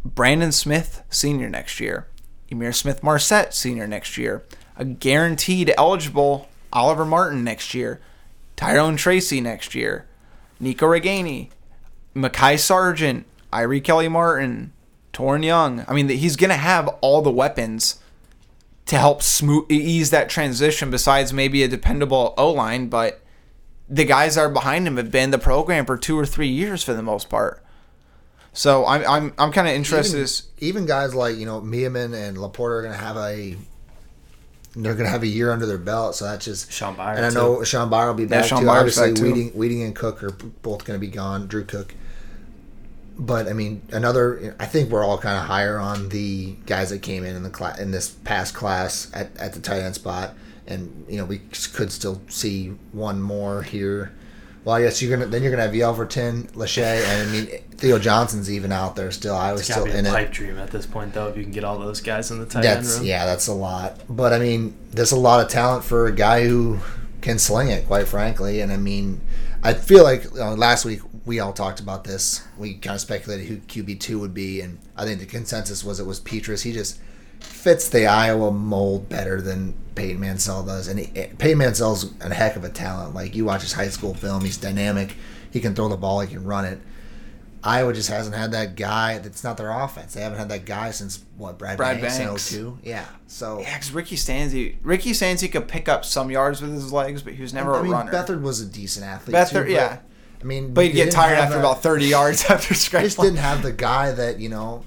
Brandon 0.05 0.53
Smith, 0.53 1.03
senior 1.11 1.49
next 1.49 1.81
year. 1.81 2.07
Ihmir 2.51 2.75
Smith 2.75 3.03
Marsette, 3.03 3.55
senior 3.55 3.87
next 3.87 4.17
year. 4.17 4.45
A 4.77 4.85
guaranteed 4.85 5.73
eligible 5.77 6.49
Oliver 6.73 7.05
Martin 7.05 7.45
next 7.45 7.75
year. 7.75 8.01
Tyrone 8.57 8.97
Tracy 8.97 9.41
next 9.41 9.75
year. 9.75 10.07
Nico 10.59 10.87
Ragaini. 10.87 11.51
Mekhi 12.15 12.59
Sargent. 12.59 13.27
Ivory 13.53 13.81
Kelly 13.81 14.09
Martin. 14.09 14.73
Toren 15.13 15.45
Young. 15.45 15.85
I 15.87 15.93
mean, 15.93 16.09
he's 16.09 16.37
going 16.37 16.51
to 16.51 16.57
have 16.57 16.89
all 17.01 17.21
the 17.23 17.31
weapons 17.31 18.01
to 18.87 18.97
help 18.97 19.23
smooth 19.23 19.71
ease 19.71 20.11
that 20.11 20.29
transition 20.29 20.91
besides 20.91 21.33
maybe 21.33 21.63
a 21.63 21.69
dependable 21.69 22.35
O 22.37 22.51
line, 22.51 22.89
but 22.89 23.21
the 23.89 24.05
guys 24.05 24.35
that 24.35 24.43
are 24.43 24.49
behind 24.49 24.87
him 24.87 24.97
have 24.97 25.11
been 25.11 25.31
the 25.31 25.39
program 25.39 25.85
for 25.85 25.97
two 25.97 26.19
or 26.19 26.27
three 26.27 26.49
years 26.49 26.83
for 26.83 26.95
the 26.95 27.03
most 27.03 27.29
part. 27.29 27.63
So 28.53 28.85
I'm 28.87 29.07
I'm 29.07 29.33
I'm 29.39 29.53
kind 29.53 29.69
of 29.69 29.75
interested. 29.75 30.15
even, 30.17 30.23
as- 30.25 30.43
even 30.59 30.87
guys 30.87 31.15
like 31.15 31.37
you 31.37 31.47
know 31.47 31.61
Miamen 31.61 32.15
and 32.15 32.37
Laporta 32.37 32.79
are 32.79 32.83
going 32.83 32.93
to 32.93 32.99
have 32.99 33.17
a 33.17 33.57
they're 34.77 34.95
going 34.95 35.07
to 35.07 35.11
have 35.11 35.25
a 35.25 35.29
year 35.29 35.51
under 35.51 35.67
their 35.67 35.79
belt, 35.79 36.15
so 36.15 36.27
that's 36.27 36.45
just 36.45 36.71
Sean 36.73 36.95
Beyer, 36.95 37.17
And 37.17 37.27
I 37.27 37.31
know 37.31 37.65
Sean 37.65 37.91
Beyer 37.91 38.07
will 38.07 38.15
be 38.15 38.27
back 38.27 38.45
Sean 38.45 38.61
too. 38.61 38.67
Beyer's 38.67 38.97
Obviously, 38.97 39.11
back, 39.11 39.17
too. 39.17 39.25
Wieting, 39.33 39.53
Wieting 39.55 39.83
and 39.83 39.97
Cook 39.97 40.23
are 40.23 40.31
both 40.31 40.85
going 40.85 40.99
to 40.99 41.05
be 41.05 41.11
gone. 41.13 41.49
Drew 41.49 41.65
Cook. 41.65 41.95
But 43.19 43.49
I 43.49 43.53
mean, 43.53 43.83
another. 43.91 44.57
I 44.61 44.67
think 44.67 44.91
we're 44.91 45.05
all 45.05 45.19
kind 45.19 45.37
of 45.37 45.45
higher 45.45 45.77
on 45.79 46.09
the 46.11 46.53
guys 46.67 46.91
that 46.91 47.03
came 47.03 47.25
in 47.25 47.35
in 47.37 47.43
the 47.43 47.51
class 47.51 47.79
in 47.79 47.91
this 47.91 48.11
past 48.11 48.55
class 48.55 49.11
at, 49.13 49.37
at 49.39 49.53
the 49.55 49.61
tight 49.61 49.81
end 49.81 49.97
spot, 49.97 50.35
and 50.67 51.05
you 51.09 51.17
know 51.19 51.25
we 51.25 51.39
could 51.75 51.91
still 51.93 52.23
see 52.29 52.69
one 52.93 53.21
more 53.21 53.63
here. 53.63 54.13
Well, 54.65 54.77
I 54.77 54.83
guess 54.83 55.01
you're 55.01 55.17
gonna 55.17 55.31
then 55.31 55.43
you're 55.43 55.51
gonna 55.51 55.63
have 55.63 55.73
Yelverton, 55.73 56.53
Lachey, 56.53 56.83
and 56.83 57.29
I 57.29 57.33
mean 57.33 57.47
Theo 57.77 57.99
Johnson's 57.99 58.51
even 58.51 58.73
out 58.73 58.95
there 58.95 59.11
still. 59.11 59.35
I 59.35 59.53
was 59.53 59.65
still 59.65 59.87
be 59.87 59.93
in 59.93 60.05
a 60.05 60.09
it. 60.11 60.13
pipe 60.13 60.33
dream 60.33 60.59
at 60.59 60.71
this 60.71 60.85
point, 60.85 61.15
though, 61.15 61.29
if 61.29 61.37
you 61.37 61.43
can 61.43 61.53
get 61.53 61.65
all 61.65 61.79
those 61.79 62.01
guys 62.03 62.31
in 62.31 62.39
the 62.39 62.47
tight 62.47 62.65
end 62.65 62.87
room. 62.87 63.05
yeah, 63.05 63.25
that's 63.25 63.47
a 63.47 63.55
lot. 63.55 64.01
But 64.09 64.35
I 64.35 64.39
mean, 64.39 64.77
there's 64.91 65.13
a 65.13 65.19
lot 65.19 65.43
of 65.43 65.51
talent 65.51 65.85
for 65.85 66.07
a 66.07 66.13
guy 66.13 66.47
who 66.47 66.79
can 67.23 67.39
sling 67.39 67.69
it, 67.69 67.87
quite 67.87 68.07
frankly. 68.07 68.61
And 68.61 68.71
I 68.71 68.77
mean, 68.77 69.23
I 69.63 69.73
feel 69.73 70.03
like 70.03 70.25
you 70.25 70.41
know, 70.41 70.55
last 70.55 70.85
week 70.85 71.01
we 71.25 71.41
all 71.41 71.55
talked 71.55 71.81
about 71.81 72.05
this. 72.05 72.47
We 72.59 72.75
kind 72.75 72.95
of 72.95 73.01
speculated 73.01 73.47
who 73.47 73.57
QB 73.59 74.01
two 74.01 74.19
would 74.19 74.35
be, 74.35 74.61
and 74.61 74.79
I 74.95 75.05
think 75.05 75.21
the 75.21 75.27
consensus 75.27 75.83
was 75.83 76.01
it 76.01 76.07
was 76.07 76.21
Petras. 76.21 76.63
He 76.63 76.73
just 76.73 77.01
fits 77.41 77.89
the 77.89 78.07
Iowa 78.07 78.51
mold 78.51 79.09
better 79.09 79.41
than 79.41 79.75
Peyton 79.95 80.21
Mansell 80.21 80.65
does, 80.65 80.89
and 80.89 80.99
he, 81.01 81.07
Peyton 81.39 81.59
Mansell's 81.59 82.13
a 82.21 82.33
heck 82.33 82.57
of 82.57 82.65
a 82.65 82.69
talent. 82.71 83.15
Like 83.15 83.35
you 83.35 83.45
watch 83.45 83.63
his 83.63 83.73
high 83.73 83.89
school 83.89 84.15
film, 84.15 84.45
he's 84.45 84.57
dynamic. 84.57 85.15
He 85.51 85.61
can 85.61 85.75
throw 85.75 85.89
the 85.89 85.97
ball. 85.97 86.21
He 86.21 86.29
can 86.29 86.45
run 86.45 86.65
it. 86.65 86.81
Iowa 87.63 87.93
just 87.93 88.09
hasn't 88.09 88.35
had 88.35 88.53
that 88.53 88.75
guy. 88.75 89.19
That's 89.19 89.45
not 89.45 89.59
their 89.59 89.71
offense. 89.71 90.15
They 90.15 90.23
haven't 90.23 90.39
had 90.39 90.49
that 90.49 90.65
guy 90.65 90.93
since 90.93 91.23
what 91.37 91.59
Brad, 91.59 91.77
Brad 91.77 92.01
Banks, 92.01 92.17
Banks. 92.19 92.55
in 92.55 92.61
02? 92.73 92.79
Yeah. 92.85 93.05
So 93.27 93.61
yeah, 93.61 93.75
because 93.77 93.93
Ricky 93.93 94.17
Stanzi, 94.17 94.77
Ricky 94.83 95.11
Stanzi 95.11 95.51
could 95.53 95.69
pick 95.69 95.87
up 95.87 96.05
some 96.07 96.31
yards 96.31 96.63
with 96.63 96.73
his 96.73 96.91
legs, 96.91 97.23
but 97.23 97.35
he 97.35 97.43
was 97.43 97.53
never 97.53 97.75
I 97.75 97.81
a 97.81 97.83
mean, 97.83 97.93
runner. 97.93 98.13
Beathard 98.13 98.41
was 98.41 98.63
a 98.63 98.67
decent 98.67 99.05
athlete. 99.05 99.37
Beathard, 99.37 99.67
too, 99.67 99.73
yeah. 99.73 99.99
I 100.41 100.45
mean, 100.45 100.73
but 100.73 100.87
he'd 100.87 100.93
get 100.93 101.11
tired 101.13 101.37
after 101.37 101.57
that- 101.57 101.61
about 101.61 101.83
30 101.83 102.07
yards 102.07 102.45
after 102.49 102.73
scratch. 102.73 103.05
just 103.05 103.21
didn't 103.21 103.37
have 103.37 103.63
the 103.63 103.73
guy 103.73 104.13
that 104.13 104.39
you 104.41 104.49
know. 104.49 104.85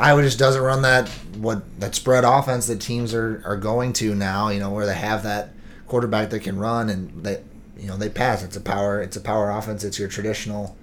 Iowa 0.00 0.22
just 0.22 0.38
doesn't 0.38 0.62
run 0.62 0.82
that 0.82 1.08
what 1.36 1.80
that 1.80 1.94
spread 1.94 2.24
offense 2.24 2.66
that 2.66 2.80
teams 2.80 3.14
are, 3.14 3.42
are 3.44 3.56
going 3.56 3.92
to 3.94 4.14
now. 4.14 4.48
You 4.48 4.60
know 4.60 4.70
where 4.70 4.86
they 4.86 4.94
have 4.94 5.22
that 5.22 5.50
quarterback 5.86 6.30
that 6.30 6.40
can 6.40 6.58
run 6.58 6.88
and 6.88 7.24
they 7.24 7.42
you 7.78 7.86
know 7.86 7.96
they 7.96 8.08
pass. 8.08 8.42
It's 8.42 8.56
a 8.56 8.60
power. 8.60 9.00
It's 9.00 9.16
a 9.16 9.20
power 9.20 9.50
offense. 9.50 9.84
It's 9.84 9.98
your 9.98 10.08
traditional, 10.08 10.76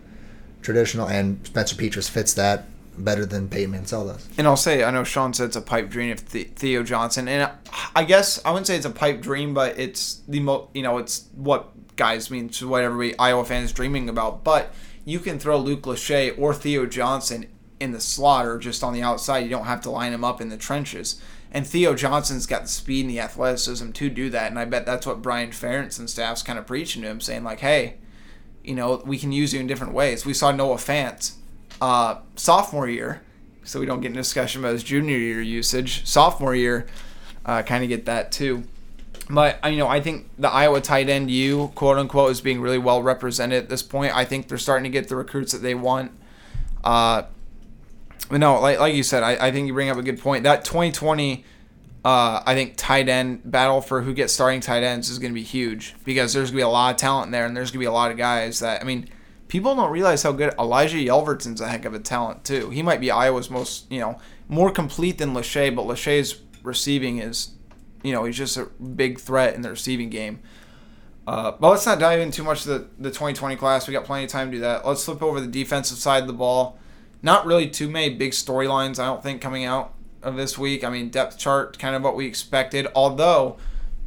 traditional, 0.62 1.08
and 1.08 1.46
Spencer 1.46 1.76
Petras 1.76 2.10
fits 2.10 2.34
that 2.36 2.66
better 2.98 3.26
than 3.26 3.48
Peyton 3.48 3.72
Mansell 3.72 4.08
does. 4.08 4.28
And 4.38 4.48
I'll 4.48 4.58
say, 4.58 4.84
I 4.84 4.92
know 4.92 5.04
Sean 5.04 5.34
said 5.34 5.48
it's 5.48 5.56
a 5.56 5.62
pipe 5.62 5.90
dream 5.90 6.12
if 6.12 6.30
the, 6.30 6.46
Theo 6.46 6.84
Johnson, 6.84 7.28
and 7.28 7.52
I 7.96 8.04
guess 8.04 8.44
I 8.44 8.52
wouldn't 8.52 8.68
say 8.68 8.76
it's 8.76 8.86
a 8.86 8.92
pipe 8.92 9.22
dream, 9.22 9.54
but 9.54 9.78
it's 9.78 10.22
the 10.28 10.40
mo, 10.40 10.70
you 10.74 10.82
know, 10.82 10.98
it's 10.98 11.28
what 11.36 11.70
guys 11.96 12.32
mean 12.32 12.50
to 12.50 12.68
what 12.68 12.84
everybody 12.84 13.18
Iowa 13.20 13.46
fans 13.46 13.72
dreaming 13.72 14.10
about. 14.10 14.44
But 14.44 14.74
you 15.06 15.20
can 15.20 15.40
throw 15.40 15.58
Luke 15.58 15.84
Lachey 15.84 16.38
or 16.38 16.54
Theo 16.54 16.86
Johnson 16.86 17.48
in 17.80 17.92
the 17.92 18.00
slot 18.00 18.46
or 18.46 18.58
just 18.58 18.84
on 18.84 18.94
the 18.94 19.02
outside. 19.02 19.40
You 19.40 19.50
don't 19.50 19.66
have 19.66 19.82
to 19.82 19.90
line 19.90 20.12
them 20.12 20.24
up 20.24 20.42
in 20.42 20.50
the 20.50 20.58
trenches. 20.58 21.22
And 21.52 21.66
Theo 21.66 21.96
Johnson's 21.96 22.46
got 22.46 22.64
the 22.64 22.68
speed 22.68 23.02
and 23.02 23.10
the 23.10 23.20
athleticism 23.20 23.92
to 23.92 24.10
do 24.10 24.30
that, 24.32 24.50
and 24.50 24.60
I 24.60 24.66
bet 24.66 24.86
that's 24.86 25.06
what 25.08 25.22
Brian 25.22 25.52
Ferentz 25.52 25.98
and 25.98 26.10
staff's 26.10 26.44
kind 26.44 26.60
of 26.60 26.68
preaching 26.68 27.04
to 27.04 27.08
him, 27.08 27.22
saying 27.22 27.44
like, 27.44 27.62
hey, 27.62 27.96
you 28.64 28.76
know, 28.76 29.02
we 29.06 29.18
can 29.18 29.32
use 29.32 29.54
you 29.54 29.62
in 29.62 29.68
different 29.68 29.94
ways. 29.94 30.26
We 30.26 30.34
saw 30.34 30.52
Noah 30.52 30.76
Fant 30.76 31.32
uh, 31.82 32.18
sophomore 32.36 32.90
year, 32.90 33.22
so 33.64 33.80
we 33.80 33.86
don't 33.86 34.02
get 34.02 34.12
in 34.12 34.18
discussion 34.18 34.62
about 34.62 34.74
his 34.74 34.84
junior 34.84 35.18
year 35.18 35.42
usage. 35.42 36.06
Sophomore 36.06 36.54
year, 36.54 36.86
uh, 37.46 37.62
kind 37.62 37.84
of 37.84 37.90
get 37.90 38.06
that 38.06 38.32
too. 38.32 38.64
But 39.30 39.60
uh, 39.64 39.70
you 39.70 39.78
know, 39.78 39.88
I 39.88 40.02
think 40.02 40.30
the 40.38 40.50
Iowa 40.50 40.82
tight 40.82 41.10
end 41.10 41.32
U, 41.32 41.72
quote 41.76 41.98
unquote, 41.98 42.32
is 42.32 42.42
being 42.42 42.62
really 42.62 42.78
well 42.78 43.02
represented 43.02 43.64
at 43.64 43.70
this 43.70 43.84
point. 43.84 44.16
I 44.16 44.26
think 44.26 44.48
they're 44.50 44.58
starting 44.58 44.84
to 44.84 44.90
get 44.90 45.08
the 45.08 45.16
recruits 45.16 45.54
that 45.54 45.62
they 45.62 45.76
want. 45.76 46.12
Uh, 46.84 47.24
but 48.30 48.40
no, 48.40 48.60
like 48.60 48.80
like 48.80 48.96
you 48.96 49.04
said, 49.04 49.24
I, 49.24 49.48
I 49.48 49.52
think 49.52 49.68
you 49.68 49.74
bring 49.74 49.90
up 49.90 49.98
a 49.98 50.04
good 50.04 50.20
point. 50.20 50.44
That 50.44 50.66
2020, 50.66 51.46
uh, 52.04 52.42
I 52.46 52.54
think 52.56 52.74
tight 52.78 53.10
end 53.10 53.50
battle 53.50 53.82
for 53.82 54.02
who 54.02 54.14
gets 54.14 54.34
starting 54.34 54.60
tight 54.60 54.84
ends 54.84 55.10
is 55.10 55.20
going 55.20 55.32
to 55.32 55.36
be 55.36 55.44
huge 55.44 55.96
because 56.04 56.34
there's 56.34 56.52
going 56.52 56.58
to 56.58 56.60
be 56.60 56.62
a 56.64 56.70
lot 56.70 56.92
of 56.92 56.98
talent 56.98 57.32
there, 57.32 57.46
and 57.46 57.56
there's 57.56 57.72
going 57.72 57.80
to 57.80 57.84
be 57.84 57.86
a 57.86 57.92
lot 57.92 58.12
of 58.12 58.18
guys 58.18 58.60
that 58.60 58.82
I 58.82 58.86
mean, 58.86 59.10
people 59.48 59.76
don't 59.76 59.92
realize 59.92 60.24
how 60.24 60.32
good 60.32 60.54
Elijah 60.60 60.98
Yelverton's 60.98 61.62
a 61.62 61.68
heck 61.68 61.86
of 61.86 61.94
a 61.94 62.00
talent 62.00 62.44
too. 62.44 62.70
He 62.70 62.82
might 62.82 63.00
be 63.00 63.12
Iowa's 63.12 63.50
most 63.50 63.92
you 63.92 64.00
know 64.00 64.20
more 64.50 64.72
complete 64.72 65.18
than 65.18 65.34
Lachey, 65.34 65.74
but 65.76 65.86
Lachey's 65.86 66.40
receiving 66.64 67.20
is, 67.20 67.52
you 68.04 68.12
know, 68.12 68.24
he's 68.26 68.38
just 68.38 68.58
a 68.58 68.66
big 68.66 69.20
threat 69.20 69.56
in 69.56 69.62
the 69.62 69.70
receiving 69.70 70.10
game. 70.10 70.40
Uh, 71.28 71.52
but 71.52 71.70
let's 71.70 71.86
not 71.86 72.00
dive 72.00 72.22
in 72.22 72.32
too 72.32 72.44
much 72.44 72.64
to 72.64 72.70
the, 72.70 72.80
the 73.00 73.10
2020 73.10 73.58
class. 73.58 73.86
We 73.86 73.92
got 73.92 74.06
plenty 74.06 74.24
of 74.24 74.30
time 74.30 74.50
to 74.50 74.58
do 74.58 74.62
that. 74.62 74.86
Let's 74.86 75.04
flip 75.04 75.22
over 75.22 75.42
the 75.42 75.48
defensive 75.48 75.98
side 75.98 76.22
of 76.22 76.28
the 76.28 76.34
ball. 76.34 76.80
Not 77.22 77.46
really 77.46 77.68
too 77.70 77.90
many 77.90 78.14
big 78.14 78.32
storylines, 78.32 79.00
I 79.00 79.06
don't 79.06 79.24
think, 79.24 79.42
coming 79.42 79.66
out 79.66 79.94
of 80.22 80.36
this 80.36 80.58
week. 80.58 80.84
I 80.84 80.90
mean, 80.90 81.10
depth 81.10 81.38
chart, 81.38 81.80
kind 81.80 81.96
of 81.96 82.04
what 82.04 82.16
we 82.16 82.26
expected. 82.26 82.88
Although, 82.96 83.58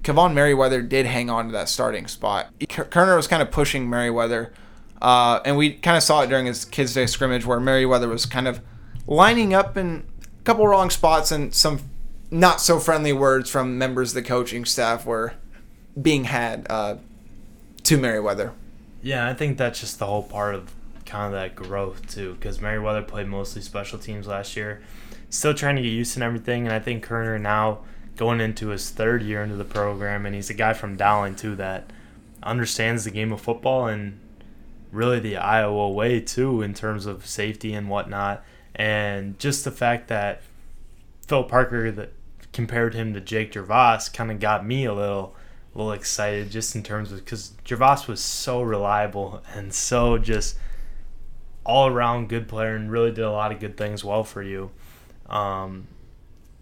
Kaevon 0.03 0.33
Merriweather 0.33 0.83
did 0.83 1.07
hang 1.07 1.29
on 1.29 1.47
to 1.47 1.53
that 1.53 1.69
starting 1.69 2.07
spot. 2.07 2.49
Koerner 2.61 3.17
was 3.17 3.27
kind 3.27 3.43
of 3.43 3.51
pushing 3.51 3.89
Merriweather. 3.89 4.53
Uh, 5.03 5.41
and 5.45 5.57
we 5.57 5.73
kind 5.73 5.97
of 5.97 6.03
saw 6.03 6.23
it 6.23 6.29
during 6.29 6.47
his 6.47 6.65
Kids 6.65 6.95
Day 6.95 7.07
scrimmage 7.07 7.47
where 7.47 7.61
Merriweather 7.61 8.09
was 8.09 8.27
kind 8.27 8.47
of 8.47 8.61
lining 9.07 9.55
up 9.55 9.77
in 9.77 10.05
a 10.23 10.43
couple 10.45 10.67
wrong 10.67 10.91
spots 10.91 11.33
and 11.33 11.55
some 11.55 11.81
not 12.31 12.61
so 12.61 12.79
friendly 12.79 13.13
words 13.13 13.51
from 13.51 13.79
members 13.79 14.11
of 14.11 14.15
the 14.15 14.23
coaching 14.23 14.65
staff 14.65 15.05
were 15.05 15.35
being 16.01 16.25
had 16.25 16.67
uh, 16.71 16.97
to 17.83 17.97
Merriweather. 17.97 18.53
Yeah, 19.03 19.29
I 19.29 19.35
think 19.35 19.59
that's 19.59 19.81
just 19.81 19.99
the 19.99 20.07
whole 20.07 20.23
part 20.23 20.55
of 20.55 20.73
kind 21.11 21.27
of 21.27 21.33
that 21.33 21.57
growth 21.57 22.07
too, 22.09 22.35
because 22.35 22.61
Merriweather 22.61 23.03
played 23.03 23.27
mostly 23.27 23.63
special 23.63 23.99
teams 23.99 24.27
last 24.27 24.57
year, 24.57 24.81
still 25.29 25.53
trying 25.53 25.77
to 25.77 25.83
get 25.83 25.89
used 25.89 26.15
to 26.15 26.23
everything, 26.23 26.67
and 26.67 26.73
I 26.73 26.79
think 26.79 27.05
Koerner 27.05 27.41
now 27.41 27.81
going 28.17 28.41
into 28.41 28.69
his 28.69 28.91
third 28.91 29.23
year 29.23 29.43
into 29.43 29.57
the 29.57 29.65
program, 29.65 30.25
and 30.25 30.35
he's 30.35 30.51
a 30.51 30.55
guy 30.55 30.73
from 30.73 30.97
Dowling 30.97 31.35
too 31.35 31.57
that 31.57 31.91
understands 32.43 33.05
the 33.05 33.11
game 33.11 33.33
of 33.33 33.41
football 33.41 33.87
and 33.87 34.19
really 34.93 35.21
the 35.21 35.37
Iowa 35.37 35.91
way 35.91 36.21
too 36.21 36.63
in 36.63 36.75
terms 36.75 37.07
of 37.07 37.27
safety 37.27 37.75
and 37.75 37.89
whatnot, 37.89 38.45
and 38.75 39.39
just 39.39 39.65
the 39.65 39.71
fact 39.71 40.09
that 40.09 40.43
Phil 41.27 41.45
Parker 41.45 41.91
that 41.91 42.13
compared 42.53 42.95
him 42.95 43.15
to 43.15 43.21
Jake 43.21 43.53
Gervase 43.53 44.13
kind 44.13 44.31
of 44.31 44.41
got 44.41 44.67
me 44.67 44.85
a 44.85 44.95
little 44.95 45.35
a 45.75 45.79
little 45.79 45.93
excited 45.93 46.51
just 46.51 46.75
in 46.75 46.83
terms 46.83 47.13
of 47.13 47.19
because 47.19 47.53
Gervase 47.65 48.09
was 48.09 48.21
so 48.21 48.61
reliable 48.61 49.43
and 49.55 49.73
so 49.73 50.19
just 50.19 50.57
all 51.65 51.89
around 51.89 52.29
good 52.29 52.49
player 52.49 52.75
and 52.75 52.91
really 52.91 53.11
did 53.11 53.25
a 53.25 53.31
lot 53.31 53.53
of 53.53 53.61
good 53.61 53.77
things 53.77 54.05
well 54.05 54.25
for 54.25 54.43
you. 54.43 54.71
Um, 55.29 55.87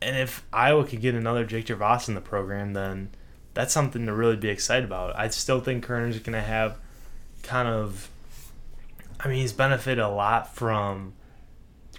and 0.00 0.16
if 0.16 0.44
Iowa 0.52 0.84
could 0.84 1.00
get 1.00 1.14
another 1.14 1.44
Jake 1.44 1.66
Gervase 1.66 2.08
in 2.08 2.14
the 2.14 2.20
program, 2.20 2.72
then 2.72 3.10
that's 3.54 3.72
something 3.72 4.06
to 4.06 4.12
really 4.12 4.36
be 4.36 4.48
excited 4.48 4.84
about. 4.84 5.16
I 5.18 5.28
still 5.28 5.60
think 5.60 5.84
Koerner's 5.84 6.18
going 6.18 6.34
to 6.34 6.42
have 6.42 6.76
kind 7.42 7.68
of, 7.68 8.10
I 9.18 9.28
mean, 9.28 9.38
he's 9.38 9.52
benefited 9.52 9.98
a 9.98 10.08
lot 10.08 10.54
from 10.54 11.14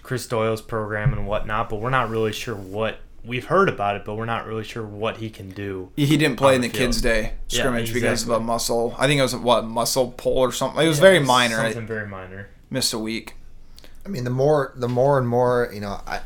Chris 0.02 0.26
Doyle's 0.26 0.62
program 0.62 1.12
and 1.12 1.26
whatnot, 1.26 1.68
but 1.68 1.80
we're 1.80 1.90
not 1.90 2.08
really 2.08 2.32
sure 2.32 2.54
what 2.54 3.00
we've 3.24 3.46
heard 3.46 3.68
about 3.68 3.96
it, 3.96 4.04
but 4.04 4.14
we're 4.14 4.24
not 4.24 4.46
really 4.46 4.64
sure 4.64 4.84
what 4.84 5.18
he 5.18 5.28
can 5.28 5.50
do. 5.50 5.90
He 5.96 6.16
didn't 6.16 6.36
play 6.36 6.54
in 6.54 6.62
the 6.62 6.68
the 6.68 6.78
Kids. 6.78 7.02
Day 7.02 7.34
Yeah, 7.48 7.60
scrimmage 7.60 7.92
because 7.92 8.22
of 8.22 8.30
a 8.30 8.40
muscle. 8.40 8.94
I 8.98 9.06
think 9.06 9.18
it 9.18 9.22
was 9.22 9.36
what 9.36 9.64
muscle 9.64 10.12
pull 10.16 10.38
or 10.38 10.52
something. 10.52 10.82
It 10.82 10.88
was 10.88 10.98
very 10.98 11.18
minor. 11.18 11.56
Something 11.56 11.86
very 11.86 12.06
minor. 12.06 12.48
Missed 12.70 12.92
a 12.92 12.98
week. 12.98 13.34
I 14.04 14.08
mean, 14.08 14.24
the 14.24 14.30
more, 14.30 14.72
the 14.76 14.88
more 14.88 15.18
and 15.18 15.28
more, 15.28 15.70
you 15.72 15.80
know, 15.80 16.00
I, 16.06 16.20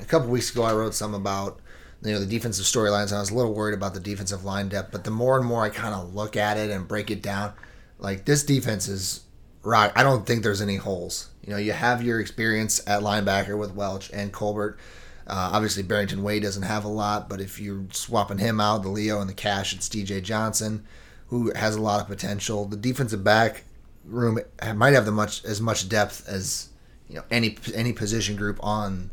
a 0.00 0.04
couple 0.04 0.28
weeks 0.28 0.50
ago 0.50 0.62
I 0.62 0.72
wrote 0.72 0.94
some 0.94 1.14
about, 1.14 1.60
you 2.02 2.12
know, 2.12 2.20
the 2.20 2.26
defensive 2.26 2.66
storylines. 2.66 3.06
and 3.06 3.16
I 3.16 3.20
was 3.20 3.30
a 3.30 3.34
little 3.34 3.54
worried 3.54 3.74
about 3.74 3.94
the 3.94 4.00
defensive 4.00 4.44
line 4.44 4.68
depth, 4.68 4.92
but 4.92 5.04
the 5.04 5.10
more 5.10 5.36
and 5.36 5.46
more 5.46 5.64
I 5.64 5.70
kind 5.70 5.94
of 5.94 6.14
look 6.14 6.36
at 6.36 6.56
it 6.56 6.70
and 6.70 6.86
break 6.86 7.10
it 7.10 7.22
down, 7.22 7.52
like 7.98 8.24
this 8.24 8.44
defense 8.44 8.88
is 8.88 9.24
right. 9.62 9.92
I 9.94 10.02
don't 10.02 10.26
think 10.26 10.42
there's 10.42 10.62
any 10.62 10.76
holes. 10.76 11.30
You 11.44 11.52
know, 11.52 11.58
you 11.58 11.72
have 11.72 12.02
your 12.02 12.20
experience 12.20 12.80
at 12.86 13.02
linebacker 13.02 13.58
with 13.58 13.74
Welch 13.74 14.10
and 14.12 14.32
Colbert. 14.32 14.78
Uh, 15.26 15.50
obviously, 15.52 15.82
Barrington 15.82 16.22
Wade 16.22 16.42
doesn't 16.42 16.62
have 16.62 16.84
a 16.84 16.88
lot, 16.88 17.28
but 17.28 17.40
if 17.40 17.60
you're 17.60 17.84
swapping 17.92 18.38
him 18.38 18.60
out, 18.60 18.82
the 18.82 18.88
Leo 18.88 19.20
and 19.20 19.28
the 19.28 19.34
Cash, 19.34 19.74
it's 19.74 19.88
DJ 19.88 20.22
Johnson, 20.22 20.84
who 21.28 21.52
has 21.54 21.76
a 21.76 21.80
lot 21.80 22.00
of 22.00 22.08
potential. 22.08 22.64
The 22.64 22.76
defensive 22.76 23.22
back 23.22 23.64
room 24.10 24.38
might 24.74 24.92
have 24.92 25.06
the 25.06 25.12
much 25.12 25.44
as 25.44 25.60
much 25.60 25.88
depth 25.88 26.28
as 26.28 26.68
you 27.08 27.16
know 27.16 27.24
any 27.30 27.56
any 27.74 27.92
position 27.92 28.36
group 28.36 28.58
on 28.62 29.10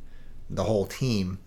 the 0.50 0.64
whole 0.64 0.86
team, 0.86 1.40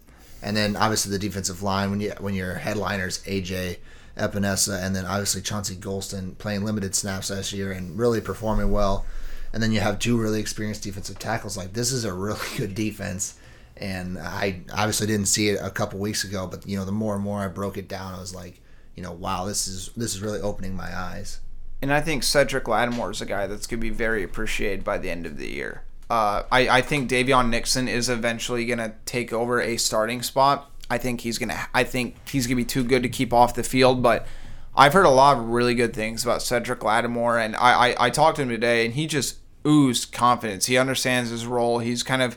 and 0.43 0.57
then 0.57 0.77
obviously 0.77 1.11
the 1.11 1.19
defensive 1.19 1.63
line 1.63 1.91
when 1.91 2.01
you 2.01 2.13
when 2.19 2.35
your 2.35 2.55
headliners 2.55 3.23
AJ 3.25 3.79
Epenesa, 4.17 4.83
and 4.83 4.95
then 4.95 5.05
obviously 5.05 5.41
Chauncey 5.41 5.77
Golston 5.77 6.37
playing 6.39 6.65
limited 6.65 6.95
snaps 6.95 7.31
last 7.31 7.53
year 7.53 7.73
and 7.73 7.99
really 7.99 8.21
performing 8.21 8.71
well. 8.71 9.07
And 9.53 9.63
then 9.63 9.73
you 9.73 9.81
have 9.81 9.99
two 9.99 10.17
really 10.17 10.41
experienced 10.41 10.83
defensive 10.85 11.19
tackles. 11.19 11.57
Like 11.57 11.73
this 11.73 11.91
is 11.93 12.05
a 12.05 12.13
really 12.13 12.39
good 12.57 12.75
defense, 12.75 13.35
and 13.77 14.19
I 14.19 14.63
obviously 14.73 15.07
didn't 15.07 15.27
see 15.27 15.49
it 15.49 15.61
a 15.61 15.71
couple 15.71 15.99
weeks 15.99 16.25
ago, 16.25 16.47
but 16.47 16.67
you 16.67 16.77
know 16.77 16.85
the 16.85 16.93
more 16.93 17.15
and 17.15 17.25
more 17.25 17.41
I 17.41 17.49
broke 17.49 17.77
it 17.77 17.89
down, 17.89 18.15
I 18.15 18.21
was 18.21 18.35
like, 18.35 18.61
you 18.95 19.03
know, 19.03 19.13
wow, 19.13 19.45
this 19.45 19.67
is 19.67 19.91
this 19.97 20.15
is 20.15 20.21
really 20.21 20.41
opening 20.41 20.77
my 20.77 20.97
eyes. 20.97 21.41
And 21.83 21.93
I 21.93 22.01
think 22.01 22.23
Cedric 22.23 22.69
Lattimore 22.69 23.11
is 23.11 23.21
a 23.21 23.27
guy 23.27 23.47
that's 23.47 23.67
going 23.67 23.81
to 23.81 23.83
be 23.83 23.91
very 23.91 24.23
appreciated 24.23 24.85
by 24.85 24.99
the 24.99 25.11
end 25.11 25.27
of 25.27 25.39
the 25.39 25.49
year. 25.49 25.83
Uh, 26.11 26.43
I, 26.51 26.69
I 26.69 26.83
think 26.83 27.09
Daviyon 27.09 27.49
Nixon 27.49 27.89
is 27.89 28.09
eventually 28.09 28.67
going 28.67 28.79
to 28.79 28.95
take 29.07 29.33
over 29.33 29.61
a 29.61 29.77
starting 29.77 30.23
spot. 30.23 30.71
I 30.91 30.99
think 30.99 31.21
he's 31.21 31.39
gonna. 31.39 31.69
I 31.73 31.85
think 31.85 32.17
he's 32.29 32.49
gonna 32.49 32.57
be 32.57 32.65
too 32.65 32.83
good 32.83 33.05
to 33.05 33.09
keep 33.09 33.33
off 33.33 33.55
the 33.55 33.63
field. 33.63 34.03
But 34.03 34.27
I've 34.75 34.93
heard 34.93 35.07
a 35.07 35.11
lot 35.11 35.39
of 35.39 35.45
really 35.45 35.75
good 35.75 35.95
things 35.95 36.25
about 36.25 36.43
Cedric 36.43 36.83
Lattimore, 36.83 37.39
and 37.39 37.55
I, 37.57 37.91
I, 37.91 38.07
I 38.07 38.11
talked 38.11 38.37
to 38.37 38.43
him 38.43 38.49
today, 38.49 38.85
and 38.85 38.95
he 38.95 39.07
just 39.07 39.39
oozed 39.65 40.11
confidence. 40.11 40.67
He 40.67 40.77
understands 40.77 41.31
his 41.31 41.47
role. 41.47 41.79
He's 41.79 42.03
kind 42.03 42.23
of, 42.23 42.37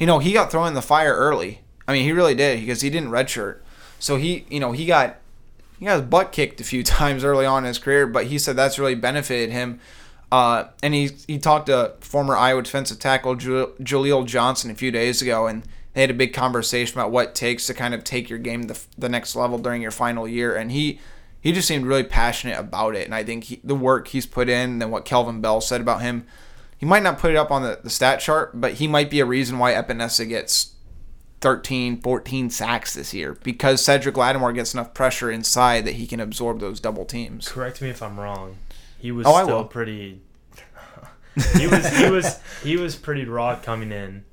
you 0.00 0.06
know, 0.06 0.18
he 0.18 0.32
got 0.32 0.50
thrown 0.50 0.66
in 0.66 0.74
the 0.74 0.82
fire 0.82 1.14
early. 1.14 1.60
I 1.86 1.92
mean, 1.92 2.02
he 2.02 2.12
really 2.12 2.34
did 2.34 2.60
because 2.60 2.80
he 2.80 2.90
didn't 2.90 3.10
redshirt. 3.10 3.58
So 4.00 4.16
he, 4.16 4.46
you 4.50 4.58
know, 4.58 4.72
he 4.72 4.84
got 4.84 5.18
he 5.82 5.86
got 5.86 5.98
his 6.00 6.08
butt 6.08 6.30
kicked 6.30 6.60
a 6.60 6.64
few 6.64 6.84
times 6.84 7.24
early 7.24 7.44
on 7.44 7.64
in 7.64 7.68
his 7.68 7.78
career, 7.78 8.06
but 8.06 8.26
he 8.26 8.38
said 8.38 8.54
that's 8.54 8.78
really 8.78 8.94
benefited 8.94 9.50
him. 9.50 9.80
Uh, 10.30 10.68
and 10.80 10.94
he 10.94 11.10
he 11.26 11.38
talked 11.38 11.66
to 11.66 11.94
former 11.98 12.36
Iowa 12.36 12.62
defensive 12.62 13.00
tackle 13.00 13.34
Jaleel 13.34 14.24
Johnson 14.24 14.70
a 14.70 14.76
few 14.76 14.92
days 14.92 15.20
ago, 15.20 15.48
and 15.48 15.64
they 15.92 16.02
had 16.02 16.10
a 16.10 16.14
big 16.14 16.32
conversation 16.32 16.98
about 16.98 17.10
what 17.10 17.34
takes 17.34 17.66
to 17.66 17.74
kind 17.74 17.94
of 17.94 18.04
take 18.04 18.30
your 18.30 18.38
game 18.38 18.62
the, 18.62 18.80
the 18.96 19.08
next 19.08 19.34
level 19.34 19.58
during 19.58 19.82
your 19.82 19.90
final 19.90 20.28
year. 20.28 20.54
And 20.54 20.70
he 20.70 21.00
he 21.40 21.50
just 21.50 21.66
seemed 21.66 21.84
really 21.84 22.04
passionate 22.04 22.60
about 22.60 22.94
it. 22.94 23.04
And 23.04 23.14
I 23.14 23.24
think 23.24 23.44
he, 23.44 23.60
the 23.64 23.74
work 23.74 24.06
he's 24.06 24.24
put 24.24 24.48
in 24.48 24.80
and 24.80 24.92
what 24.92 25.04
Kelvin 25.04 25.40
Bell 25.40 25.60
said 25.60 25.80
about 25.80 26.00
him, 26.00 26.24
he 26.78 26.86
might 26.86 27.02
not 27.02 27.18
put 27.18 27.32
it 27.32 27.36
up 27.36 27.50
on 27.50 27.62
the, 27.62 27.80
the 27.82 27.90
stat 27.90 28.20
chart, 28.20 28.52
but 28.54 28.74
he 28.74 28.86
might 28.86 29.10
be 29.10 29.18
a 29.18 29.26
reason 29.26 29.58
why 29.58 29.74
Epenesa 29.74 30.28
gets 30.28 30.71
13, 31.42 32.00
14 32.00 32.50
sacks 32.50 32.94
this 32.94 33.12
year 33.12 33.36
because 33.42 33.84
Cedric 33.84 34.16
Lattimore 34.16 34.52
gets 34.52 34.72
enough 34.72 34.94
pressure 34.94 35.30
inside 35.30 35.84
that 35.84 35.94
he 35.94 36.06
can 36.06 36.20
absorb 36.20 36.60
those 36.60 36.80
double 36.80 37.04
teams. 37.04 37.48
Correct 37.48 37.82
me 37.82 37.90
if 37.90 38.02
I'm 38.02 38.18
wrong. 38.18 38.56
He 38.98 39.12
was 39.12 39.26
oh, 39.28 39.42
still 39.42 39.64
pretty. 39.64 40.20
he 41.58 41.66
was 41.66 41.98
he 41.98 42.10
was 42.10 42.40
he 42.62 42.76
was 42.76 42.96
pretty 42.96 43.24
raw 43.24 43.56
coming 43.56 43.92
in 43.92 44.24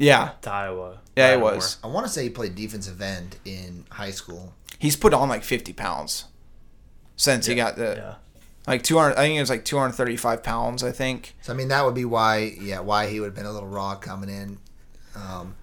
yeah. 0.00 0.30
To 0.42 0.50
Iowa. 0.50 0.98
Yeah, 1.14 1.34
it 1.34 1.40
was. 1.40 1.76
I 1.84 1.86
want 1.86 2.06
to 2.06 2.12
say 2.12 2.22
he 2.22 2.30
played 2.30 2.54
defensive 2.54 3.02
end 3.02 3.36
in 3.44 3.84
high 3.90 4.12
school. 4.12 4.54
He's 4.78 4.96
put 4.96 5.12
on 5.12 5.28
like 5.28 5.44
50 5.44 5.74
pounds 5.74 6.24
since 7.16 7.46
yeah. 7.46 7.52
he 7.52 7.56
got 7.56 7.76
the. 7.76 7.96
Yeah. 7.96 8.14
Like 8.66 8.82
200, 8.82 9.12
I 9.12 9.16
think 9.16 9.36
it 9.36 9.40
was 9.40 9.50
like 9.50 9.64
235 9.64 10.42
pounds, 10.42 10.84
I 10.84 10.92
think. 10.92 11.34
So, 11.42 11.52
I 11.52 11.56
mean, 11.56 11.68
that 11.68 11.84
would 11.84 11.94
be 11.94 12.04
why, 12.04 12.56
yeah, 12.60 12.80
why 12.80 13.08
he 13.08 13.18
would 13.18 13.26
have 13.26 13.34
been 13.34 13.46
a 13.46 13.52
little 13.52 13.68
raw 13.68 13.94
coming 13.96 14.28
in. 14.28 14.58
Um, 15.16 15.56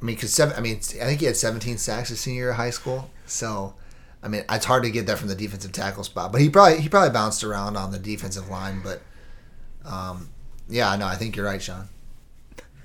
I 0.00 0.04
mean, 0.04 0.16
because 0.16 0.32
seven. 0.32 0.56
I 0.56 0.60
mean, 0.60 0.76
I 0.76 1.04
think 1.04 1.20
he 1.20 1.26
had 1.26 1.36
17 1.36 1.78
sacks 1.78 2.08
his 2.08 2.20
senior 2.20 2.42
year 2.42 2.50
of 2.50 2.56
high 2.56 2.70
school. 2.70 3.10
So, 3.26 3.74
I 4.22 4.28
mean, 4.28 4.44
it's 4.50 4.64
hard 4.64 4.82
to 4.84 4.90
get 4.90 5.06
that 5.06 5.18
from 5.18 5.28
the 5.28 5.34
defensive 5.34 5.72
tackle 5.72 6.04
spot. 6.04 6.32
But 6.32 6.40
he 6.40 6.48
probably 6.48 6.80
he 6.80 6.88
probably 6.88 7.10
bounced 7.10 7.44
around 7.44 7.76
on 7.76 7.92
the 7.92 7.98
defensive 7.98 8.48
line. 8.48 8.80
But, 8.82 9.02
um, 9.84 10.30
yeah, 10.68 10.94
no, 10.96 11.06
I 11.06 11.16
think 11.16 11.36
you're 11.36 11.46
right, 11.46 11.60
Sean. 11.60 11.88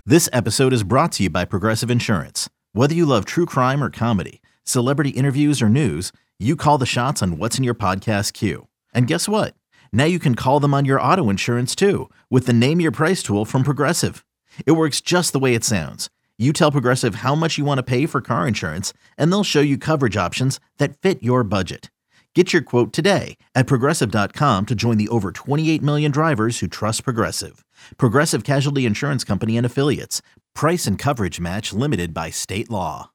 This 0.06 0.30
episode 0.34 0.74
is 0.74 0.84
brought 0.84 1.14
to 1.14 1.24
you 1.24 1.30
by 1.30 1.46
Progressive 1.46 1.90
Insurance. 1.90 2.50
Whether 2.74 2.94
you 2.94 3.06
love 3.06 3.26
true 3.26 3.46
crime 3.46 3.84
or 3.84 3.90
comedy, 3.90 4.42
celebrity 4.64 5.12
interviews 5.12 5.62
or 5.62 5.70
news, 5.70 6.12
you 6.38 6.56
call 6.56 6.78
the 6.78 6.86
shots 6.86 7.24
on 7.24 7.38
what's 7.38 7.58
in 7.58 7.64
your 7.64 7.74
podcast 7.74 8.34
queue. 8.34 8.68
And 8.94 9.08
guess 9.08 9.28
what? 9.30 9.56
Now 9.94 10.04
you 10.04 10.20
can 10.20 10.36
call 10.36 10.60
them 10.60 10.74
on 10.74 10.84
your 10.84 11.02
auto 11.02 11.30
insurance 11.30 11.74
too 11.74 12.10
with 12.30 12.46
the 12.46 12.54
Name 12.54 12.82
Your 12.82 12.92
Price 12.92 13.24
tool 13.24 13.46
from 13.46 13.64
Progressive. 13.64 14.26
It 14.66 14.74
works 14.74 15.00
just 15.02 15.32
the 15.32 15.40
way 15.40 15.56
it 15.56 15.64
sounds. 15.64 16.10
You 16.38 16.52
tell 16.52 16.70
Progressive 16.70 17.16
how 17.16 17.34
much 17.34 17.58
you 17.58 17.64
want 17.64 17.78
to 17.78 17.84
pay 17.84 18.06
for 18.06 18.20
car 18.20 18.46
insurance, 18.46 18.92
and 19.18 19.32
they'll 19.32 19.44
show 19.44 19.62
you 19.62 19.78
coverage 19.78 20.18
options 20.18 20.60
that 20.80 20.98
fit 20.98 21.24
your 21.24 21.46
budget. 21.46 21.90
Get 22.36 22.52
your 22.52 22.62
quote 22.62 22.92
today 22.92 23.38
at 23.56 23.66
progressive.com 23.66 24.66
to 24.66 24.76
join 24.76 24.98
the 24.98 25.08
over 25.08 25.32
28 25.32 25.82
million 25.82 26.12
drivers 26.12 26.60
who 26.60 26.68
trust 26.68 27.06
Progressive. 27.06 27.64
Progressive 27.98 28.44
Casualty 28.44 28.86
Insurance 28.86 29.24
Company 29.24 29.56
and 29.56 29.66
Affiliates. 29.66 30.22
Price 30.54 30.86
and 30.86 31.00
coverage 31.00 31.40
match 31.40 31.72
limited 31.72 32.14
by 32.14 32.32
state 32.32 32.70
law. 32.70 33.12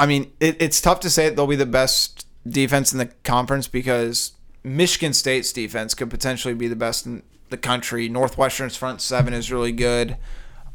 I 0.00 0.06
mean, 0.06 0.32
it, 0.40 0.60
it's 0.60 0.80
tough 0.80 0.98
to 1.00 1.10
say 1.10 1.30
they'll 1.30 1.46
be 1.46 1.54
the 1.54 1.66
best 1.66 2.26
defense 2.48 2.90
in 2.90 2.98
the 2.98 3.06
conference 3.22 3.68
because 3.68 4.32
Michigan 4.64 5.12
State's 5.12 5.52
defense 5.52 5.94
could 5.94 6.10
potentially 6.10 6.54
be 6.54 6.66
the 6.66 6.74
best 6.74 7.06
in 7.06 7.22
the 7.50 7.56
country. 7.56 8.08
Northwestern's 8.08 8.76
front 8.76 9.00
seven 9.00 9.32
is 9.32 9.52
really 9.52 9.70
good. 9.70 10.16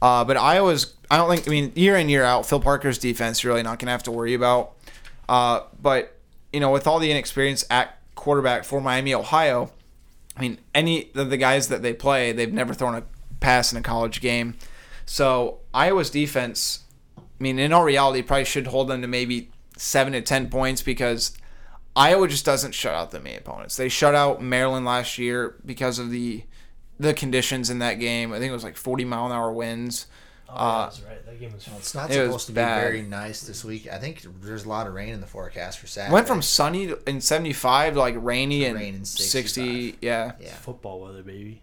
Uh, 0.02 0.24
but 0.24 0.36
Iowa's, 0.38 0.96
I 1.10 1.18
don't 1.18 1.30
think, 1.30 1.48
I 1.48 1.52
mean, 1.52 1.72
year 1.76 1.96
in, 1.96 2.10
year 2.10 2.24
out, 2.24 2.46
Phil 2.46 2.60
Parker's 2.60 2.98
defense, 2.98 3.44
you're 3.44 3.54
really 3.54 3.64
not 3.64 3.80
going 3.80 3.88
to 3.88 3.92
have 3.92 4.04
to 4.04 4.12
worry 4.12 4.34
about. 4.34 4.74
Uh, 5.30 5.62
but, 5.82 6.18
you 6.52 6.60
know, 6.60 6.72
with 6.72 6.88
all 6.88 7.00
the 7.00 7.12
inexperience 7.12 7.64
at 7.70 8.00
quarterback 8.16 8.64
for 8.64 8.82
Miami, 8.82 9.14
Ohio, 9.14 9.72
I 10.36 10.42
mean, 10.42 10.58
any 10.74 11.12
of 11.16 11.30
the 11.30 11.38
guys 11.38 11.68
that 11.68 11.82
they 11.82 11.94
play, 11.94 12.32
they've 12.32 12.52
never 12.52 12.74
thrown 12.74 12.96
a 12.96 13.04
pass 13.40 13.72
in 13.72 13.78
a 13.78 13.82
college 13.82 14.22
game. 14.22 14.56
So 15.06 15.60
Iowa's 15.74 16.10
defense, 16.10 16.80
I 17.18 17.22
mean, 17.40 17.60
in 17.60 17.74
all 17.74 17.84
reality, 17.84 18.22
probably 18.22 18.46
should 18.46 18.68
hold 18.68 18.88
them 18.88 19.02
to 19.02 19.08
maybe 19.08 19.52
seven 19.78 20.14
to 20.14 20.22
ten 20.22 20.50
points 20.50 20.82
because 20.82 21.38
Iowa 21.96 22.28
just 22.28 22.46
doesn't 22.46 22.74
shut 22.74 22.96
out 22.96 23.12
the 23.12 23.20
main 23.20 23.38
opponents. 23.38 23.76
They 23.76 23.90
shut 23.90 24.16
out 24.16 24.42
Maryland 24.42 24.86
last 24.86 25.18
year 25.18 25.56
because 25.66 26.00
of 26.00 26.12
the 26.12 26.44
the 27.02 27.14
conditions 27.14 27.70
in 27.70 27.80
that 27.80 27.96
game. 27.96 28.32
I 28.32 28.40
think 28.40 28.50
it 28.50 28.54
was 28.54 28.64
like 28.64 28.78
40 28.78 29.06
mile 29.06 29.26
an 29.26 29.32
hour 29.32 29.52
winds. 29.52 30.08
Oh, 30.50 30.54
uh, 30.54 30.84
that's 30.84 31.02
right. 31.02 31.26
That 31.26 31.40
game 31.40 31.54
was. 31.54 31.68
Well, 31.68 31.78
it's 31.78 31.96
not 31.96 32.12
it 32.12 32.14
supposed 32.14 32.48
to 32.48 32.52
be 32.52 32.58
bad. 32.58 32.82
very 32.82 33.02
nice 33.02 33.42
this 33.42 33.64
week. 33.64 33.88
I 33.92 33.98
think 33.98 34.26
there's 34.42 34.66
a 34.66 34.70
lot 34.70 34.86
of 34.86 34.94
rain 34.94 35.14
in 35.14 35.22
the 35.22 35.28
forecast 35.28 35.80
for 35.80 35.88
Saturday. 35.88 36.14
Went 36.14 36.28
from 36.28 36.42
sunny 36.42 36.94
in 37.08 37.22
75 37.22 37.94
to 37.94 38.00
like 38.00 38.16
rainy 38.18 38.66
and 38.66 38.78
rain 38.78 39.06
60. 39.06 39.98
Yeah. 40.02 40.34
yeah. 40.40 40.50
football 40.56 41.02
weather, 41.02 41.24
baby. 41.24 41.62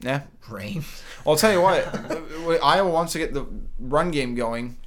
Yeah. 0.00 0.22
Rain. 0.48 0.84
Well, 1.24 1.34
I'll 1.34 1.36
tell 1.36 1.52
you 1.52 1.60
what. 1.60 2.60
Iowa 2.64 2.88
wants 2.88 3.12
to 3.12 3.18
get 3.18 3.34
the 3.34 3.46
run 3.78 4.10
game 4.10 4.34
going. 4.34 4.78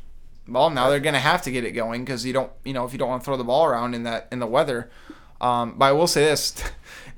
Well, 0.48 0.72
now 0.72 0.90
they're 0.90 1.00
going 1.00 1.14
to 1.14 1.20
have 1.20 1.44
to 1.44 1.52
get 1.52 1.64
it 1.64 1.72
going 1.72 2.04
because 2.04 2.26
you 2.26 2.34
don't, 2.34 2.52
you 2.66 2.74
know, 2.74 2.86
if 2.86 2.92
you 2.92 3.00
don't 3.00 3.10
want 3.10 3.22
to 3.22 3.26
throw 3.26 3.38
the 3.38 3.44
ball 3.44 3.66
around 3.66 3.94
in 3.94 4.04
that 4.04 4.28
in 4.32 4.40
the 4.40 4.48
weather. 4.48 4.90
Um, 5.40 5.76
but 5.78 5.86
I 5.86 5.92
will 5.92 6.08
say 6.08 6.26
this: 6.26 6.56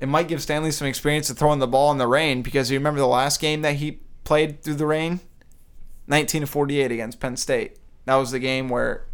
it 0.00 0.08
might 0.08 0.28
give 0.28 0.42
Stanley 0.42 0.70
some 0.70 0.86
experience 0.86 1.30
of 1.30 1.38
throwing 1.38 1.58
the 1.58 1.66
ball 1.66 1.90
in 1.92 1.98
the 1.98 2.06
rain 2.06 2.42
because 2.42 2.70
you 2.70 2.78
remember 2.78 3.00
the 3.00 3.06
last 3.06 3.40
game 3.40 3.62
that 3.62 3.76
he 3.76 4.00
played 4.24 4.62
through 4.62 4.74
the 4.74 4.86
rain, 4.86 5.20
19 6.06 6.42
to 6.42 6.46
48 6.46 6.92
against 6.92 7.20
Penn 7.20 7.36
State. 7.36 7.78
That 8.04 8.16
was 8.16 8.30
the 8.30 8.38
game 8.38 8.68
where 8.68 9.06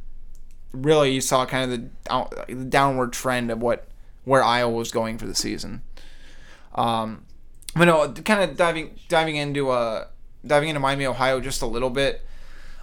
really 0.72 1.12
you 1.12 1.20
saw 1.20 1.46
kind 1.46 1.72
of 1.72 2.48
the, 2.48 2.64
downward 2.64 3.12
trend 3.12 3.50
of 3.50 3.60
what 3.60 3.88
where 4.24 4.42
Iowa 4.42 4.72
was 4.72 4.92
going 4.92 5.18
for 5.18 5.26
the 5.26 5.34
season. 5.34 5.82
Um, 6.74 7.26
but 7.74 7.86
no, 7.86 8.12
kind 8.12 8.48
of 8.48 8.56
diving 8.56 8.98
diving 9.08 9.36
into 9.36 9.70
uh 9.70 10.06
diving 10.46 10.68
into 10.68 10.80
Miami, 10.80 11.06
Ohio 11.06 11.40
just 11.40 11.62
a 11.62 11.66
little 11.66 11.90
bit. 11.90 12.22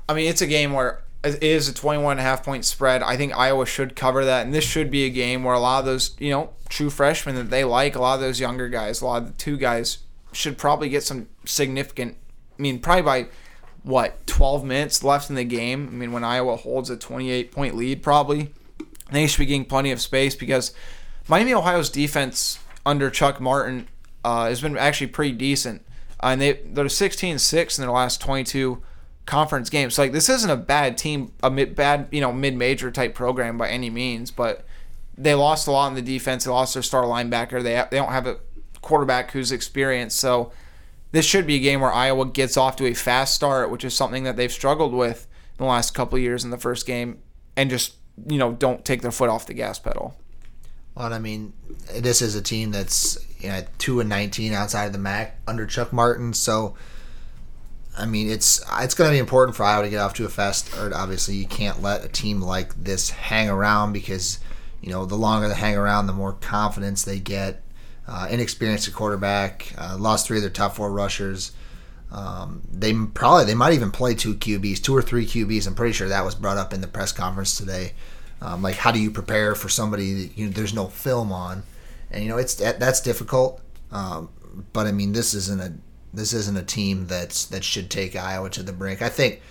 I 0.08 0.14
mean, 0.14 0.30
it's 0.30 0.42
a 0.42 0.48
game 0.48 0.74
where 0.74 1.04
is 1.24 1.68
a 1.68 1.74
21 1.74 2.12
and 2.12 2.20
a 2.20 2.24
half 2.24 2.44
point 2.44 2.66
spread. 2.66 3.04
I 3.04 3.18
think 3.18 3.38
Iowa 3.38 3.66
should 3.66 3.96
cover 3.96 4.26
that, 4.26 4.46
and 4.46 4.54
this 4.54 4.64
should 4.64 4.90
be 4.90 5.06
a 5.06 5.10
game 5.10 5.44
where 5.44 5.54
a 5.54 5.60
lot 5.60 5.80
of 5.80 5.86
those, 5.86 6.16
you 6.20 6.30
know, 6.32 6.52
true 6.70 6.90
freshmen 6.90 7.36
that 7.36 7.50
they 7.50 7.64
like, 7.64 7.96
a 7.96 8.02
lot 8.02 8.16
of 8.16 8.22
those 8.22 8.40
younger 8.40 8.70
guys, 8.70 9.02
a 9.02 9.06
lot 9.06 9.24
of 9.24 9.32
the 9.32 9.38
two 9.38 9.58
guys 9.58 10.00
should 10.32 10.58
probably 10.58 10.90
get 10.90 11.04
some 11.04 11.28
significant. 11.46 12.16
I 12.58 12.62
mean, 12.62 12.80
probably 12.80 13.02
by 13.02 13.28
what 13.84 14.26
12 14.28 14.64
minutes 14.64 15.04
left 15.04 15.30
in 15.30 15.36
the 15.36 15.44
game. 15.44 15.88
I 15.88 15.92
mean, 15.92 16.12
when 16.12 16.24
Iowa 16.24 16.56
holds 16.56 16.90
a 16.90 16.98
28 16.98 17.52
point 17.52 17.76
lead, 17.76 18.04
probably 18.04 18.54
they 19.12 19.28
should 19.28 19.40
be 19.40 19.46
getting 19.46 19.66
plenty 19.66 19.92
of 19.92 20.02
space 20.02 20.36
because 20.36 20.74
Miami, 21.28 21.54
Ohio's 21.54 21.90
defense 21.90 22.60
under 22.86 23.10
Chuck 23.10 23.42
Martin 23.42 23.88
uh, 24.24 24.48
has 24.48 24.62
been 24.62 24.78
actually 24.78 25.08
pretty 25.08 25.34
decent. 25.34 25.86
Uh, 26.22 26.28
and 26.28 26.42
they 26.42 26.54
they're 26.66 26.86
16-6 26.86 27.78
in 27.78 27.82
their 27.82 27.92
last 27.92 28.22
22 28.22 28.82
conference 29.30 29.70
games. 29.70 29.94
So 29.94 30.02
like 30.02 30.12
this 30.12 30.28
isn't 30.28 30.50
a 30.50 30.58
bad 30.58 30.98
team, 30.98 31.32
a 31.44 31.52
mid, 31.52 31.76
bad 31.76 32.08
you 32.12 32.20
know 32.20 32.34
mid-major 32.34 32.90
type 32.90 33.14
program 33.14 33.58
by 33.58 33.70
any 33.70 33.90
means, 33.90 34.32
but 34.32 34.66
they 35.18 35.36
lost 35.36 35.68
a 35.68 35.72
lot 35.72 35.88
in 35.90 35.94
the 35.94 36.02
defense. 36.02 36.46
They 36.46 36.52
lost 36.52 36.74
their 36.74 36.84
star 36.84 37.04
linebacker. 37.04 37.62
They 37.62 37.82
they 37.92 37.98
don't 37.98 38.12
have 38.12 38.26
a 38.26 38.38
quarterback 38.82 39.32
who's 39.32 39.52
experienced. 39.52 40.20
So 40.20 40.52
this 41.12 41.26
should 41.26 41.46
be 41.46 41.56
a 41.56 41.60
game 41.60 41.80
where 41.80 41.94
Iowa 41.94 42.26
gets 42.26 42.58
off 42.58 42.76
to 42.78 42.88
a 42.88 42.94
fast 42.94 43.36
start, 43.36 43.70
which 43.70 43.84
is 43.84 43.94
something 43.94 44.24
that 44.24 44.36
they've 44.36 44.52
struggled 44.52 44.94
with 44.94 45.28
in 45.58 45.66
the 45.66 45.70
last 45.70 45.94
couple 45.94 46.18
years 46.18 46.44
in 46.44 46.50
the 46.50 46.58
first 46.58 46.88
game, 46.88 47.20
and 47.56 47.70
just 47.70 47.96
you 48.28 48.40
know 48.40 48.54
don't 48.54 48.84
take 48.84 49.04
their 49.04 49.12
foot 49.12 49.30
off 49.30 49.46
the 49.46 49.54
gas 49.54 49.78
pedal. 49.78 50.20
Well, 50.96 51.14
I 51.14 51.20
mean, 51.20 51.54
this 51.94 52.22
is 52.22 52.36
a 52.36 52.42
team 52.42 52.72
that's 52.72 53.18
you 53.40 53.50
know, 53.50 53.64
two 53.78 54.00
and 54.00 54.10
nineteen 54.10 54.54
outside 54.54 54.86
of 54.86 54.94
the 54.94 55.00
MAC 55.00 55.38
under 55.48 55.68
Chuck 55.68 55.94
Martin. 55.94 56.34
So, 56.34 56.76
I 58.00 58.06
mean, 58.06 58.30
it's 58.30 58.64
it's 58.80 58.94
going 58.94 59.10
to 59.10 59.14
be 59.14 59.20
important 59.20 59.56
for 59.56 59.64
Iowa 59.64 59.84
to 59.84 59.90
get 59.90 60.00
off 60.00 60.14
to 60.16 60.26
a 60.26 60.30
fast 60.30 60.68
start. 60.68 60.94
Obviously, 60.94 61.36
you 61.36 61.46
can't 61.46 61.82
let 61.82 62.06
a 62.06 62.08
team 62.08 62.42
like 62.42 62.74
this 62.82 63.10
hang 63.10 63.50
around 63.50 63.94
because 63.94 64.40
you 64.82 64.92
know, 64.92 65.06
the 65.06 65.16
longer 65.16 65.48
they 65.48 65.56
hang 65.56 65.76
around, 65.76 66.08
the 66.08 66.14
more 66.14 66.34
confidence 66.34 67.04
they 67.04 67.20
get. 67.20 67.64
Uh, 68.08 68.28
inexperienced 68.32 68.92
quarterback, 68.94 69.72
uh, 69.78 69.96
lost 70.00 70.26
three 70.26 70.38
of 70.38 70.42
their 70.42 70.50
top 70.50 70.76
four 70.76 70.92
rushers. 70.92 71.52
Um, 72.12 72.64
they 72.72 72.92
probably 72.92 73.46
they 73.46 73.54
might 73.54 73.74
even 73.74 73.92
play 73.92 74.16
two 74.16 74.34
QBs, 74.34 74.82
two 74.82 74.96
or 74.96 75.02
three 75.04 75.28
QBs. 75.28 75.68
I'm 75.68 75.76
pretty 75.76 75.94
sure 75.94 76.08
that 76.08 76.26
was 76.26 76.34
brought 76.34 76.58
up 76.58 76.74
in 76.74 76.82
the 76.82 76.88
press 76.88 77.12
conference 77.12 77.56
today. 77.56 77.94
Um, 78.42 78.64
like, 78.64 78.76
how 78.76 78.92
do 78.92 79.00
you 79.00 79.12
prepare 79.12 79.54
for 79.54 79.70
somebody 79.70 80.14
that 80.14 80.38
you 80.38 80.48
know, 80.48 80.52
there's 80.52 80.74
no 80.74 80.88
film 80.88 81.32
on? 81.32 81.62
And 82.10 82.24
you 82.24 82.30
know, 82.30 82.38
it's 82.38 82.56
that's 82.56 83.00
difficult. 83.02 83.62
Um, 83.92 84.30
but 84.74 84.88
I 84.88 84.92
mean, 84.92 85.12
this 85.12 85.36
isn't 85.36 85.62
a 85.62 85.74
this 86.14 86.34
isn't 86.34 86.58
a 86.58 86.64
team 86.64 87.08
that's 87.08 87.46
that 87.46 87.64
should 87.64 87.90
take 87.90 88.16
Iowa 88.16 88.50
to 88.52 88.64
the 88.64 88.74
brink. 88.74 89.02
I 89.02 89.10
think 89.10 89.42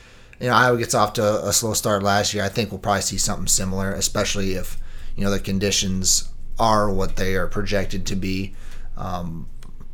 you 0.41 0.49
know 0.49 0.55
Iowa 0.55 0.79
gets 0.79 0.95
off 0.95 1.15
to 1.15 1.47
a 1.47 1.53
slow 1.53 1.75
start 1.75 2.03
last 2.03 2.35
year. 2.35 2.45
I 2.45 2.49
think 2.49 2.71
we'll 2.71 2.81
probably 2.81 3.03
see 3.03 3.19
something 3.19 3.47
similar, 3.47 3.93
especially 3.93 4.53
if 4.53 4.79
you 5.17 5.25
know 5.25 5.31
the 5.31 5.41
conditions 5.41 6.31
are 6.59 6.91
what 6.93 7.17
they 7.17 7.37
are 7.37 7.47
projected 7.47 8.07
to 8.07 8.17
be. 8.17 8.55
Um, 8.97 9.49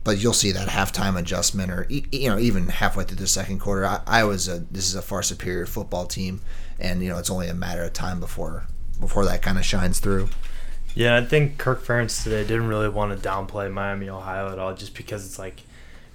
but 0.04 0.18
you'll 0.18 0.34
see 0.34 0.52
that 0.52 0.68
halftime 0.68 1.18
adjustment, 1.18 1.72
or 1.72 1.86
you 1.88 2.28
know, 2.28 2.38
even 2.38 2.68
halfway 2.68 3.04
through 3.04 3.16
the 3.16 3.26
second 3.26 3.58
quarter. 3.58 4.00
I, 4.06 4.24
was 4.24 4.48
a 4.48 4.58
this 4.58 4.86
is 4.86 4.94
a 4.94 5.02
far 5.02 5.22
superior 5.22 5.64
football 5.64 6.06
team, 6.06 6.42
and 6.78 7.02
you 7.02 7.08
know 7.08 7.18
it's 7.18 7.30
only 7.30 7.48
a 7.48 7.54
matter 7.54 7.82
of 7.82 7.94
time 7.94 8.20
before 8.20 8.66
before 9.00 9.24
that 9.24 9.40
kind 9.40 9.58
of 9.58 9.64
shines 9.64 10.00
through. 10.00 10.28
Yeah, 10.94 11.16
I 11.16 11.24
think 11.24 11.58
Kirk 11.58 11.82
Ferentz 11.82 12.22
today 12.22 12.42
didn't 12.42 12.68
really 12.68 12.88
want 12.88 13.20
to 13.20 13.28
downplay 13.28 13.72
Miami, 13.72 14.08
Ohio 14.08 14.52
at 14.52 14.58
all, 14.58 14.74
just 14.74 14.94
because 14.94 15.26
it's 15.26 15.38
like 15.38 15.62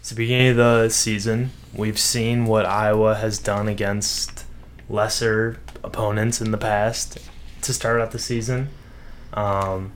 it's 0.09 0.15
the 0.15 0.23
beginning 0.23 0.49
of 0.49 0.57
the 0.57 0.89
season. 0.89 1.51
We've 1.71 1.99
seen 1.99 2.45
what 2.45 2.65
Iowa 2.65 3.13
has 3.13 3.37
done 3.37 3.67
against 3.67 4.43
lesser 4.89 5.59
opponents 5.83 6.41
in 6.41 6.49
the 6.49 6.57
past 6.57 7.19
to 7.61 7.71
start 7.71 8.01
out 8.01 8.09
the 8.09 8.17
season. 8.17 8.69
Um, 9.33 9.91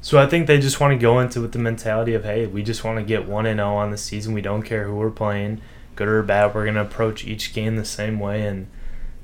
so 0.00 0.18
I 0.18 0.26
think 0.26 0.46
they 0.46 0.58
just 0.58 0.80
want 0.80 0.92
to 0.92 0.98
go 0.98 1.20
into 1.20 1.42
with 1.42 1.52
the 1.52 1.58
mentality 1.58 2.14
of, 2.14 2.24
hey, 2.24 2.46
we 2.46 2.62
just 2.62 2.82
want 2.82 2.98
to 2.98 3.04
get 3.04 3.28
one 3.28 3.44
and 3.44 3.58
zero 3.58 3.74
on 3.74 3.90
the 3.90 3.98
season. 3.98 4.32
We 4.32 4.40
don't 4.40 4.62
care 4.62 4.84
who 4.84 4.94
we're 4.94 5.10
playing, 5.10 5.60
good 5.96 6.08
or 6.08 6.22
bad. 6.22 6.54
We're 6.54 6.64
gonna 6.64 6.80
approach 6.80 7.26
each 7.26 7.52
game 7.52 7.76
the 7.76 7.84
same 7.84 8.18
way 8.18 8.46
and 8.46 8.68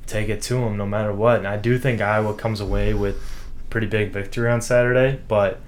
take 0.06 0.28
it 0.28 0.42
to 0.42 0.56
them 0.56 0.76
no 0.76 0.84
matter 0.84 1.14
what. 1.14 1.38
And 1.38 1.48
I 1.48 1.56
do 1.56 1.78
think 1.78 2.02
Iowa 2.02 2.34
comes 2.34 2.60
away 2.60 2.92
with 2.92 3.18
pretty 3.70 3.86
big 3.86 4.12
victory 4.12 4.50
on 4.50 4.60
Saturday, 4.60 5.20
but 5.26 5.58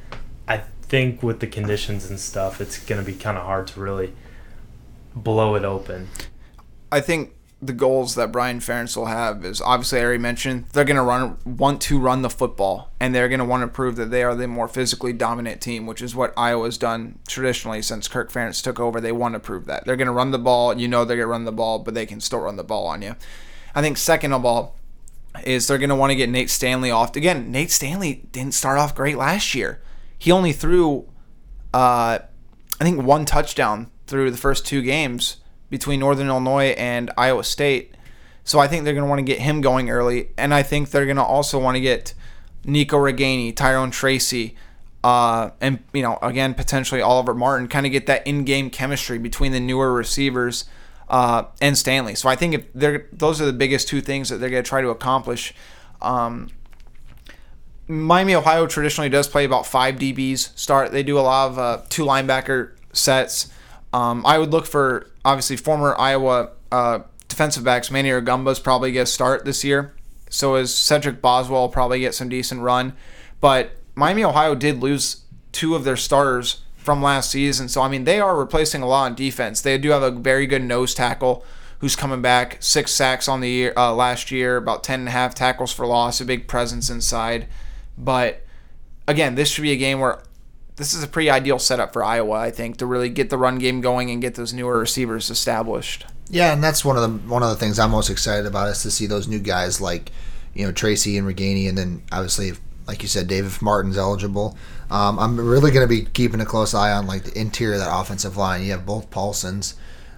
I 0.46 0.58
think 0.82 1.22
with 1.22 1.40
the 1.40 1.46
conditions 1.46 2.10
and 2.10 2.20
stuff, 2.20 2.60
it's 2.60 2.78
gonna 2.84 3.00
be 3.00 3.14
kind 3.14 3.38
of 3.38 3.44
hard 3.44 3.68
to 3.68 3.80
really 3.80 4.12
blow 5.14 5.54
it 5.54 5.64
open. 5.64 6.08
I 6.90 7.00
think 7.00 7.34
the 7.66 7.72
goals 7.72 8.14
that 8.14 8.30
Brian 8.30 8.60
Ferentz 8.60 8.96
will 8.96 9.06
have 9.06 9.44
is 9.44 9.60
obviously 9.60 10.00
I 10.00 10.04
already 10.04 10.18
mentioned 10.18 10.66
they're 10.72 10.84
going 10.84 10.96
to 10.96 11.02
run 11.02 11.38
want 11.44 11.80
to 11.82 11.98
run 11.98 12.22
the 12.22 12.30
football 12.30 12.90
and 13.00 13.14
they're 13.14 13.28
going 13.28 13.38
to 13.38 13.44
want 13.44 13.62
to 13.62 13.68
prove 13.68 13.96
that 13.96 14.10
they 14.10 14.22
are 14.22 14.34
the 14.34 14.46
more 14.46 14.68
physically 14.68 15.12
dominant 15.12 15.60
team, 15.60 15.86
which 15.86 16.02
is 16.02 16.14
what 16.14 16.34
Iowa's 16.36 16.76
done 16.76 17.18
traditionally 17.26 17.80
since 17.80 18.08
Kirk 18.08 18.30
Ferentz 18.30 18.62
took 18.62 18.78
over. 18.78 19.00
They 19.00 19.12
want 19.12 19.34
to 19.34 19.40
prove 19.40 19.64
that 19.66 19.84
they're 19.84 19.96
going 19.96 20.06
to 20.06 20.12
run 20.12 20.30
the 20.30 20.38
ball. 20.38 20.78
You 20.78 20.88
know 20.88 21.04
they're 21.04 21.16
going 21.16 21.26
to 21.26 21.32
run 21.32 21.44
the 21.44 21.52
ball, 21.52 21.78
but 21.78 21.94
they 21.94 22.06
can 22.06 22.20
still 22.20 22.40
run 22.40 22.56
the 22.56 22.64
ball 22.64 22.86
on 22.86 23.02
you. 23.02 23.16
I 23.74 23.80
think 23.80 23.96
second 23.96 24.32
of 24.32 24.44
all 24.44 24.76
is 25.44 25.66
they're 25.66 25.78
going 25.78 25.90
to 25.90 25.96
want 25.96 26.10
to 26.10 26.16
get 26.16 26.28
Nate 26.28 26.50
Stanley 26.50 26.90
off. 26.90 27.16
Again, 27.16 27.50
Nate 27.50 27.70
Stanley 27.70 28.26
didn't 28.30 28.54
start 28.54 28.78
off 28.78 28.94
great 28.94 29.16
last 29.16 29.54
year. 29.54 29.82
He 30.18 30.30
only 30.30 30.52
threw, 30.52 31.08
uh, 31.72 32.18
I 32.80 32.84
think, 32.84 33.02
one 33.02 33.24
touchdown 33.24 33.90
through 34.06 34.30
the 34.30 34.36
first 34.36 34.66
two 34.66 34.82
games 34.82 35.38
between 35.70 36.00
Northern 36.00 36.28
Illinois 36.28 36.74
and 36.78 37.10
Iowa 37.16 37.44
State. 37.44 37.94
So 38.44 38.58
I 38.58 38.68
think 38.68 38.84
they're 38.84 38.94
going 38.94 39.04
to 39.04 39.08
want 39.08 39.20
to 39.20 39.24
get 39.24 39.40
him 39.40 39.60
going 39.60 39.90
early. 39.90 40.28
And 40.36 40.52
I 40.52 40.62
think 40.62 40.90
they're 40.90 41.06
going 41.06 41.16
to 41.16 41.24
also 41.24 41.58
want 41.58 41.76
to 41.76 41.80
get 41.80 42.14
Nico 42.64 42.98
Ragaini, 42.98 43.54
Tyrone 43.56 43.90
Tracy, 43.90 44.56
uh, 45.02 45.50
and, 45.60 45.80
you 45.92 46.02
know, 46.02 46.18
again, 46.22 46.54
potentially 46.54 47.02
Oliver 47.02 47.34
Martin, 47.34 47.68
kind 47.68 47.84
of 47.84 47.92
get 47.92 48.06
that 48.06 48.26
in 48.26 48.44
game 48.44 48.70
chemistry 48.70 49.18
between 49.18 49.52
the 49.52 49.60
newer 49.60 49.92
receivers 49.92 50.64
uh, 51.08 51.44
and 51.60 51.76
Stanley. 51.76 52.14
So 52.14 52.28
I 52.28 52.36
think 52.36 52.54
if 52.54 52.72
they're 52.72 53.06
those 53.12 53.40
are 53.40 53.46
the 53.46 53.52
biggest 53.52 53.86
two 53.86 54.00
things 54.00 54.30
that 54.30 54.38
they're 54.38 54.48
going 54.50 54.64
to 54.64 54.68
try 54.68 54.80
to 54.80 54.88
accomplish. 54.88 55.54
Um, 56.00 56.50
Miami, 57.86 58.34
Ohio 58.34 58.66
traditionally 58.66 59.10
does 59.10 59.28
play 59.28 59.44
about 59.44 59.66
five 59.66 59.96
DBs 59.96 60.56
start. 60.58 60.90
They 60.90 61.02
do 61.02 61.18
a 61.18 61.20
lot 61.20 61.50
of 61.50 61.58
uh, 61.58 61.82
two 61.90 62.04
linebacker 62.04 62.72
sets. 62.94 63.52
Um, 63.94 64.26
I 64.26 64.38
would 64.38 64.50
look 64.50 64.66
for 64.66 65.06
obviously 65.24 65.56
former 65.56 65.94
Iowa 65.96 66.50
uh, 66.72 66.98
defensive 67.28 67.62
backs. 67.62 67.92
Manny 67.92 68.08
Rugamba's 68.10 68.58
probably 68.58 68.90
get 68.90 69.02
a 69.02 69.06
start 69.06 69.44
this 69.44 69.62
year. 69.62 69.94
So 70.28 70.56
is 70.56 70.74
Cedric 70.74 71.22
Boswell 71.22 71.68
probably 71.68 72.00
get 72.00 72.12
some 72.12 72.28
decent 72.28 72.60
run. 72.62 72.94
But 73.40 73.76
Miami, 73.94 74.24
Ohio 74.24 74.56
did 74.56 74.82
lose 74.82 75.22
two 75.52 75.76
of 75.76 75.84
their 75.84 75.96
starters 75.96 76.62
from 76.74 77.02
last 77.02 77.30
season. 77.30 77.68
So 77.68 77.82
I 77.82 77.88
mean 77.88 78.02
they 78.02 78.18
are 78.18 78.36
replacing 78.36 78.82
a 78.82 78.88
lot 78.88 79.04
on 79.04 79.14
defense. 79.14 79.60
They 79.60 79.78
do 79.78 79.90
have 79.90 80.02
a 80.02 80.10
very 80.10 80.48
good 80.48 80.64
nose 80.64 80.92
tackle 80.92 81.44
who's 81.78 81.94
coming 81.94 82.20
back, 82.20 82.56
six 82.58 82.90
sacks 82.90 83.28
on 83.28 83.42
the 83.42 83.48
year 83.48 83.72
uh, 83.76 83.94
last 83.94 84.32
year, 84.32 84.56
about 84.56 84.82
ten 84.82 85.00
and 85.00 85.08
a 85.08 85.12
half 85.12 85.36
tackles 85.36 85.72
for 85.72 85.86
loss, 85.86 86.20
a 86.20 86.24
big 86.24 86.48
presence 86.48 86.90
inside. 86.90 87.46
But 87.96 88.44
again, 89.06 89.36
this 89.36 89.50
should 89.50 89.62
be 89.62 89.70
a 89.70 89.76
game 89.76 90.00
where 90.00 90.20
this 90.76 90.92
is 90.92 91.02
a 91.02 91.08
pretty 91.08 91.30
ideal 91.30 91.58
setup 91.58 91.92
for 91.92 92.02
Iowa, 92.02 92.34
I 92.34 92.50
think, 92.50 92.78
to 92.78 92.86
really 92.86 93.08
get 93.08 93.30
the 93.30 93.38
run 93.38 93.58
game 93.58 93.80
going 93.80 94.10
and 94.10 94.20
get 94.20 94.34
those 94.34 94.52
newer 94.52 94.78
receivers 94.78 95.30
established. 95.30 96.06
Yeah, 96.28 96.52
and 96.52 96.64
that's 96.64 96.84
one 96.84 96.96
of 96.96 97.02
the 97.02 97.28
one 97.28 97.42
of 97.42 97.50
the 97.50 97.56
things 97.56 97.78
I'm 97.78 97.90
most 97.90 98.10
excited 98.10 98.46
about 98.46 98.68
is 98.70 98.82
to 98.82 98.90
see 98.90 99.06
those 99.06 99.28
new 99.28 99.38
guys 99.38 99.80
like, 99.80 100.10
you 100.54 100.66
know, 100.66 100.72
Tracy 100.72 101.16
and 101.16 101.26
Ragaini, 101.26 101.68
and 101.68 101.76
then 101.76 102.02
obviously, 102.10 102.52
like 102.86 103.02
you 103.02 103.08
said, 103.08 103.28
David 103.28 103.60
Martin's 103.62 103.98
eligible. 103.98 104.56
Um, 104.90 105.18
I'm 105.18 105.38
really 105.38 105.70
going 105.70 105.86
to 105.86 105.94
be 105.94 106.06
keeping 106.06 106.40
a 106.40 106.46
close 106.46 106.74
eye 106.74 106.92
on 106.92 107.06
like 107.06 107.24
the 107.24 107.38
interior 107.38 107.74
of 107.74 107.80
that 107.80 108.00
offensive 108.00 108.36
line. 108.36 108.62
You 108.62 108.72
have 108.72 108.86
both 108.86 109.10
Paulsens, 109.10 109.74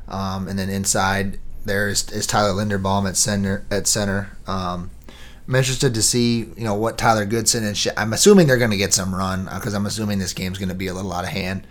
um, 0.08 0.48
and 0.48 0.58
then 0.58 0.70
inside 0.70 1.38
there 1.64 1.88
is, 1.88 2.08
is 2.10 2.26
Tyler 2.26 2.52
Linderbaum 2.52 3.08
at 3.08 3.16
center. 3.16 3.66
At 3.70 3.86
center, 3.86 4.36
um, 4.46 4.90
I'm 5.48 5.54
interested 5.54 5.94
to 5.94 6.02
see 6.02 6.38
you 6.38 6.64
know 6.64 6.74
what 6.74 6.98
Tyler 6.98 7.24
Goodson 7.24 7.64
and 7.64 7.76
Sh- 7.76 7.88
I'm 7.96 8.12
assuming 8.12 8.46
they're 8.46 8.56
going 8.56 8.70
to 8.70 8.76
get 8.76 8.92
some 8.92 9.14
run 9.14 9.44
because 9.44 9.74
I'm 9.74 9.86
assuming 9.86 10.18
this 10.18 10.32
game's 10.32 10.58
going 10.58 10.68
to 10.68 10.74
be 10.74 10.88
a 10.88 10.94
little 10.94 11.12
out 11.12 11.24
of 11.24 11.30
hand. 11.30 11.66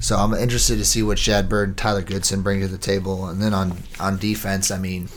So 0.00 0.16
I'm 0.16 0.32
interested 0.34 0.76
to 0.76 0.84
see 0.84 1.02
what 1.02 1.18
Shad 1.18 1.48
Byrd 1.48 1.70
and 1.70 1.78
Tyler 1.78 2.02
Goodson 2.02 2.42
bring 2.42 2.60
to 2.60 2.68
the 2.68 2.78
table. 2.78 3.26
And 3.26 3.42
then 3.42 3.52
on 3.52 3.78
on 3.98 4.18
defense, 4.18 4.70
I 4.70 4.78
mean, 4.78 5.08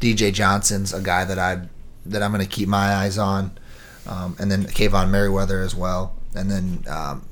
DJ 0.00 0.32
Johnson's 0.32 0.94
a 0.94 1.00
guy 1.00 1.24
that 1.24 1.38
I 1.38 1.62
that 2.06 2.22
I'm 2.22 2.32
going 2.32 2.44
to 2.44 2.50
keep 2.50 2.68
my 2.68 2.94
eyes 2.94 3.18
on, 3.18 3.58
um, 4.06 4.36
and 4.38 4.50
then 4.50 4.64
Kaevon 4.64 5.10
Merriweather 5.10 5.60
as 5.60 5.74
well. 5.74 6.14
And 6.34 6.50
then 6.50 6.84
um, 6.88 7.26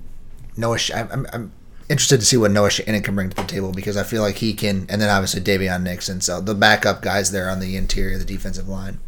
Noah, 0.56 0.78
Sh- 0.78 0.90
I'm, 0.92 1.26
I'm 1.32 1.52
interested 1.88 2.20
to 2.20 2.26
see 2.26 2.36
what 2.36 2.50
Noah 2.50 2.70
Shannon 2.70 3.02
can 3.02 3.14
bring 3.14 3.30
to 3.30 3.36
the 3.36 3.44
table 3.44 3.72
because 3.72 3.96
I 3.96 4.02
feel 4.02 4.22
like 4.22 4.36
he 4.36 4.52
can. 4.52 4.86
And 4.88 5.00
then 5.00 5.08
obviously 5.08 5.40
Daviyon 5.40 5.82
Nixon. 5.82 6.20
So 6.20 6.40
the 6.40 6.54
backup 6.54 7.02
guys 7.02 7.30
there 7.30 7.48
on 7.48 7.60
the 7.60 7.76
interior, 7.76 8.18
the 8.18 8.24
defensive 8.24 8.68
line. 8.68 8.98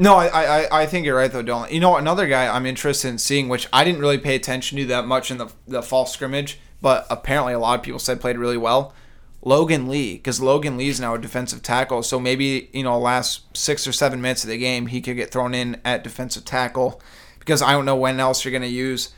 No, 0.00 0.14
I, 0.14 0.26
I, 0.26 0.82
I 0.82 0.86
think 0.86 1.04
you're 1.04 1.16
right 1.16 1.30
though, 1.30 1.42
Dylan. 1.42 1.72
You 1.72 1.80
know, 1.80 1.96
another 1.96 2.28
guy 2.28 2.46
I'm 2.46 2.66
interested 2.66 3.08
in 3.08 3.18
seeing, 3.18 3.48
which 3.48 3.66
I 3.72 3.82
didn't 3.82 4.00
really 4.00 4.18
pay 4.18 4.36
attention 4.36 4.78
to 4.78 4.86
that 4.86 5.06
much 5.06 5.30
in 5.30 5.38
the 5.38 5.52
the 5.66 5.82
fall 5.82 6.06
scrimmage, 6.06 6.60
but 6.80 7.04
apparently 7.10 7.52
a 7.52 7.58
lot 7.58 7.78
of 7.78 7.84
people 7.84 7.98
said 7.98 8.20
played 8.20 8.38
really 8.38 8.56
well. 8.56 8.94
Logan 9.42 9.88
Lee, 9.88 10.14
because 10.14 10.40
Logan 10.40 10.76
Lee 10.76 10.88
is 10.88 11.00
now 11.00 11.14
a 11.14 11.18
defensive 11.18 11.62
tackle, 11.62 12.04
so 12.04 12.20
maybe 12.20 12.70
you 12.72 12.84
know 12.84 12.98
last 12.98 13.56
six 13.56 13.88
or 13.88 13.92
seven 13.92 14.20
minutes 14.20 14.44
of 14.44 14.50
the 14.50 14.58
game 14.58 14.86
he 14.86 15.00
could 15.00 15.16
get 15.16 15.32
thrown 15.32 15.52
in 15.52 15.80
at 15.84 16.04
defensive 16.04 16.44
tackle, 16.44 17.00
because 17.40 17.60
I 17.60 17.72
don't 17.72 17.84
know 17.84 17.96
when 17.96 18.20
else 18.20 18.44
you're 18.44 18.52
gonna 18.52 18.66
use 18.66 19.12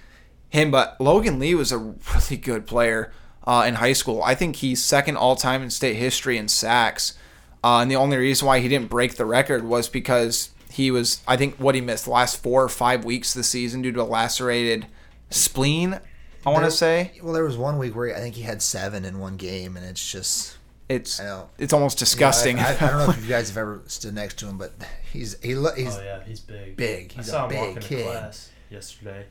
him. 0.48 0.70
But 0.70 0.98
Logan 0.98 1.38
Lee 1.38 1.54
was 1.54 1.72
a 1.72 1.78
really 1.78 2.38
good 2.38 2.66
player 2.66 3.12
uh, 3.46 3.64
in 3.66 3.74
high 3.74 3.92
school. 3.92 4.22
I 4.22 4.34
think 4.34 4.56
he's 4.56 4.82
second 4.82 5.18
all 5.18 5.36
time 5.36 5.62
in 5.62 5.68
state 5.68 5.96
history 5.96 6.38
in 6.38 6.48
sacks, 6.48 7.18
uh, 7.62 7.80
and 7.80 7.90
the 7.90 7.96
only 7.96 8.16
reason 8.16 8.46
why 8.46 8.60
he 8.60 8.68
didn't 8.68 8.88
break 8.88 9.16
the 9.16 9.26
record 9.26 9.64
was 9.64 9.86
because 9.86 10.50
he 10.70 10.90
was, 10.90 11.22
I 11.26 11.36
think, 11.36 11.56
what 11.56 11.74
he 11.74 11.80
missed 11.80 12.04
the 12.04 12.10
last 12.10 12.42
four 12.42 12.62
or 12.62 12.68
five 12.68 13.04
weeks 13.04 13.34
of 13.34 13.40
the 13.40 13.44
season 13.44 13.82
due 13.82 13.92
to 13.92 14.02
a 14.02 14.04
lacerated 14.04 14.86
spleen. 15.30 16.00
I 16.46 16.50
want 16.50 16.64
to 16.64 16.70
say 16.70 17.12
Well, 17.22 17.34
there 17.34 17.44
was 17.44 17.58
one 17.58 17.78
week 17.78 17.94
where 17.94 18.16
I 18.16 18.20
think 18.20 18.34
he 18.34 18.42
had 18.42 18.62
seven 18.62 19.04
in 19.04 19.18
one 19.18 19.36
game, 19.36 19.76
and 19.76 19.84
it's 19.84 20.10
just 20.10 20.56
it's 20.88 21.20
it's 21.58 21.72
almost 21.72 21.98
disgusting. 21.98 22.56
You 22.56 22.62
know, 22.62 22.68
I, 22.68 22.72
I, 22.72 22.74
I, 22.74 22.90
don't 22.90 22.98
know 23.06 23.10
if 23.10 23.22
you 23.22 23.28
guys 23.28 23.48
have 23.48 23.58
ever 23.58 23.82
stood 23.86 24.14
next 24.14 24.38
to 24.40 24.46
him, 24.46 24.58
but 24.58 24.72
he's 25.12 25.40
he 25.42 25.54
lo- 25.54 25.74
he's. 25.74 25.96
oh 25.96 26.02
yeah, 26.02 26.24
he's 26.24 26.40
big. 26.40 26.76
big. 26.76 27.14
I 27.16 27.22
saw 27.22 27.40
a 27.40 27.42
him 27.44 27.48
big 27.50 27.58
walking 27.60 27.82
kid. 27.82 28.06
class 28.06 28.50
yesterday. 28.70 29.26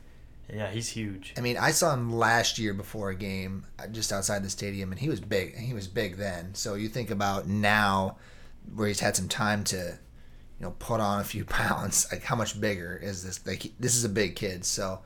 Yeah, 0.52 0.68
he's 0.70 0.88
huge. 0.88 1.34
I 1.36 1.42
mean, 1.42 1.56
I 1.56 1.70
saw 1.70 1.94
him 1.94 2.12
last 2.12 2.58
year 2.58 2.74
before 2.74 3.10
a 3.10 3.14
game, 3.14 3.64
uh, 3.78 3.86
just 3.86 4.12
outside 4.12 4.42
the 4.42 4.50
stadium, 4.50 4.90
and 4.90 5.00
he 5.00 5.08
was 5.08 5.20
big. 5.20 5.56
He 5.56 5.74
was 5.74 5.86
big 5.86 6.16
then. 6.16 6.54
So 6.54 6.74
you 6.74 6.88
think 6.88 7.10
about 7.10 7.46
now, 7.46 8.16
where 8.74 8.88
he's 8.88 9.00
had 9.00 9.14
some 9.14 9.28
time 9.28 9.62
to, 9.64 9.98
you 10.60 10.66
know, 10.66 10.74
put 10.78 11.00
on 11.00 11.20
a 11.20 11.24
few 11.24 11.44
pounds. 11.46 12.06
Like 12.12 12.22
how 12.22 12.36
much 12.36 12.60
bigger 12.60 12.98
is 13.02 13.24
this? 13.24 13.44
Like 13.46 13.72
this 13.80 13.96
is 13.96 14.04
a 14.04 14.08
big 14.08 14.36
kid. 14.36 14.64
So, 14.64 15.00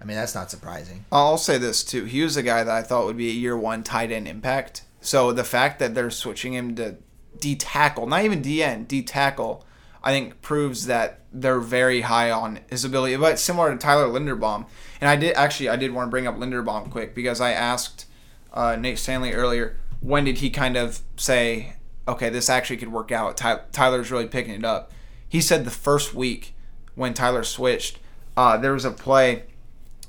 I 0.00 0.04
mean, 0.04 0.16
that's 0.16 0.34
not 0.34 0.50
surprising. 0.50 1.04
I'll 1.10 1.38
say 1.38 1.58
this 1.58 1.82
too. 1.82 2.04
He 2.04 2.22
was 2.22 2.36
a 2.36 2.42
guy 2.42 2.62
that 2.62 2.74
I 2.74 2.82
thought 2.82 3.06
would 3.06 3.16
be 3.16 3.30
a 3.30 3.34
year 3.34 3.56
one 3.56 3.82
tight 3.82 4.12
end 4.12 4.28
impact. 4.28 4.82
So 5.00 5.32
the 5.32 5.44
fact 5.44 5.78
that 5.78 5.94
they're 5.94 6.10
switching 6.10 6.52
him 6.54 6.74
to 6.76 6.96
D 7.40 7.56
tackle, 7.56 8.06
not 8.06 8.24
even 8.24 8.42
DN, 8.42 8.86
D 8.86 9.02
tackle, 9.02 9.64
I 10.02 10.12
think 10.12 10.40
proves 10.42 10.86
that 10.86 11.20
they're 11.32 11.60
very 11.60 12.02
high 12.02 12.30
on 12.30 12.60
his 12.68 12.84
ability. 12.84 13.16
But 13.16 13.38
similar 13.38 13.70
to 13.70 13.78
Tyler 13.78 14.06
Linderbaum, 14.06 14.66
and 15.00 15.08
I 15.08 15.16
did 15.16 15.34
actually 15.34 15.68
I 15.68 15.76
did 15.76 15.92
want 15.92 16.08
to 16.08 16.10
bring 16.10 16.26
up 16.26 16.36
Linderbaum 16.36 16.90
quick 16.90 17.14
because 17.14 17.40
I 17.40 17.52
asked 17.52 18.06
uh, 18.52 18.76
Nate 18.76 18.98
Stanley 18.98 19.32
earlier 19.32 19.76
when 20.00 20.24
did 20.24 20.38
he 20.38 20.50
kind 20.50 20.76
of 20.76 21.00
say, 21.16 21.74
okay, 22.06 22.28
this 22.28 22.48
actually 22.48 22.76
could 22.76 22.92
work 22.92 23.10
out. 23.10 23.36
Ty- 23.36 23.60
Tyler's 23.72 24.10
really 24.10 24.26
picking 24.26 24.54
it 24.54 24.64
up. 24.64 24.92
He 25.28 25.40
said 25.40 25.64
the 25.64 25.70
first 25.70 26.14
week 26.14 26.54
when 26.94 27.14
Tyler 27.14 27.44
switched, 27.44 27.98
uh, 28.36 28.56
there 28.56 28.72
was 28.72 28.84
a 28.84 28.90
play 28.90 29.44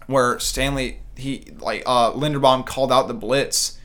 where 0.08 0.40
Stanley 0.40 1.00
he 1.16 1.46
like 1.60 1.84
uh, 1.86 2.12
Linderbaum 2.14 2.66
called 2.66 2.92
out 2.92 3.08
the 3.08 3.14
blitz 3.14 3.78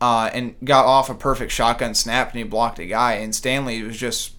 uh, 0.00 0.30
and 0.32 0.54
got 0.64 0.86
off 0.86 1.10
a 1.10 1.14
perfect 1.14 1.52
shotgun 1.52 1.94
snap 1.94 2.30
and 2.30 2.38
he 2.38 2.44
blocked 2.44 2.78
a 2.78 2.86
guy 2.86 3.14
and 3.14 3.34
Stanley 3.34 3.82
was 3.82 3.98
just 3.98 4.34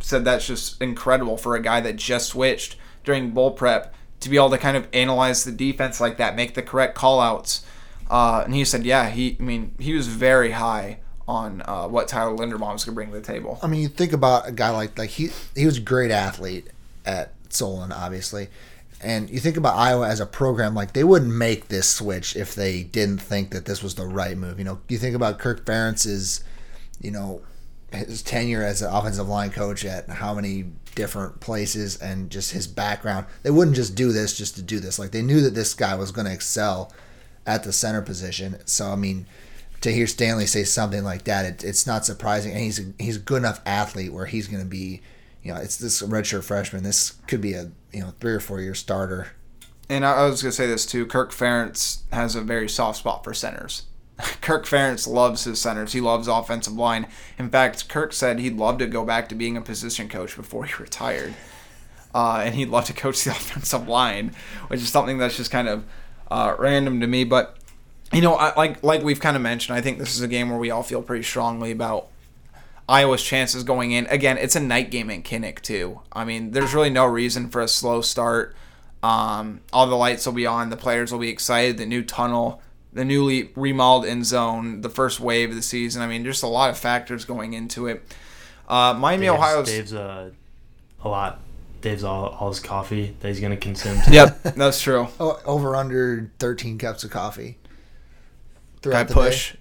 said 0.00 0.24
that's 0.24 0.46
just 0.46 0.80
incredible 0.80 1.36
for 1.36 1.56
a 1.56 1.62
guy 1.62 1.80
that 1.80 1.96
just 1.96 2.28
switched 2.28 2.76
during 3.04 3.30
bull 3.30 3.50
prep 3.50 3.94
to 4.20 4.28
be 4.28 4.36
able 4.36 4.50
to 4.50 4.58
kind 4.58 4.76
of 4.76 4.88
analyze 4.92 5.44
the 5.44 5.52
defense 5.52 6.00
like 6.00 6.16
that, 6.16 6.34
make 6.34 6.54
the 6.54 6.62
correct 6.62 6.96
callouts. 6.96 7.62
Uh, 8.10 8.42
and 8.44 8.54
he 8.54 8.64
said, 8.64 8.84
yeah, 8.84 9.10
he 9.10 9.36
I 9.38 9.42
mean 9.42 9.74
he 9.78 9.94
was 9.94 10.06
very 10.06 10.52
high 10.52 10.98
on 11.28 11.62
uh, 11.66 11.86
what 11.86 12.08
Tyler 12.08 12.34
Linderbaum's 12.34 12.84
going 12.84 12.86
to 12.86 12.92
bring 12.92 13.12
to 13.12 13.20
the 13.20 13.20
table. 13.20 13.58
I 13.62 13.66
mean, 13.66 13.82
you 13.82 13.88
think 13.88 14.12
about 14.12 14.48
a 14.48 14.52
guy 14.52 14.70
like 14.70 14.98
like 14.98 15.10
he 15.10 15.28
he 15.54 15.66
was 15.66 15.76
a 15.76 15.82
great 15.82 16.10
athlete 16.10 16.68
at 17.04 17.34
Solon, 17.50 17.92
obviously, 17.92 18.48
and 19.00 19.28
you 19.30 19.38
think 19.38 19.56
about 19.56 19.76
Iowa 19.76 20.08
as 20.08 20.20
a 20.20 20.26
program, 20.26 20.74
like 20.74 20.94
they 20.94 21.04
wouldn't 21.04 21.32
make 21.32 21.68
this 21.68 21.88
switch 21.88 22.34
if 22.34 22.54
they 22.54 22.82
didn't 22.82 23.18
think 23.18 23.50
that 23.50 23.66
this 23.66 23.82
was 23.82 23.94
the 23.94 24.06
right 24.06 24.36
move. 24.36 24.58
You 24.58 24.64
know, 24.64 24.80
you 24.88 24.98
think 24.98 25.14
about 25.14 25.38
Kirk 25.38 25.64
Ferentz's, 25.64 26.42
you 27.00 27.10
know, 27.10 27.42
his 27.92 28.22
tenure 28.22 28.62
as 28.62 28.82
an 28.82 28.92
offensive 28.92 29.28
line 29.28 29.50
coach 29.50 29.84
at 29.84 30.08
how 30.08 30.34
many 30.34 30.64
different 30.94 31.40
places 31.40 31.96
and 31.98 32.30
just 32.30 32.52
his 32.52 32.66
background. 32.66 33.26
They 33.42 33.50
wouldn't 33.50 33.76
just 33.76 33.94
do 33.94 34.12
this 34.12 34.36
just 34.36 34.56
to 34.56 34.62
do 34.62 34.80
this. 34.80 34.98
Like 34.98 35.12
they 35.12 35.22
knew 35.22 35.40
that 35.42 35.54
this 35.54 35.74
guy 35.74 35.94
was 35.94 36.10
going 36.10 36.26
to 36.26 36.32
excel 36.32 36.92
at 37.46 37.62
the 37.64 37.72
center 37.72 38.02
position. 38.02 38.58
So 38.64 38.88
I 38.88 38.96
mean, 38.96 39.26
to 39.80 39.92
hear 39.92 40.06
Stanley 40.06 40.46
say 40.46 40.64
something 40.64 41.04
like 41.04 41.24
that, 41.24 41.44
it, 41.44 41.64
it's 41.64 41.86
not 41.86 42.04
surprising. 42.04 42.52
And 42.52 42.60
he's 42.60 42.80
a, 42.80 42.92
he's 42.98 43.16
a 43.16 43.20
good 43.20 43.38
enough 43.38 43.60
athlete 43.64 44.12
where 44.12 44.26
he's 44.26 44.48
going 44.48 44.62
to 44.62 44.68
be, 44.68 45.00
you 45.42 45.52
know, 45.52 45.60
it's 45.60 45.76
this 45.76 46.02
redshirt 46.02 46.44
freshman. 46.44 46.82
This 46.82 47.12
could 47.26 47.40
be 47.40 47.54
a 47.54 47.70
you 47.92 48.00
know 48.00 48.12
three 48.20 48.32
or 48.32 48.40
four 48.40 48.60
year 48.60 48.74
starter. 48.74 49.28
And 49.88 50.04
I, 50.04 50.26
was 50.26 50.42
going 50.42 50.50
to 50.50 50.56
say 50.56 50.66
this 50.66 50.84
too. 50.84 51.06
Kirk 51.06 51.32
Ferentz 51.32 52.02
has 52.12 52.34
a 52.34 52.42
very 52.42 52.68
soft 52.68 52.98
spot 52.98 53.24
for 53.24 53.32
centers. 53.32 53.84
Kirk 54.42 54.66
Ferentz 54.66 55.08
loves 55.08 55.44
his 55.44 55.60
centers. 55.60 55.94
He 55.94 56.00
loves 56.00 56.28
offensive 56.28 56.74
line. 56.74 57.06
In 57.38 57.48
fact, 57.48 57.88
Kirk 57.88 58.12
said 58.12 58.38
he'd 58.38 58.58
love 58.58 58.78
to 58.78 58.86
go 58.86 59.04
back 59.04 59.28
to 59.30 59.34
being 59.34 59.56
a 59.56 59.62
position 59.62 60.08
coach 60.08 60.36
before 60.36 60.64
he 60.64 60.74
retired. 60.78 61.34
Uh, 62.14 62.42
and 62.44 62.54
he'd 62.54 62.68
love 62.68 62.84
to 62.86 62.92
coach 62.92 63.24
the 63.24 63.30
offensive 63.32 63.88
line, 63.88 64.34
which 64.68 64.80
is 64.80 64.90
something 64.90 65.18
that's 65.18 65.36
just 65.36 65.50
kind 65.50 65.68
of 65.68 65.84
uh, 66.30 66.54
random 66.58 67.00
to 67.00 67.06
me. 67.06 67.24
But 67.24 67.57
you 68.18 68.22
know, 68.22 68.34
I, 68.34 68.52
like 68.56 68.82
like 68.82 69.04
we've 69.04 69.20
kind 69.20 69.36
of 69.36 69.42
mentioned, 69.42 69.78
I 69.78 69.80
think 69.80 69.98
this 69.98 70.16
is 70.16 70.22
a 70.22 70.26
game 70.26 70.50
where 70.50 70.58
we 70.58 70.72
all 70.72 70.82
feel 70.82 71.02
pretty 71.02 71.22
strongly 71.22 71.70
about 71.70 72.08
Iowa's 72.88 73.22
chances 73.22 73.62
going 73.62 73.92
in. 73.92 74.06
Again, 74.06 74.38
it's 74.38 74.56
a 74.56 74.60
night 74.60 74.90
game 74.90 75.08
in 75.08 75.22
Kinnick 75.22 75.60
too. 75.60 76.00
I 76.12 76.24
mean, 76.24 76.50
there's 76.50 76.74
really 76.74 76.90
no 76.90 77.06
reason 77.06 77.48
for 77.48 77.60
a 77.60 77.68
slow 77.68 78.00
start. 78.00 78.56
Um, 79.04 79.60
all 79.72 79.86
the 79.86 79.94
lights 79.94 80.26
will 80.26 80.32
be 80.32 80.46
on. 80.46 80.68
The 80.70 80.76
players 80.76 81.12
will 81.12 81.20
be 81.20 81.28
excited. 81.28 81.78
The 81.78 81.86
new 81.86 82.02
tunnel, 82.02 82.60
the 82.92 83.04
newly 83.04 83.52
remodeled 83.54 84.06
end 84.06 84.26
zone, 84.26 84.80
the 84.80 84.90
first 84.90 85.20
wave 85.20 85.50
of 85.50 85.54
the 85.54 85.62
season. 85.62 86.02
I 86.02 86.08
mean, 86.08 86.24
just 86.24 86.42
a 86.42 86.48
lot 86.48 86.70
of 86.70 86.76
factors 86.76 87.24
going 87.24 87.52
into 87.52 87.86
it. 87.86 88.02
Uh, 88.68 88.96
Miami, 88.98 89.26
Dave's, 89.26 89.38
Ohio's. 89.38 89.68
Dave's 89.68 89.94
uh, 89.94 90.30
a 91.04 91.08
lot. 91.08 91.40
Dave's 91.82 92.02
all, 92.02 92.30
all 92.30 92.48
his 92.48 92.58
coffee 92.58 93.14
that 93.20 93.28
he's 93.28 93.38
gonna 93.38 93.56
consume. 93.56 94.00
Today. 94.00 94.16
Yep, 94.16 94.42
that's 94.56 94.82
true. 94.82 95.06
Oh, 95.20 95.38
over 95.44 95.76
under 95.76 96.32
thirteen 96.40 96.78
cups 96.78 97.04
of 97.04 97.12
coffee. 97.12 97.58
I 98.78 98.82
throughout 98.82 99.08
the 99.08 99.14
push. 99.14 99.52
day. 99.52 99.58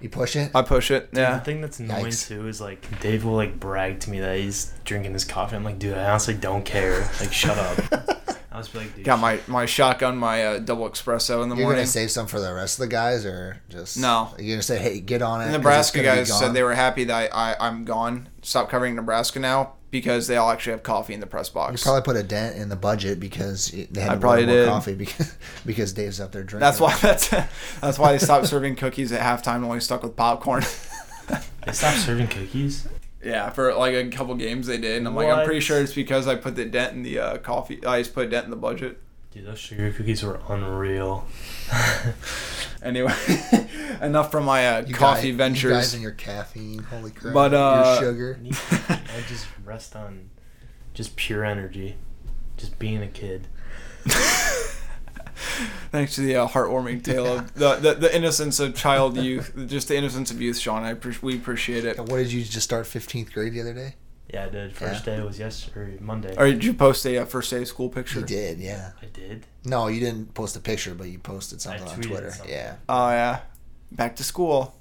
You 0.00 0.08
push 0.08 0.34
it. 0.34 0.50
I 0.54 0.62
push 0.62 0.90
it. 0.90 1.10
Yeah. 1.12 1.38
The 1.38 1.44
thing 1.44 1.60
that's 1.60 1.78
annoying 1.78 2.06
Yikes. 2.06 2.26
too 2.28 2.48
is 2.48 2.60
like 2.60 3.00
Dave 3.00 3.24
will 3.24 3.34
like 3.34 3.60
brag 3.60 4.00
to 4.00 4.10
me 4.10 4.20
that 4.20 4.38
he's 4.38 4.72
drinking 4.84 5.12
his 5.12 5.24
coffee. 5.26 5.56
I'm 5.56 5.64
like, 5.64 5.78
dude, 5.78 5.96
I 5.96 6.08
honestly 6.10 6.34
don't 6.34 6.64
care. 6.64 7.00
Like, 7.20 7.32
shut 7.32 7.58
up. 7.58 8.38
I 8.52 8.58
was 8.58 8.74
like, 8.74 8.96
dude, 8.96 9.04
Got 9.04 9.20
my, 9.20 9.38
my 9.46 9.64
shotgun, 9.66 10.16
my 10.16 10.44
uh, 10.44 10.58
double 10.58 10.88
espresso 10.90 11.42
in 11.42 11.48
the 11.48 11.54
You're 11.54 11.64
morning. 11.66 11.82
gonna 11.82 11.86
save 11.86 12.10
some 12.10 12.26
for 12.26 12.40
the 12.40 12.52
rest 12.52 12.78
of 12.78 12.82
the 12.82 12.88
guys, 12.88 13.24
or 13.24 13.60
just 13.68 13.96
No. 13.96 14.34
You're 14.38 14.56
gonna 14.56 14.62
say, 14.62 14.78
"Hey, 14.78 14.98
get 15.00 15.22
on 15.22 15.40
it." 15.40 15.44
The 15.44 15.50
'cause 15.50 15.54
it's 15.54 15.58
Nebraska 15.64 15.98
gonna 16.02 16.10
be 16.12 16.16
guys 16.28 16.38
said 16.38 16.52
they 16.54 16.62
were 16.64 16.74
happy 16.74 17.04
that 17.04 17.32
I, 17.32 17.52
I, 17.52 17.68
I'm 17.68 17.84
gone. 17.84 18.28
Stop 18.42 18.68
covering 18.68 18.96
Nebraska 18.96 19.38
now 19.38 19.74
because 19.92 20.26
they 20.26 20.36
all 20.36 20.50
actually 20.50 20.72
have 20.72 20.82
coffee 20.82 21.14
in 21.14 21.20
the 21.20 21.26
press 21.26 21.48
box. 21.48 21.70
You 21.70 21.72
box. 21.74 21.82
probably 21.84 22.02
put 22.02 22.16
a 22.16 22.22
dent 22.26 22.56
in 22.56 22.68
the 22.70 22.76
budget 22.76 23.20
because 23.20 23.70
they 23.70 24.00
had 24.00 24.10
I 24.10 24.14
to 24.14 24.20
probably 24.20 24.46
buy 24.46 24.52
more 24.52 24.56
did. 24.62 24.68
coffee 24.68 24.94
because 24.94 25.34
because 25.66 25.92
Dave's 25.92 26.20
up 26.20 26.32
there 26.32 26.42
drinking. 26.42 26.60
That's 26.60 26.80
why 26.80 26.96
that's 26.96 27.28
that's 27.80 27.98
why 28.00 28.12
they 28.12 28.18
stopped 28.18 28.46
serving 28.48 28.74
cookies 28.76 29.12
at 29.12 29.20
halftime 29.20 29.56
and 29.56 29.64
only 29.66 29.80
stuck 29.80 30.02
with 30.02 30.16
popcorn. 30.16 30.64
they 31.66 31.72
stopped 31.72 31.98
serving 31.98 32.26
cookies. 32.28 32.88
Yeah, 33.22 33.50
for 33.50 33.74
like 33.74 33.94
a 33.94 34.08
couple 34.08 34.34
games 34.34 34.66
they 34.66 34.78
did, 34.78 34.98
and 34.98 35.06
I'm 35.08 35.14
like, 35.14 35.28
I'm 35.28 35.38
What? 35.38 35.46
pretty 35.46 35.60
sure 35.60 35.80
it's 35.80 35.94
because 35.94 36.26
I 36.26 36.36
put 36.36 36.56
the 36.56 36.64
dent 36.64 36.94
in 36.94 37.02
the 37.02 37.18
uh, 37.18 37.38
coffee. 37.38 37.84
I 37.84 38.00
just 38.00 38.14
put 38.14 38.26
a 38.26 38.30
dent 38.30 38.44
in 38.44 38.50
the 38.50 38.56
budget. 38.56 39.00
Dude, 39.32 39.46
those 39.46 39.58
sugar 39.60 39.92
cookies 39.92 40.22
were 40.22 40.40
unreal. 40.48 41.26
Anyway, 42.82 43.12
enough 44.00 44.30
from 44.30 44.46
my 44.46 44.66
uh, 44.66 44.86
You 44.86 44.94
coffee 44.94 45.28
guys, 45.32 45.36
ventures. 45.36 45.64
You 45.64 45.70
guys 45.70 45.92
and 45.94 46.02
your 46.02 46.12
caffeine, 46.12 46.78
holy 46.84 47.10
crap! 47.10 47.34
But, 47.34 47.52
uh, 47.52 47.98
your 48.00 48.10
sugar. 48.12 48.40
I 48.88 49.20
just 49.28 49.46
rest 49.66 49.94
on 49.94 50.30
just 50.94 51.14
pure 51.14 51.44
energy, 51.44 51.96
just 52.56 52.78
being 52.78 53.02
a 53.02 53.06
kid. 53.06 53.48
Thanks 55.90 56.14
to 56.14 56.20
the 56.20 56.36
uh, 56.36 56.48
heartwarming 56.48 57.02
tale 57.02 57.26
of 57.38 57.54
the, 57.54 57.76
the 57.76 57.94
the 57.94 58.16
innocence 58.16 58.60
of 58.60 58.74
child 58.74 59.16
youth, 59.16 59.52
just 59.66 59.88
the 59.88 59.96
innocence 59.96 60.30
of 60.30 60.40
youth, 60.40 60.58
Sean. 60.58 60.82
I 60.82 60.94
pre- 60.94 61.16
we 61.22 61.36
appreciate 61.36 61.84
it. 61.84 61.98
What 61.98 62.18
did 62.18 62.32
you 62.32 62.44
just 62.44 62.62
start 62.62 62.86
15th 62.86 63.32
grade 63.32 63.52
the 63.52 63.60
other 63.60 63.74
day? 63.74 63.94
Yeah, 64.32 64.44
I 64.44 64.48
did. 64.48 64.76
First 64.76 65.04
day 65.04 65.20
was 65.20 65.40
yesterday, 65.40 65.96
or 65.96 66.00
Monday. 66.00 66.34
Or 66.38 66.46
did 66.46 66.62
you 66.62 66.72
post 66.72 67.04
a 67.06 67.18
uh, 67.18 67.24
first 67.24 67.50
day 67.50 67.62
of 67.62 67.68
school 67.68 67.88
picture? 67.88 68.20
You 68.20 68.26
did, 68.26 68.60
yeah. 68.60 68.92
I 69.02 69.06
did. 69.06 69.44
No, 69.64 69.88
you 69.88 69.98
didn't 69.98 70.34
post 70.34 70.54
a 70.56 70.60
picture, 70.60 70.94
but 70.94 71.08
you 71.08 71.18
posted 71.18 71.60
something 71.60 71.88
on 71.88 72.00
Twitter. 72.00 72.30
something. 72.30 72.54
Yeah, 72.54 72.76
Oh 72.88 73.10
yeah, 73.10 73.40
back 73.90 74.14
to 74.16 74.24
school. 74.24 74.76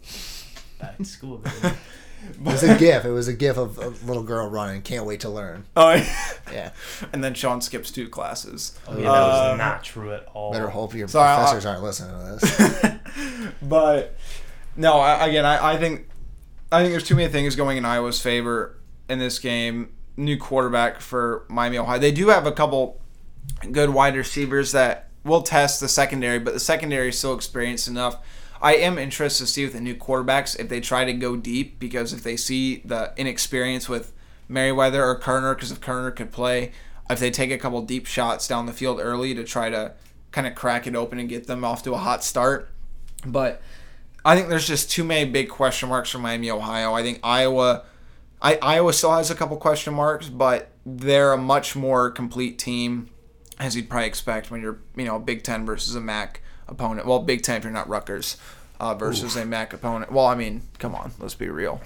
Back 0.79 0.97
to 0.97 1.05
school. 1.05 1.43
baby. 2.21 2.35
it 2.49 2.51
was 2.51 2.63
a 2.63 2.75
gif. 2.77 3.05
It 3.05 3.11
was 3.11 3.27
a 3.27 3.33
gif 3.33 3.57
of 3.57 3.77
a 3.77 3.89
little 4.05 4.23
girl 4.23 4.49
running. 4.49 4.81
Can't 4.81 5.05
wait 5.05 5.19
to 5.21 5.29
learn. 5.29 5.65
Oh 5.75 5.91
yeah. 5.93 6.15
Yeah. 6.51 6.71
and 7.13 7.23
then 7.23 7.33
Sean 7.33 7.61
skips 7.61 7.91
two 7.91 8.09
classes. 8.09 8.77
Oh, 8.87 8.97
yeah, 8.97 9.03
that 9.03 9.21
was 9.27 9.53
uh, 9.53 9.55
not 9.57 9.83
true 9.83 10.13
at 10.13 10.27
all. 10.33 10.51
Better 10.51 10.69
hope 10.69 10.93
your 10.95 11.07
Sorry, 11.07 11.29
I- 11.29 11.35
professors 11.35 11.65
aren't 11.65 11.83
listening 11.83 12.11
to 12.11 12.45
this. 12.45 12.95
But 13.61 14.17
no, 14.75 14.99
I, 14.99 15.27
again, 15.27 15.45
I, 15.45 15.73
I 15.73 15.77
think 15.77 16.07
I 16.71 16.81
think 16.81 16.91
there's 16.93 17.03
too 17.07 17.15
many 17.15 17.29
things 17.31 17.55
going 17.55 17.77
in 17.77 17.85
Iowa's 17.85 18.21
favor 18.21 18.77
in 19.09 19.19
this 19.19 19.39
game. 19.39 19.93
New 20.17 20.37
quarterback 20.37 21.01
for 21.01 21.45
Miami, 21.49 21.77
Ohio. 21.77 21.97
They 21.99 22.11
do 22.11 22.27
have 22.29 22.45
a 22.45 22.51
couple 22.51 23.01
good 23.71 23.89
wide 23.91 24.15
receivers 24.15 24.71
that 24.73 25.09
will 25.23 25.41
test 25.41 25.79
the 25.79 25.87
secondary, 25.87 26.39
but 26.39 26.53
the 26.53 26.59
secondary 26.59 27.09
is 27.09 27.17
still 27.17 27.33
experienced 27.33 27.87
enough. 27.87 28.17
I 28.61 28.75
am 28.75 28.97
interested 28.97 29.45
to 29.45 29.51
see 29.51 29.63
with 29.63 29.73
the 29.73 29.81
new 29.81 29.95
quarterbacks 29.95 30.59
if 30.59 30.69
they 30.69 30.81
try 30.81 31.05
to 31.05 31.13
go 31.13 31.35
deep 31.35 31.79
because 31.79 32.11
if 32.11 32.23
they 32.23 32.35
see 32.35 32.77
the 32.83 33.13
inexperience 33.15 33.87
with 33.87 34.11
Merriweather 34.49 35.03
or 35.03 35.19
Koerner, 35.19 35.55
because 35.55 35.71
if 35.71 35.79
Koerner 35.79 36.13
could 36.13 36.31
play, 36.31 36.71
if 37.09 37.19
they 37.19 37.31
take 37.31 37.51
a 37.51 37.57
couple 37.57 37.81
deep 37.81 38.05
shots 38.05 38.47
down 38.47 38.65
the 38.65 38.73
field 38.73 38.99
early 39.01 39.33
to 39.33 39.43
try 39.43 39.69
to 39.69 39.93
kind 40.31 40.45
of 40.45 40.55
crack 40.55 40.87
it 40.87 40.95
open 40.95 41.19
and 41.19 41.29
get 41.29 41.47
them 41.47 41.63
off 41.63 41.83
to 41.83 41.93
a 41.93 41.97
hot 41.97 42.23
start. 42.23 42.69
But 43.25 43.61
I 44.25 44.35
think 44.35 44.49
there's 44.49 44.67
just 44.67 44.91
too 44.91 45.03
many 45.03 45.29
big 45.29 45.49
question 45.49 45.89
marks 45.89 46.09
for 46.09 46.19
Miami, 46.19 46.51
Ohio. 46.51 46.93
I 46.93 47.01
think 47.01 47.19
Iowa, 47.23 47.83
I, 48.41 48.55
Iowa 48.61 48.93
still 48.93 49.13
has 49.13 49.31
a 49.31 49.35
couple 49.35 49.57
question 49.57 49.93
marks, 49.93 50.27
but 50.27 50.69
they're 50.85 51.33
a 51.33 51.37
much 51.37 51.75
more 51.75 52.11
complete 52.11 52.59
team, 52.59 53.09
as 53.57 53.75
you'd 53.75 53.89
probably 53.89 54.07
expect 54.07 54.51
when 54.51 54.61
you're, 54.61 54.79
you 54.95 55.05
know, 55.05 55.15
a 55.15 55.19
Big 55.19 55.43
Ten 55.43 55.65
versus 55.65 55.95
a 55.95 56.01
MAC 56.01 56.41
opponent. 56.69 57.07
Well, 57.07 57.19
Big 57.19 57.41
Ten 57.43 57.57
if 57.57 57.63
you're 57.63 57.73
not 57.73 57.89
Rutgers, 57.89 58.37
uh, 58.79 58.95
versus 58.95 59.35
a 59.35 59.45
MAC 59.45 59.73
opponent. 59.73 60.11
Well, 60.11 60.25
I 60.25 60.35
mean, 60.35 60.63
come 60.77 60.95
on, 60.95 61.11
let's 61.19 61.35
be 61.35 61.49
real. 61.49 61.81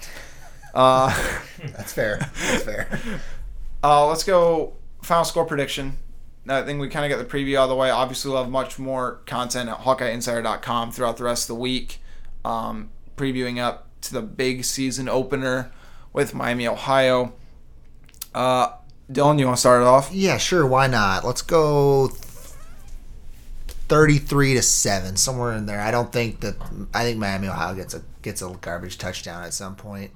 Uh, 0.74 1.08
That's 1.76 1.92
fair. 1.92 2.18
That's 2.18 2.62
fair. 2.62 2.98
uh, 3.82 4.06
let's 4.06 4.24
go 4.24 4.74
final 5.02 5.24
score 5.24 5.44
prediction. 5.44 5.96
I 6.46 6.62
think 6.62 6.80
we 6.80 6.88
kind 6.88 7.10
of 7.10 7.18
got 7.18 7.26
the 7.26 7.36
preview 7.36 7.56
out 7.56 7.64
of 7.64 7.68
the 7.70 7.76
way. 7.76 7.90
Obviously, 7.90 8.30
we'll 8.30 8.42
have 8.42 8.50
much 8.50 8.78
more 8.78 9.22
content 9.26 9.70
at 9.70 9.78
HawkeyeInsider.com 9.78 10.92
throughout 10.92 11.16
the 11.16 11.24
rest 11.24 11.44
of 11.44 11.56
the 11.56 11.60
week, 11.60 12.00
um, 12.44 12.90
previewing 13.16 13.58
up 13.58 13.88
to 14.02 14.12
the 14.12 14.20
big 14.20 14.64
season 14.64 15.08
opener 15.08 15.72
with 16.12 16.34
Miami, 16.34 16.68
Ohio. 16.68 17.32
Uh, 18.34 18.72
Dylan, 19.10 19.38
you 19.38 19.46
want 19.46 19.56
to 19.56 19.60
start 19.60 19.80
it 19.80 19.86
off? 19.86 20.10
Yeah, 20.12 20.36
sure. 20.36 20.66
Why 20.66 20.86
not? 20.86 21.24
Let's 21.24 21.40
go 21.40 22.08
thirty-three 23.88 24.54
to 24.54 24.62
seven, 24.62 25.16
somewhere 25.16 25.52
in 25.52 25.66
there. 25.66 25.80
I 25.80 25.90
don't 25.90 26.12
think 26.12 26.40
that. 26.40 26.56
I 26.94 27.02
think 27.02 27.18
Miami, 27.18 27.48
Ohio 27.48 27.74
gets 27.74 27.94
a 27.94 28.02
gets 28.22 28.42
a 28.42 28.48
garbage 28.60 28.98
touchdown 28.98 29.42
at 29.44 29.52
some 29.54 29.76
point. 29.76 30.10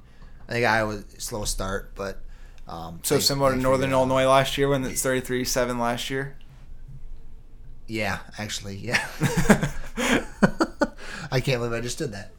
I 0.48 0.52
think 0.52 0.66
Iowa 0.66 1.02
slow 1.18 1.44
start, 1.44 1.92
but 1.94 2.20
Um, 2.66 3.00
So 3.02 3.14
they- 3.14 3.20
similar 3.22 3.52
to 3.54 3.56
Northern 3.58 3.90
out. 3.90 3.96
Illinois 3.98 4.26
last 4.26 4.58
year 4.58 4.68
when 4.68 4.84
it's 4.84 5.02
33-7 5.02 5.78
last 5.78 6.10
year. 6.10 6.36
Yeah, 7.86 8.18
actually, 8.38 8.76
yeah. 8.76 9.06
I 11.30 11.40
can't 11.40 11.60
believe 11.60 11.72
I 11.72 11.80
just 11.80 11.98
did 11.98 12.12
that. 12.12 12.32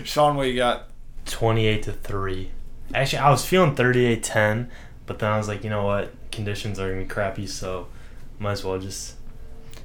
Sean, 0.04 0.36
what 0.36 0.44
you 0.48 0.56
got? 0.56 0.88
28 1.26 1.82
to 1.84 1.92
3. 1.92 2.50
Actually, 2.94 3.18
I 3.20 3.30
was 3.30 3.44
feeling 3.44 3.74
38 3.74 4.22
10, 4.22 4.70
but 5.06 5.18
then 5.18 5.30
I 5.30 5.36
was 5.38 5.48
like, 5.48 5.64
you 5.64 5.70
know 5.70 5.84
what? 5.84 6.12
Conditions 6.30 6.78
are 6.78 6.88
going 6.88 7.00
to 7.00 7.04
be 7.06 7.08
crappy, 7.10 7.46
so 7.46 7.88
might 8.38 8.52
as 8.52 8.64
well 8.64 8.78
just. 8.78 9.14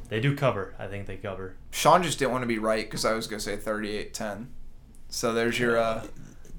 They 0.10 0.20
do 0.20 0.36
cover. 0.36 0.74
I 0.80 0.88
think 0.88 1.05
they 1.05 1.18
cover. 1.18 1.55
Sean 1.72 2.01
just 2.01 2.20
didn't 2.20 2.32
want 2.32 2.43
to 2.43 2.47
be 2.47 2.60
right 2.60 2.86
because 2.86 3.05
I 3.05 3.14
was 3.14 3.28
gonna 3.28 3.39
say 3.39 3.58
38-10. 3.58 4.47
So 5.10 5.34
there's 5.34 5.60
your 5.60 5.78
uh, 5.78 6.08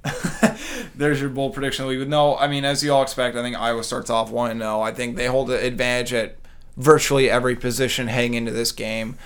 there's 0.94 1.20
your 1.20 1.30
bold 1.30 1.54
prediction 1.54 1.84
of 1.84 1.90
the 1.90 1.98
week. 1.98 2.08
No, 2.08 2.36
I 2.36 2.46
mean 2.46 2.64
as 2.64 2.82
you 2.84 2.92
all 2.92 3.02
expect, 3.02 3.36
I 3.36 3.42
think 3.42 3.56
Iowa 3.56 3.84
starts 3.84 4.10
off 4.10 4.30
one 4.30 4.50
and 4.50 4.60
zero. 4.60 4.80
I 4.80 4.92
think 4.92 5.16
they 5.16 5.26
hold 5.26 5.48
the 5.48 5.64
advantage 5.64 6.12
at 6.12 6.36
virtually 6.76 7.30
every 7.30 7.56
position 7.56 8.08
heading 8.08 8.34
into 8.34 8.52
this 8.52 8.72
game. 8.72 9.16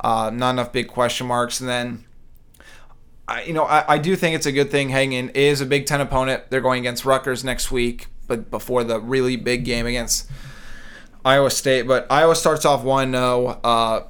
Uh, 0.00 0.30
not 0.32 0.50
enough 0.50 0.72
big 0.72 0.88
question 0.88 1.26
marks, 1.26 1.60
and 1.60 1.68
then. 1.68 2.04
I, 3.28 3.44
you 3.44 3.52
know, 3.52 3.62
I, 3.62 3.94
I 3.94 3.98
do 3.98 4.16
think 4.16 4.34
it's 4.34 4.46
a 4.46 4.50
good 4.50 4.72
thing 4.72 4.88
hanging 4.88 5.28
is 5.28 5.60
a 5.60 5.66
Big 5.66 5.86
Ten 5.86 6.00
opponent. 6.00 6.50
They're 6.50 6.60
going 6.60 6.80
against 6.80 7.04
Rutgers 7.04 7.44
next 7.44 7.70
week, 7.70 8.08
but 8.26 8.50
before 8.50 8.82
the 8.82 8.98
really 8.98 9.36
big 9.36 9.64
game 9.64 9.86
against 9.86 10.28
Iowa 11.24 11.50
State. 11.50 11.86
But 11.86 12.06
Iowa 12.10 12.34
starts 12.34 12.64
off 12.64 12.82
1 12.82 13.12
0. 13.12 13.60
Uh, 13.62 14.02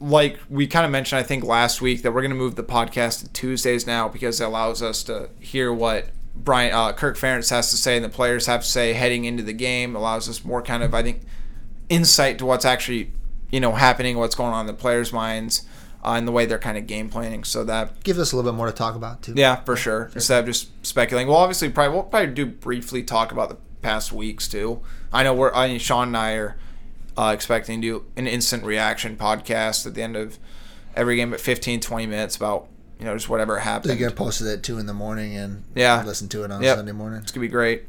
like 0.00 0.38
we 0.48 0.66
kind 0.66 0.84
of 0.86 0.90
mentioned, 0.90 1.18
I 1.18 1.22
think 1.22 1.44
last 1.44 1.82
week 1.82 2.02
that 2.02 2.12
we're 2.12 2.22
going 2.22 2.30
to 2.30 2.36
move 2.36 2.54
the 2.56 2.64
podcast 2.64 3.20
to 3.22 3.32
Tuesdays 3.32 3.86
now 3.86 4.08
because 4.08 4.40
it 4.40 4.44
allows 4.44 4.82
us 4.82 5.02
to 5.04 5.28
hear 5.40 5.72
what 5.72 6.08
Brian 6.34 6.72
uh, 6.72 6.92
Kirk 6.92 7.18
Ferentz 7.18 7.50
has 7.50 7.70
to 7.70 7.76
say 7.76 7.96
and 7.96 8.04
the 8.04 8.08
players 8.08 8.46
have 8.46 8.62
to 8.62 8.66
say 8.66 8.94
heading 8.94 9.24
into 9.26 9.42
the 9.42 9.52
game. 9.52 9.94
Allows 9.94 10.28
us 10.28 10.44
more 10.44 10.62
kind 10.62 10.82
of 10.82 10.94
I 10.94 11.02
think 11.02 11.20
insight 11.90 12.38
to 12.38 12.46
what's 12.46 12.64
actually 12.64 13.10
you 13.50 13.60
know 13.60 13.72
happening, 13.72 14.16
what's 14.16 14.34
going 14.34 14.52
on 14.54 14.60
in 14.62 14.66
the 14.66 14.72
players' 14.72 15.12
minds, 15.12 15.66
uh, 16.02 16.12
and 16.12 16.26
the 16.26 16.32
way 16.32 16.46
they're 16.46 16.58
kind 16.58 16.78
of 16.78 16.86
game 16.86 17.10
planning. 17.10 17.44
So 17.44 17.62
that 17.64 18.02
Gives 18.02 18.18
us 18.18 18.32
a 18.32 18.36
little 18.36 18.50
bit 18.50 18.56
more 18.56 18.66
to 18.66 18.72
talk 18.72 18.94
about 18.94 19.22
too. 19.22 19.34
yeah, 19.36 19.56
for 19.56 19.76
sure. 19.76 20.10
Instead 20.14 20.40
of 20.40 20.46
just 20.46 20.70
speculating. 20.86 21.28
Well, 21.28 21.38
obviously, 21.38 21.68
probably 21.68 21.94
we'll 21.94 22.04
probably 22.04 22.32
do 22.32 22.46
briefly 22.46 23.02
talk 23.02 23.32
about 23.32 23.50
the 23.50 23.56
past 23.82 24.12
weeks 24.12 24.48
too. 24.48 24.80
I 25.12 25.22
know 25.22 25.34
we're 25.34 25.52
I 25.54 25.68
mean, 25.68 25.78
Sean 25.78 26.08
and 26.08 26.16
I 26.16 26.32
are 26.34 26.56
uh, 27.16 27.32
expecting 27.34 27.80
to 27.82 27.86
do 28.00 28.04
an 28.16 28.26
instant 28.26 28.64
reaction 28.64 29.16
podcast 29.16 29.86
at 29.86 29.94
the 29.94 30.02
end 30.02 30.16
of 30.16 30.38
every 30.96 31.16
game 31.16 31.32
at 31.34 31.40
15, 31.40 31.80
20 31.80 32.06
minutes 32.06 32.36
about 32.36 32.68
you 32.98 33.04
know 33.04 33.14
just 33.14 33.28
whatever 33.28 33.58
happens. 33.60 33.88
They 33.92 33.96
get 33.96 34.04
happened. 34.04 34.18
gonna 34.18 34.26
post 34.28 34.40
it 34.42 34.48
at 34.52 34.62
two 34.62 34.78
in 34.78 34.86
the 34.86 34.94
morning 34.94 35.36
and 35.36 35.64
Yeah. 35.74 36.02
listen 36.04 36.28
to 36.28 36.44
it 36.44 36.50
on 36.50 36.62
Yep. 36.62 36.76
Sunday 36.76 36.92
morning. 36.92 37.20
It's 37.22 37.32
gonna 37.32 37.46
be 37.46 37.48
great. 37.48 37.84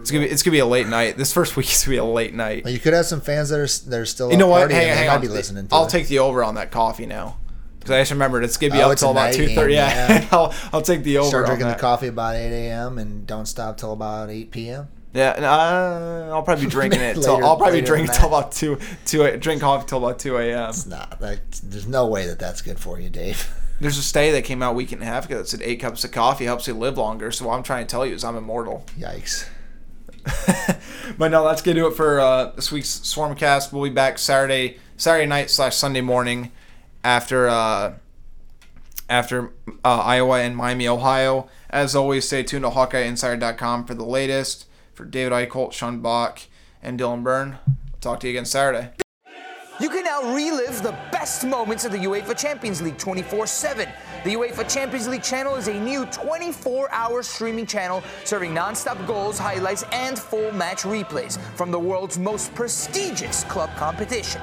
It's 0.00 0.10
gonna 0.10 0.24
be 0.24 0.30
it's 0.30 0.42
gonna 0.42 0.52
be 0.52 0.58
a 0.58 0.66
late 0.66 0.88
night. 0.88 1.16
This 1.16 1.32
first 1.32 1.56
week 1.56 1.70
is 1.70 1.84
gonna 1.84 1.94
be 1.94 1.98
a 1.98 2.04
late 2.04 2.34
night. 2.34 2.64
Well, 2.64 2.72
you 2.72 2.78
could 2.80 2.92
have 2.92 3.06
some 3.06 3.20
fans 3.20 3.48
that 3.50 3.58
are 3.60 3.88
that 3.90 3.98
are 4.00 4.06
still 4.06 4.30
You 4.30 4.36
know 4.36 4.48
what? 4.48 4.70
Hang 4.70 4.82
on, 4.84 4.88
and 4.90 4.98
they 4.98 5.04
hang 5.04 5.08
on. 5.10 5.20
be 5.20 5.28
listening 5.28 5.68
to 5.68 5.74
I'll 5.74 5.86
it. 5.86 5.90
take 5.90 6.08
the 6.08 6.18
over 6.18 6.42
on 6.44 6.54
that 6.56 6.70
coffee 6.70 7.06
now. 7.06 7.36
Because 7.78 7.92
I 7.96 8.00
just 8.00 8.10
remembered 8.12 8.44
it's 8.44 8.56
gonna 8.56 8.72
be 8.74 8.80
Oh, 8.80 8.86
up 8.86 8.92
it's 8.92 9.00
till 9.02 9.10
about 9.10 9.32
two 9.32 9.48
thirty. 9.54 9.74
Yeah, 9.74 10.12
yeah. 10.12 10.28
I'll, 10.32 10.54
I'll 10.72 10.82
take 10.82 11.02
the 11.02 11.18
over. 11.18 11.28
Start 11.28 11.46
drinking 11.46 11.68
the 11.68 11.74
coffee 11.74 12.06
about 12.08 12.36
8 12.36 12.52
a.m. 12.68 12.96
and 12.98 13.26
don't 13.26 13.46
stop 13.46 13.76
till 13.76 13.92
about 13.92 14.30
8 14.30 14.50
p.m. 14.52 14.86
Yeah, 15.14 15.34
and, 15.36 15.44
uh, 15.44 16.34
I'll 16.34 16.42
probably 16.42 16.64
be 16.64 16.70
drinking 16.78 17.00
it. 17.00 17.14
till, 17.14 17.34
Later- 17.34 17.44
I'll 17.46 17.56
probably 17.56 17.82
drinking 17.82 18.14
till 18.14 18.28
about 18.28 18.52
two, 18.52 18.78
two, 19.04 19.22
a- 19.24 19.36
drink 19.36 19.60
coffee 19.60 19.86
till 19.86 19.98
about 19.98 20.18
two 20.18 20.36
a.m. 20.38 20.70
It's 20.70 20.86
not. 20.86 21.20
That, 21.20 21.40
there's 21.64 21.86
no 21.86 22.06
way 22.06 22.26
that 22.26 22.38
that's 22.38 22.62
good 22.62 22.78
for 22.78 22.98
you, 23.00 23.10
Dave. 23.10 23.52
There's 23.80 23.98
a 23.98 24.02
study 24.02 24.30
that 24.30 24.42
came 24.44 24.62
out 24.62 24.72
a 24.72 24.74
week 24.74 24.92
and 24.92 25.02
a 25.02 25.04
half 25.06 25.26
ago 25.26 25.38
that 25.38 25.48
said 25.48 25.60
eight 25.60 25.80
cups 25.80 26.04
of 26.04 26.12
coffee 26.12 26.44
helps 26.44 26.68
you 26.68 26.74
live 26.74 26.96
longer. 26.98 27.32
So 27.32 27.46
what 27.48 27.56
I'm 27.56 27.64
trying 27.64 27.84
to 27.84 27.90
tell 27.90 28.06
you 28.06 28.14
is 28.14 28.22
I'm 28.22 28.36
immortal. 28.36 28.86
Yikes. 28.96 29.48
but 31.18 31.32
no, 31.32 31.42
let's 31.42 31.62
get 31.62 31.74
to 31.74 31.88
it 31.88 31.94
for 31.94 32.20
uh, 32.20 32.52
this 32.54 32.70
week's 32.70 33.00
Swarmcast. 33.00 33.72
We'll 33.72 33.82
be 33.82 33.90
back 33.90 34.18
Saturday, 34.18 34.78
Saturday 34.96 35.26
night 35.26 35.50
slash 35.50 35.74
Sunday 35.74 36.00
morning 36.00 36.52
after 37.02 37.48
uh, 37.48 37.94
after 39.10 39.52
uh, 39.84 40.00
Iowa 40.00 40.40
and 40.40 40.56
Miami, 40.56 40.86
Ohio. 40.86 41.48
As 41.68 41.96
always, 41.96 42.24
stay 42.26 42.44
tuned 42.44 42.62
to 42.64 42.70
HawkeyeInsider.com 42.70 43.84
for 43.86 43.94
the 43.94 44.04
latest. 44.04 44.66
For 44.94 45.04
David 45.04 45.32
Eichholt, 45.32 45.72
Sean 45.72 46.00
Bach, 46.00 46.40
and 46.82 46.98
Dylan 46.98 47.22
Byrne. 47.22 47.58
Talk 48.00 48.20
to 48.20 48.26
you 48.26 48.32
again 48.32 48.44
Saturday. 48.44 48.90
You 49.80 49.88
can 49.88 50.04
now 50.04 50.34
relive 50.34 50.82
the 50.82 50.92
best 51.10 51.44
moments 51.44 51.84
of 51.84 51.92
the 51.92 51.98
UEFA 51.98 52.38
Champions 52.38 52.82
League 52.82 52.98
24 52.98 53.46
7. 53.46 53.88
The 54.22 54.34
UEFA 54.34 54.72
Champions 54.72 55.08
League 55.08 55.22
channel 55.22 55.56
is 55.56 55.66
a 55.66 55.74
new 55.74 56.04
24 56.06 56.92
hour 56.92 57.22
streaming 57.22 57.66
channel 57.66 58.02
serving 58.24 58.52
non 58.52 58.74
stop 58.74 59.04
goals, 59.06 59.38
highlights, 59.38 59.84
and 59.92 60.18
full 60.18 60.52
match 60.52 60.82
replays 60.82 61.38
from 61.56 61.70
the 61.70 61.78
world's 61.78 62.18
most 62.18 62.54
prestigious 62.54 63.44
club 63.44 63.70
competition. 63.76 64.42